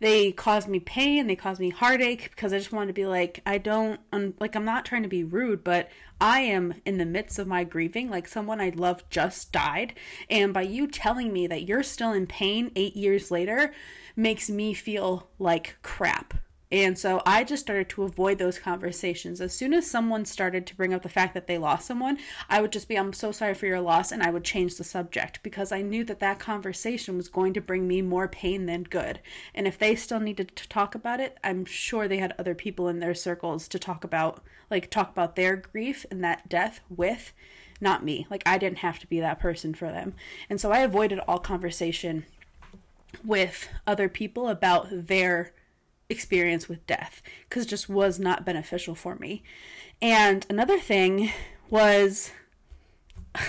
they 0.00 0.32
caused 0.32 0.68
me 0.68 0.80
pain, 0.80 1.26
they 1.26 1.36
caused 1.36 1.60
me 1.60 1.70
heartache 1.70 2.30
because 2.30 2.52
I 2.52 2.58
just 2.58 2.72
wanted 2.72 2.88
to 2.88 2.92
be 2.92 3.06
like 3.06 3.40
I 3.46 3.58
don't 3.58 4.00
I'm, 4.12 4.34
like 4.40 4.54
I'm 4.54 4.64
not 4.64 4.84
trying 4.84 5.02
to 5.02 5.08
be 5.08 5.24
rude, 5.24 5.64
but 5.64 5.90
I 6.20 6.40
am 6.40 6.74
in 6.84 6.98
the 6.98 7.06
midst 7.06 7.38
of 7.38 7.46
my 7.46 7.64
grieving 7.64 8.10
like 8.10 8.28
someone 8.28 8.60
I 8.60 8.70
love 8.70 9.08
just 9.10 9.52
died, 9.52 9.94
and 10.28 10.52
by 10.52 10.62
you 10.62 10.86
telling 10.86 11.32
me 11.32 11.46
that 11.46 11.62
you're 11.62 11.82
still 11.82 12.12
in 12.12 12.26
pain 12.26 12.70
8 12.76 12.96
years 12.96 13.30
later 13.30 13.72
makes 14.16 14.50
me 14.50 14.74
feel 14.74 15.28
like 15.38 15.76
crap 15.82 16.34
and 16.72 16.98
so 16.98 17.20
I 17.26 17.42
just 17.44 17.62
started 17.62 17.88
to 17.90 18.04
avoid 18.04 18.38
those 18.38 18.58
conversations. 18.58 19.40
As 19.40 19.52
soon 19.52 19.74
as 19.74 19.90
someone 19.90 20.24
started 20.24 20.66
to 20.66 20.76
bring 20.76 20.94
up 20.94 21.02
the 21.02 21.08
fact 21.08 21.34
that 21.34 21.46
they 21.46 21.58
lost 21.58 21.86
someone, 21.86 22.18
I 22.48 22.60
would 22.60 22.70
just 22.70 22.88
be, 22.88 22.96
I'm 22.96 23.12
so 23.12 23.32
sorry 23.32 23.54
for 23.54 23.66
your 23.66 23.80
loss, 23.80 24.12
and 24.12 24.22
I 24.22 24.30
would 24.30 24.44
change 24.44 24.76
the 24.76 24.84
subject 24.84 25.42
because 25.42 25.72
I 25.72 25.82
knew 25.82 26.04
that 26.04 26.20
that 26.20 26.38
conversation 26.38 27.16
was 27.16 27.28
going 27.28 27.54
to 27.54 27.60
bring 27.60 27.88
me 27.88 28.02
more 28.02 28.28
pain 28.28 28.66
than 28.66 28.84
good. 28.84 29.20
And 29.54 29.66
if 29.66 29.78
they 29.78 29.96
still 29.96 30.20
needed 30.20 30.54
to 30.54 30.68
talk 30.68 30.94
about 30.94 31.20
it, 31.20 31.38
I'm 31.42 31.64
sure 31.64 32.06
they 32.06 32.18
had 32.18 32.34
other 32.38 32.54
people 32.54 32.88
in 32.88 33.00
their 33.00 33.14
circles 33.14 33.66
to 33.68 33.78
talk 33.78 34.04
about, 34.04 34.42
like, 34.70 34.90
talk 34.90 35.10
about 35.10 35.36
their 35.36 35.56
grief 35.56 36.06
and 36.10 36.22
that 36.22 36.48
death 36.48 36.80
with, 36.88 37.32
not 37.80 38.04
me. 38.04 38.26
Like, 38.30 38.42
I 38.46 38.58
didn't 38.58 38.78
have 38.78 38.98
to 39.00 39.06
be 39.06 39.18
that 39.20 39.40
person 39.40 39.74
for 39.74 39.88
them. 39.88 40.14
And 40.48 40.60
so 40.60 40.70
I 40.70 40.80
avoided 40.80 41.18
all 41.26 41.38
conversation 41.38 42.26
with 43.24 43.68
other 43.86 44.08
people 44.08 44.48
about 44.48 44.86
their 44.90 45.52
experience 46.10 46.68
with 46.68 46.86
death 46.86 47.22
because 47.48 47.66
just 47.66 47.88
was 47.88 48.18
not 48.18 48.44
beneficial 48.44 48.94
for 48.94 49.16
me. 49.16 49.42
And 50.02 50.46
another 50.50 50.78
thing 50.78 51.30
was 51.68 52.32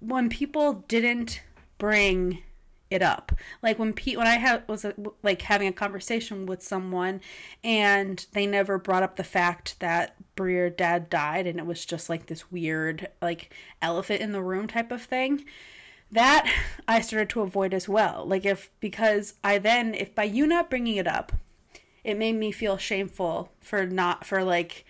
when 0.00 0.28
people 0.28 0.84
didn't 0.88 1.42
bring 1.78 2.42
it 2.90 3.02
up. 3.02 3.32
Like 3.62 3.78
when 3.78 3.92
Pete, 3.92 4.16
when 4.16 4.26
I 4.26 4.36
had 4.36 4.66
was 4.68 4.84
uh, 4.84 4.92
a, 4.96 5.10
like 5.22 5.42
having 5.42 5.68
a 5.68 5.72
conversation 5.72 6.46
with 6.46 6.62
someone, 6.62 7.20
and 7.62 8.24
they 8.32 8.46
never 8.46 8.78
brought 8.78 9.02
up 9.02 9.16
the 9.16 9.24
fact 9.24 9.80
that 9.80 10.14
Breer 10.36 10.74
dad 10.74 11.10
died, 11.10 11.46
and 11.46 11.58
it 11.58 11.66
was 11.66 11.84
just 11.84 12.08
like 12.08 12.26
this 12.26 12.50
weird 12.50 13.08
like 13.20 13.52
elephant 13.82 14.20
in 14.20 14.32
the 14.32 14.42
room 14.42 14.66
type 14.66 14.92
of 14.92 15.02
thing. 15.02 15.44
That 16.12 16.48
I 16.86 17.00
started 17.00 17.30
to 17.30 17.40
avoid 17.40 17.74
as 17.74 17.88
well. 17.88 18.24
Like 18.26 18.44
if 18.44 18.70
because 18.80 19.34
I 19.42 19.58
then 19.58 19.94
if 19.94 20.14
by 20.14 20.24
you 20.24 20.46
not 20.46 20.70
bringing 20.70 20.96
it 20.96 21.08
up, 21.08 21.32
it 22.04 22.18
made 22.18 22.34
me 22.34 22.52
feel 22.52 22.76
shameful 22.76 23.50
for 23.60 23.86
not 23.86 24.24
for 24.24 24.44
like 24.44 24.84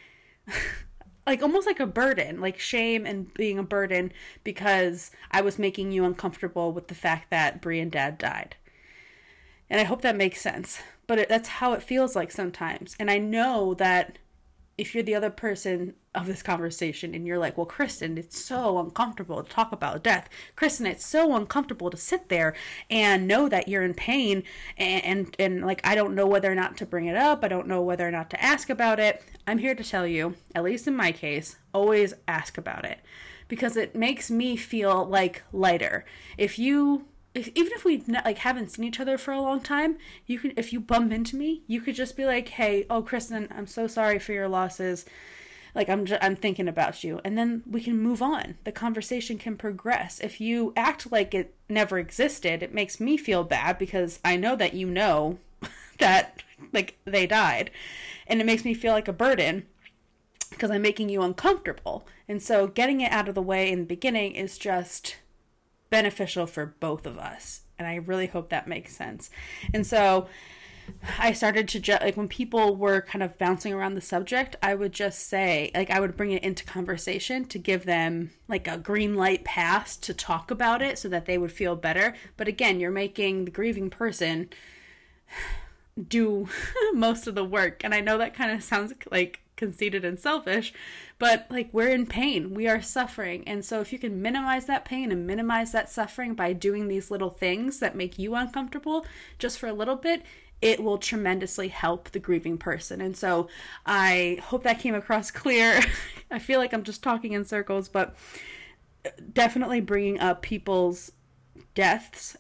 like 1.27 1.43
almost 1.43 1.67
like 1.67 1.81
a 1.81 1.87
burden, 1.87 2.41
like 2.41 2.59
shame 2.59 3.07
and 3.07 3.33
being 3.35 3.59
a 3.59 3.62
burden 3.62 4.12
because 4.43 5.11
I 5.31 5.41
was 5.41 5.59
making 5.59 5.93
you 5.93 6.05
uncomfortable 6.05 6.73
with 6.73 6.89
the 6.89 6.95
fact 6.95 7.31
that 7.31 7.62
Brie 7.62 7.81
and 7.81 7.91
Dad 7.91 8.19
died. 8.19 8.57
And 9.71 9.81
I 9.81 9.85
hope 9.85 10.03
that 10.03 10.17
makes 10.17 10.41
sense. 10.41 10.79
But 11.07 11.19
it, 11.19 11.29
that's 11.29 11.49
how 11.49 11.73
it 11.73 11.83
feels 11.83 12.15
like 12.15 12.31
sometimes. 12.31 12.97
And 12.99 13.11
I 13.11 13.19
know 13.19 13.75
that 13.75 14.19
if 14.77 14.95
you're 14.95 15.05
the 15.05 15.14
other 15.14 15.31
person 15.31 15.95
of 16.14 16.27
this 16.27 16.43
conversation 16.43 17.14
and 17.14 17.27
you're 17.27 17.39
like, 17.39 17.57
well, 17.57 17.66
Kristen, 17.66 18.18
it's 18.18 18.39
so 18.39 18.79
uncomfortable 18.79 19.43
to 19.43 19.51
talk 19.51 19.72
about 19.72 20.03
death. 20.03 20.29
Kristen, 20.57 20.87
it's 20.87 21.07
so 21.07 21.35
uncomfortable 21.37 21.91
to 21.91 21.97
sit 21.97 22.29
there 22.29 22.55
and 22.91 23.29
know 23.29 23.49
that 23.49 23.68
you're 23.68 23.85
in 23.85 23.95
pain 23.95 24.43
and, 24.77 25.05
and, 25.05 25.37
and 25.39 25.66
like, 25.66 25.81
I 25.85 25.95
don't 25.95 26.14
know 26.14 26.27
whether 26.27 26.51
or 26.51 26.57
not 26.57 26.77
to 26.79 26.87
bring 26.87 27.07
it 27.07 27.16
up. 27.16 27.45
I 27.45 27.49
don't 27.49 27.68
know 27.68 27.83
whether 27.83 28.07
or 28.07 28.11
not 28.11 28.31
to 28.31 28.43
ask 28.43 28.68
about 28.68 28.99
it. 28.99 29.22
I'm 29.47 29.59
here 29.59 29.75
to 29.75 29.85
tell 29.85 30.07
you, 30.07 30.35
at 30.55 30.64
least 30.64 30.89
in 30.89 30.97
my 30.97 31.12
case, 31.12 31.57
always 31.72 32.14
ask 32.27 32.59
about 32.59 32.85
it 32.85 32.99
because 33.47 33.77
it 33.77 33.95
makes 33.95 34.31
me 34.31 34.57
feel 34.57 35.05
like 35.05 35.43
lighter. 35.53 36.05
If 36.37 36.59
you 36.59 37.07
if, 37.35 37.49
even 37.55 37.72
if 37.72 37.85
we 37.85 38.03
like 38.07 38.39
haven't 38.39 38.70
seen 38.70 38.85
each 38.85 39.01
other 39.01 39.18
for 39.18 39.32
a 39.32 39.41
long 39.41 39.61
time, 39.61 39.99
you 40.26 40.39
can 40.39 40.53
if 40.57 40.72
you 40.72 40.80
bump 40.80 41.12
into 41.12 41.37
me, 41.37 41.62
you 41.66 41.80
could 41.80 41.97
just 41.97 42.16
be 42.16 42.24
like, 42.24 42.49
"Hey, 42.49 42.87
oh 42.89 43.03
Kristen, 43.03 43.49
I'm 43.55 43.66
so 43.66 43.87
sorry 43.87 44.18
for 44.18 44.32
your 44.32 44.49
losses. 44.49 45.05
Like 45.74 45.89
I'm 45.89 46.07
just, 46.07 46.22
I'm 46.22 46.37
thinking 46.37 46.68
about 46.68 47.03
you." 47.03 47.20
And 47.24 47.37
then 47.37 47.62
we 47.68 47.80
can 47.80 47.99
move 47.99 48.22
on. 48.22 48.55
The 48.62 48.72
conversation 48.72 49.37
can 49.37 49.57
progress. 49.57 50.20
If 50.20 50.41
you 50.41 50.72
act 50.76 51.11
like 51.11 51.35
it 51.35 51.55
never 51.68 51.99
existed, 51.99 52.62
it 52.62 52.72
makes 52.72 53.01
me 53.01 53.16
feel 53.16 53.43
bad 53.43 53.78
because 53.78 54.20
I 54.24 54.37
know 54.37 54.55
that 54.57 54.74
you 54.74 54.87
know 54.87 55.39
that 55.99 56.43
like 56.72 56.97
they 57.05 57.26
died. 57.26 57.72
And 58.26 58.41
it 58.41 58.47
makes 58.47 58.64
me 58.64 58.74
feel 58.74 58.93
like 58.93 59.09
a 59.09 59.12
burden 59.12 59.66
because 60.51 60.70
I'm 60.70 60.82
making 60.82 61.09
you 61.09 61.22
uncomfortable. 61.22 62.07
And 62.28 62.41
so 62.41 62.68
getting 62.68 63.01
it 63.01 63.12
out 63.12 63.28
of 63.28 63.35
the 63.35 63.43
way 63.43 63.70
in 63.70 63.80
the 63.80 63.87
beginning 63.87 64.35
is 64.37 64.57
just 64.57 65.16
beneficial 65.95 66.45
for 66.49 66.74
both 66.80 67.07
of 67.07 67.18
us. 67.18 67.61
And 67.78 67.86
I 67.86 67.95
really 67.95 68.26
hope 68.26 68.49
that 68.49 68.66
makes 68.66 68.97
sense. 68.97 69.30
And 69.72 69.86
so 69.86 70.26
I 71.20 71.30
started 71.30 71.68
to 71.68 71.78
just 71.78 72.03
like 72.03 72.16
when 72.16 72.26
people 72.26 72.74
were 72.74 73.01
kind 73.01 73.22
of 73.22 73.38
bouncing 73.38 73.72
around 73.72 73.95
the 73.95 74.01
subject, 74.01 74.57
I 74.61 74.74
would 74.74 74.92
just 74.92 75.28
say, 75.28 75.70
like, 75.72 75.90
I 75.90 76.01
would 76.01 76.16
bring 76.16 76.32
it 76.32 76.42
into 76.42 76.64
conversation 76.64 77.45
to 77.45 77.59
give 77.61 77.84
them 77.84 78.32
like 78.49 78.66
a 78.66 78.76
green 78.76 79.14
light 79.14 79.45
pass 79.45 79.97
to 79.99 80.12
talk 80.12 80.51
about 80.51 80.82
it 80.82 80.99
so 80.99 81.09
that 81.11 81.26
they 81.26 81.38
would 81.38 81.53
feel 81.53 81.76
better. 81.76 82.14
But 82.36 82.49
again, 82.49 82.80
you're 82.80 82.90
making 82.90 83.45
the 83.45 83.53
grieving 83.53 83.88
person 83.88 84.51
do 86.09 86.49
most 86.92 87.28
of 87.28 87.36
the 87.36 87.45
work. 87.45 87.84
And 87.84 87.95
I 87.95 88.01
know 88.01 88.18
that 88.18 88.34
kind 88.34 88.51
of 88.51 88.64
sounds 88.64 88.92
like 89.12 89.43
conceited 89.57 90.05
and 90.05 90.19
selfish, 90.19 90.73
but 91.19 91.47
like 91.51 91.69
we're 91.73 91.91
in 91.91 92.07
pain, 92.07 92.55
we 92.55 92.67
are 92.69 92.83
suffering. 92.83 93.47
And 93.47 93.65
so 93.65 93.81
if 93.81 93.93
you 93.93 93.99
can 93.99 94.21
minimize 94.21 94.67
that 94.67 94.85
pain 94.85 95.13
and 95.13 95.27
minimize 95.27 95.73
that 95.73 95.91
suffering 95.91 96.35
by 96.35 96.53
doing 96.53 96.89
these 96.89 97.11
little 97.11 97.31
things 97.31 97.79
that 97.81 97.97
make 97.97 98.19
you 98.19 98.35
uncomfortable 98.35 99.07
just 99.39 99.59
for 99.59 99.69
a 99.69 99.73
little 99.73 99.97
bit, 99.97 100.23
it 100.61 100.83
will 100.83 100.99
tremendously 100.99 101.69
help 101.69 102.11
the 102.11 102.19
grieving 102.19 102.57
person. 102.57 103.01
And 103.01 103.17
so 103.17 103.49
I 103.85 104.39
hope 104.43 104.63
that 104.63 104.81
came 104.81 104.95
across 104.95 105.31
clear. 105.31 105.81
I 106.31 106.39
feel 106.39 106.59
like 106.59 106.73
I'm 106.73 106.85
just 106.85 107.03
talking 107.03 107.33
in 107.33 107.45
circles, 107.45 107.89
but 107.89 108.17
definitely 109.33 109.81
bringing 109.81 110.19
up 110.21 110.43
people's 110.43 111.13
deaths 111.75 112.37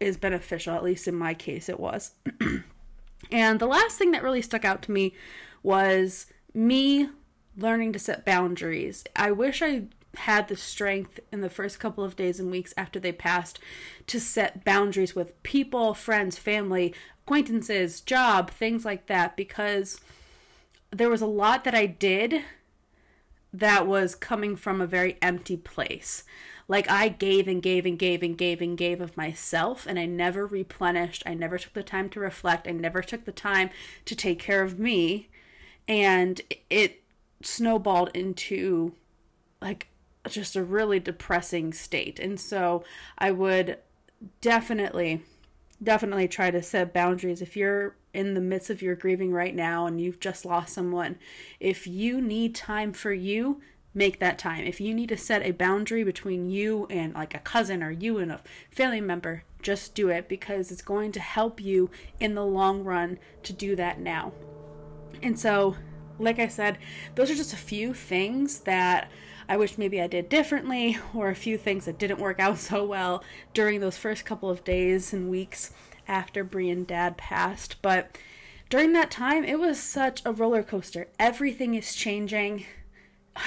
is 0.00 0.16
beneficial, 0.16 0.74
at 0.74 0.84
least 0.84 1.08
in 1.08 1.14
my 1.14 1.34
case, 1.34 1.68
it 1.68 1.80
was. 1.80 2.12
and 3.30 3.58
the 3.58 3.66
last 3.66 3.96
thing 3.96 4.10
that 4.10 4.22
really 4.22 4.42
stuck 4.42 4.64
out 4.64 4.82
to 4.82 4.92
me 4.92 5.14
was 5.62 6.26
me 6.54 7.08
learning 7.56 7.92
to 7.92 7.98
set 7.98 8.24
boundaries. 8.24 9.04
I 9.14 9.30
wish 9.32 9.62
I 9.62 9.84
had 10.14 10.48
the 10.48 10.56
strength 10.56 11.20
in 11.30 11.40
the 11.40 11.50
first 11.50 11.80
couple 11.80 12.04
of 12.04 12.16
days 12.16 12.38
and 12.38 12.50
weeks 12.50 12.74
after 12.76 13.00
they 13.00 13.12
passed 13.12 13.58
to 14.06 14.20
set 14.20 14.64
boundaries 14.64 15.14
with 15.14 15.42
people, 15.42 15.94
friends, 15.94 16.36
family, 16.36 16.94
acquaintances, 17.24 18.00
job, 18.00 18.50
things 18.50 18.84
like 18.84 19.06
that, 19.06 19.36
because 19.36 20.00
there 20.90 21.08
was 21.08 21.22
a 21.22 21.26
lot 21.26 21.64
that 21.64 21.74
I 21.74 21.86
did 21.86 22.42
that 23.54 23.86
was 23.86 24.14
coming 24.14 24.56
from 24.56 24.80
a 24.80 24.86
very 24.86 25.18
empty 25.22 25.56
place. 25.56 26.24
Like 26.68 26.90
I 26.90 27.08
gave 27.08 27.48
and 27.48 27.62
gave 27.62 27.84
and 27.84 27.98
gave 27.98 28.22
and 28.22 28.36
gave 28.36 28.62
and 28.62 28.78
gave 28.78 29.00
of 29.00 29.16
myself, 29.16 29.86
and 29.86 29.98
I 29.98 30.06
never 30.06 30.46
replenished. 30.46 31.22
I 31.26 31.34
never 31.34 31.58
took 31.58 31.72
the 31.72 31.82
time 31.82 32.08
to 32.10 32.20
reflect. 32.20 32.66
I 32.66 32.72
never 32.72 33.02
took 33.02 33.24
the 33.24 33.32
time 33.32 33.70
to 34.04 34.14
take 34.14 34.38
care 34.38 34.62
of 34.62 34.78
me 34.78 35.28
and 35.88 36.40
it 36.70 37.02
snowballed 37.42 38.10
into 38.14 38.94
like 39.60 39.88
just 40.28 40.56
a 40.56 40.62
really 40.62 41.00
depressing 41.00 41.72
state. 41.72 42.18
And 42.18 42.38
so 42.38 42.84
I 43.18 43.30
would 43.30 43.78
definitely 44.40 45.22
definitely 45.82 46.28
try 46.28 46.48
to 46.50 46.62
set 46.62 46.92
boundaries 46.92 47.42
if 47.42 47.56
you're 47.56 47.96
in 48.14 48.34
the 48.34 48.40
midst 48.40 48.70
of 48.70 48.82
your 48.82 48.94
grieving 48.94 49.32
right 49.32 49.54
now 49.54 49.86
and 49.86 50.00
you've 50.00 50.20
just 50.20 50.44
lost 50.44 50.72
someone. 50.72 51.18
If 51.58 51.88
you 51.88 52.20
need 52.20 52.54
time 52.54 52.92
for 52.92 53.12
you, 53.12 53.60
make 53.94 54.20
that 54.20 54.38
time. 54.38 54.64
If 54.64 54.80
you 54.80 54.94
need 54.94 55.08
to 55.08 55.16
set 55.16 55.42
a 55.42 55.50
boundary 55.50 56.04
between 56.04 56.50
you 56.50 56.86
and 56.88 57.14
like 57.14 57.34
a 57.34 57.40
cousin 57.40 57.82
or 57.82 57.90
you 57.90 58.18
and 58.18 58.30
a 58.30 58.40
family 58.70 59.00
member, 59.00 59.44
just 59.60 59.94
do 59.94 60.08
it 60.08 60.28
because 60.28 60.70
it's 60.70 60.82
going 60.82 61.12
to 61.12 61.20
help 61.20 61.60
you 61.60 61.90
in 62.20 62.34
the 62.34 62.44
long 62.44 62.84
run 62.84 63.18
to 63.42 63.52
do 63.52 63.74
that 63.76 63.98
now. 63.98 64.32
And 65.22 65.38
so, 65.38 65.76
like 66.18 66.38
I 66.38 66.48
said, 66.48 66.78
those 67.14 67.30
are 67.30 67.34
just 67.34 67.52
a 67.52 67.56
few 67.56 67.94
things 67.94 68.60
that 68.60 69.10
I 69.48 69.56
wish 69.56 69.78
maybe 69.78 70.00
I 70.00 70.06
did 70.06 70.28
differently, 70.28 70.96
or 71.14 71.28
a 71.28 71.34
few 71.34 71.58
things 71.58 71.84
that 71.84 71.98
didn't 71.98 72.20
work 72.20 72.40
out 72.40 72.58
so 72.70 72.84
well 72.84 73.22
during 73.54 73.80
those 73.80 73.96
first 73.96 74.24
couple 74.24 74.50
of 74.50 74.64
days 74.64 75.12
and 75.12 75.30
weeks 75.30 75.72
after 76.08 76.44
Brie 76.44 76.70
and 76.70 76.86
Dad 76.86 77.16
passed. 77.16 77.80
But 77.82 78.18
during 78.70 78.92
that 78.94 79.10
time, 79.10 79.44
it 79.44 79.58
was 79.58 79.78
such 79.78 80.22
a 80.24 80.32
roller 80.32 80.62
coaster. 80.62 81.08
Everything 81.18 81.74
is 81.74 81.94
changing. 81.94 82.64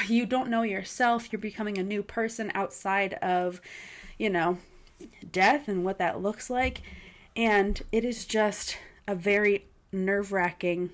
You 0.08 0.26
don't 0.26 0.50
know 0.50 0.62
yourself. 0.62 1.32
You're 1.32 1.40
becoming 1.40 1.78
a 1.78 1.84
new 1.84 2.04
person 2.04 2.52
outside 2.54 3.16
of, 3.16 3.62
you 4.18 4.30
know, 4.30 4.60
death 5.32 5.68
and 5.68 5.84
what 5.84 5.98
that 5.98 6.22
looks 6.22 6.50
like. 6.50 6.82
And 7.36 7.82
it 7.92 8.06
is 8.06 8.26
just 8.26 8.78
a 9.08 9.16
very 9.16 9.66
nerve 9.92 10.32
wracking, 10.32 10.92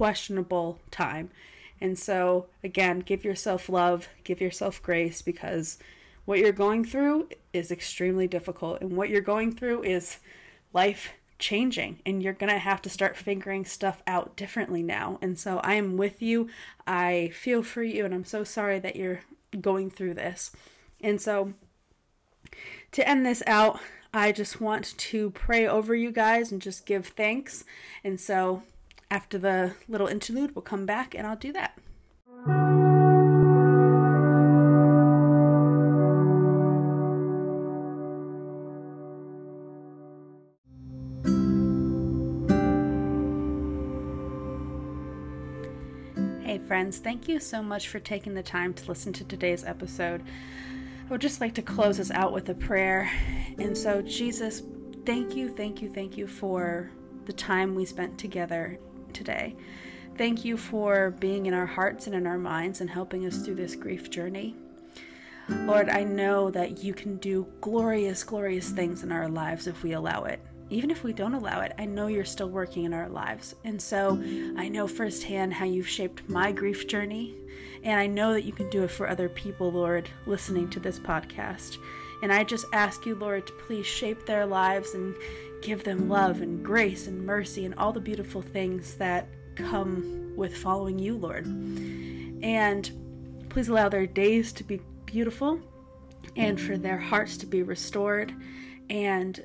questionable 0.00 0.78
time. 0.90 1.28
And 1.78 1.98
so, 1.98 2.46
again, 2.64 3.00
give 3.00 3.22
yourself 3.22 3.68
love, 3.68 4.08
give 4.24 4.40
yourself 4.40 4.82
grace 4.82 5.20
because 5.20 5.76
what 6.24 6.38
you're 6.38 6.52
going 6.52 6.86
through 6.86 7.28
is 7.52 7.70
extremely 7.70 8.26
difficult. 8.26 8.80
And 8.80 8.96
what 8.96 9.10
you're 9.10 9.20
going 9.20 9.52
through 9.52 9.82
is 9.82 10.16
life 10.72 11.12
changing 11.38 11.98
and 12.06 12.22
you're 12.22 12.32
going 12.32 12.50
to 12.50 12.58
have 12.58 12.80
to 12.80 12.88
start 12.88 13.14
figuring 13.14 13.66
stuff 13.66 14.02
out 14.06 14.36
differently 14.36 14.82
now. 14.82 15.18
And 15.20 15.38
so 15.38 15.58
I 15.58 15.74
am 15.74 15.98
with 15.98 16.22
you. 16.22 16.48
I 16.86 17.30
feel 17.34 17.62
for 17.62 17.82
you 17.82 18.06
and 18.06 18.14
I'm 18.14 18.24
so 18.24 18.42
sorry 18.42 18.78
that 18.78 18.96
you're 18.96 19.20
going 19.60 19.90
through 19.90 20.14
this. 20.14 20.50
And 21.02 21.20
so 21.20 21.52
to 22.92 23.06
end 23.06 23.26
this 23.26 23.42
out, 23.46 23.80
I 24.14 24.32
just 24.32 24.62
want 24.62 24.96
to 24.96 25.28
pray 25.32 25.66
over 25.66 25.94
you 25.94 26.10
guys 26.10 26.50
and 26.50 26.62
just 26.62 26.86
give 26.86 27.08
thanks. 27.08 27.66
And 28.02 28.18
so 28.18 28.62
after 29.10 29.38
the 29.38 29.74
little 29.88 30.06
interlude, 30.06 30.54
we'll 30.54 30.62
come 30.62 30.86
back 30.86 31.14
and 31.14 31.26
I'll 31.26 31.36
do 31.36 31.52
that. 31.52 31.76
Hey, 46.44 46.58
friends, 46.58 46.98
thank 46.98 47.28
you 47.28 47.40
so 47.40 47.62
much 47.62 47.88
for 47.88 47.98
taking 47.98 48.34
the 48.34 48.42
time 48.42 48.74
to 48.74 48.88
listen 48.88 49.12
to 49.14 49.24
today's 49.24 49.64
episode. 49.64 50.22
I 51.06 51.10
would 51.10 51.20
just 51.20 51.40
like 51.40 51.54
to 51.54 51.62
close 51.62 51.98
us 51.98 52.12
out 52.12 52.32
with 52.32 52.48
a 52.48 52.54
prayer. 52.54 53.10
And 53.58 53.76
so, 53.76 54.02
Jesus, 54.02 54.62
thank 55.04 55.34
you, 55.34 55.48
thank 55.48 55.82
you, 55.82 55.88
thank 55.88 56.16
you 56.16 56.28
for 56.28 56.90
the 57.24 57.32
time 57.32 57.74
we 57.74 57.84
spent 57.84 58.18
together 58.18 58.78
today. 59.10 59.56
Thank 60.16 60.44
you 60.44 60.56
for 60.56 61.12
being 61.12 61.46
in 61.46 61.54
our 61.54 61.66
hearts 61.66 62.06
and 62.06 62.14
in 62.14 62.26
our 62.26 62.38
minds 62.38 62.80
and 62.80 62.90
helping 62.90 63.26
us 63.26 63.38
through 63.38 63.54
this 63.56 63.74
grief 63.74 64.10
journey. 64.10 64.54
Lord, 65.48 65.88
I 65.88 66.04
know 66.04 66.50
that 66.50 66.82
you 66.82 66.94
can 66.94 67.16
do 67.16 67.46
glorious, 67.60 68.22
glorious 68.22 68.70
things 68.70 69.02
in 69.02 69.10
our 69.10 69.28
lives 69.28 69.66
if 69.66 69.82
we 69.82 69.92
allow 69.92 70.24
it 70.24 70.40
even 70.70 70.90
if 70.90 71.02
we 71.02 71.12
don't 71.12 71.34
allow 71.34 71.60
it, 71.60 71.74
I 71.78 71.84
know 71.84 72.06
you're 72.06 72.24
still 72.24 72.48
working 72.48 72.84
in 72.84 72.94
our 72.94 73.08
lives. 73.08 73.56
And 73.64 73.82
so 73.82 74.20
I 74.56 74.68
know 74.68 74.86
firsthand 74.86 75.52
how 75.52 75.64
you've 75.64 75.88
shaped 75.88 76.28
my 76.28 76.52
grief 76.52 76.86
journey. 76.86 77.34
And 77.82 77.98
I 77.98 78.06
know 78.06 78.32
that 78.32 78.44
you 78.44 78.52
can 78.52 78.70
do 78.70 78.84
it 78.84 78.90
for 78.90 79.08
other 79.08 79.28
people, 79.28 79.72
Lord, 79.72 80.08
listening 80.26 80.70
to 80.70 80.80
this 80.80 80.98
podcast. 80.98 81.76
And 82.22 82.32
I 82.32 82.44
just 82.44 82.66
ask 82.72 83.04
you, 83.04 83.16
Lord, 83.16 83.46
to 83.46 83.52
please 83.54 83.86
shape 83.86 84.26
their 84.26 84.46
lives 84.46 84.94
and 84.94 85.14
give 85.62 85.84
them 85.84 86.08
love 86.08 86.40
and 86.40 86.64
grace 86.64 87.06
and 87.06 87.24
mercy 87.24 87.64
and 87.64 87.74
all 87.74 87.92
the 87.92 88.00
beautiful 88.00 88.42
things 88.42 88.94
that 88.96 89.28
come 89.56 90.32
with 90.36 90.56
following 90.56 90.98
you, 90.98 91.16
Lord. 91.16 91.46
And 92.42 92.90
please 93.48 93.68
allow 93.68 93.88
their 93.88 94.06
days 94.06 94.52
to 94.54 94.64
be 94.64 94.80
beautiful 95.04 95.60
and 96.36 96.60
for 96.60 96.78
their 96.78 96.98
hearts 96.98 97.36
to 97.38 97.46
be 97.46 97.62
restored 97.62 98.32
and 98.88 99.44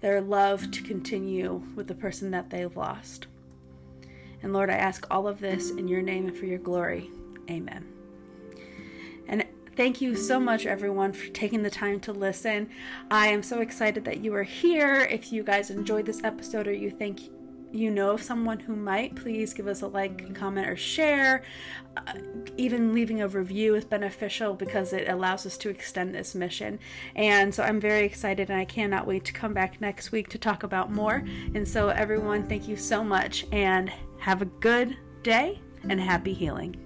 their 0.00 0.20
love 0.20 0.70
to 0.70 0.82
continue 0.82 1.62
with 1.74 1.86
the 1.86 1.94
person 1.94 2.30
that 2.32 2.50
they've 2.50 2.76
lost. 2.76 3.26
And 4.42 4.52
Lord, 4.52 4.68
I 4.68 4.74
ask 4.74 5.06
all 5.10 5.26
of 5.26 5.40
this 5.40 5.70
in 5.70 5.88
your 5.88 6.02
name 6.02 6.28
and 6.28 6.36
for 6.36 6.44
your 6.44 6.58
glory. 6.58 7.10
Amen. 7.48 7.93
Thank 9.76 10.00
you 10.00 10.14
so 10.14 10.38
much, 10.38 10.66
everyone, 10.66 11.12
for 11.12 11.28
taking 11.28 11.62
the 11.62 11.70
time 11.70 11.98
to 12.00 12.12
listen. 12.12 12.68
I 13.10 13.28
am 13.28 13.42
so 13.42 13.60
excited 13.60 14.04
that 14.04 14.24
you 14.24 14.32
are 14.34 14.44
here. 14.44 15.08
If 15.10 15.32
you 15.32 15.42
guys 15.42 15.70
enjoyed 15.70 16.06
this 16.06 16.22
episode 16.22 16.68
or 16.68 16.72
you 16.72 16.90
think 16.90 17.20
you 17.72 17.90
know 17.90 18.12
of 18.12 18.22
someone 18.22 18.60
who 18.60 18.76
might, 18.76 19.16
please 19.16 19.52
give 19.52 19.66
us 19.66 19.82
a 19.82 19.88
like, 19.88 20.32
comment, 20.32 20.68
or 20.68 20.76
share. 20.76 21.42
Uh, 21.96 22.12
even 22.56 22.94
leaving 22.94 23.22
a 23.22 23.26
review 23.26 23.74
is 23.74 23.84
beneficial 23.84 24.54
because 24.54 24.92
it 24.92 25.08
allows 25.08 25.44
us 25.44 25.58
to 25.58 25.70
extend 25.70 26.14
this 26.14 26.36
mission. 26.36 26.78
And 27.16 27.52
so 27.52 27.64
I'm 27.64 27.80
very 27.80 28.06
excited 28.06 28.50
and 28.50 28.58
I 28.60 28.64
cannot 28.64 29.08
wait 29.08 29.24
to 29.24 29.32
come 29.32 29.52
back 29.52 29.80
next 29.80 30.12
week 30.12 30.28
to 30.28 30.38
talk 30.38 30.62
about 30.62 30.92
more. 30.92 31.24
And 31.54 31.66
so, 31.66 31.88
everyone, 31.88 32.46
thank 32.48 32.68
you 32.68 32.76
so 32.76 33.02
much 33.02 33.44
and 33.50 33.90
have 34.18 34.40
a 34.40 34.46
good 34.46 34.96
day 35.24 35.60
and 35.88 36.00
happy 36.00 36.32
healing. 36.32 36.83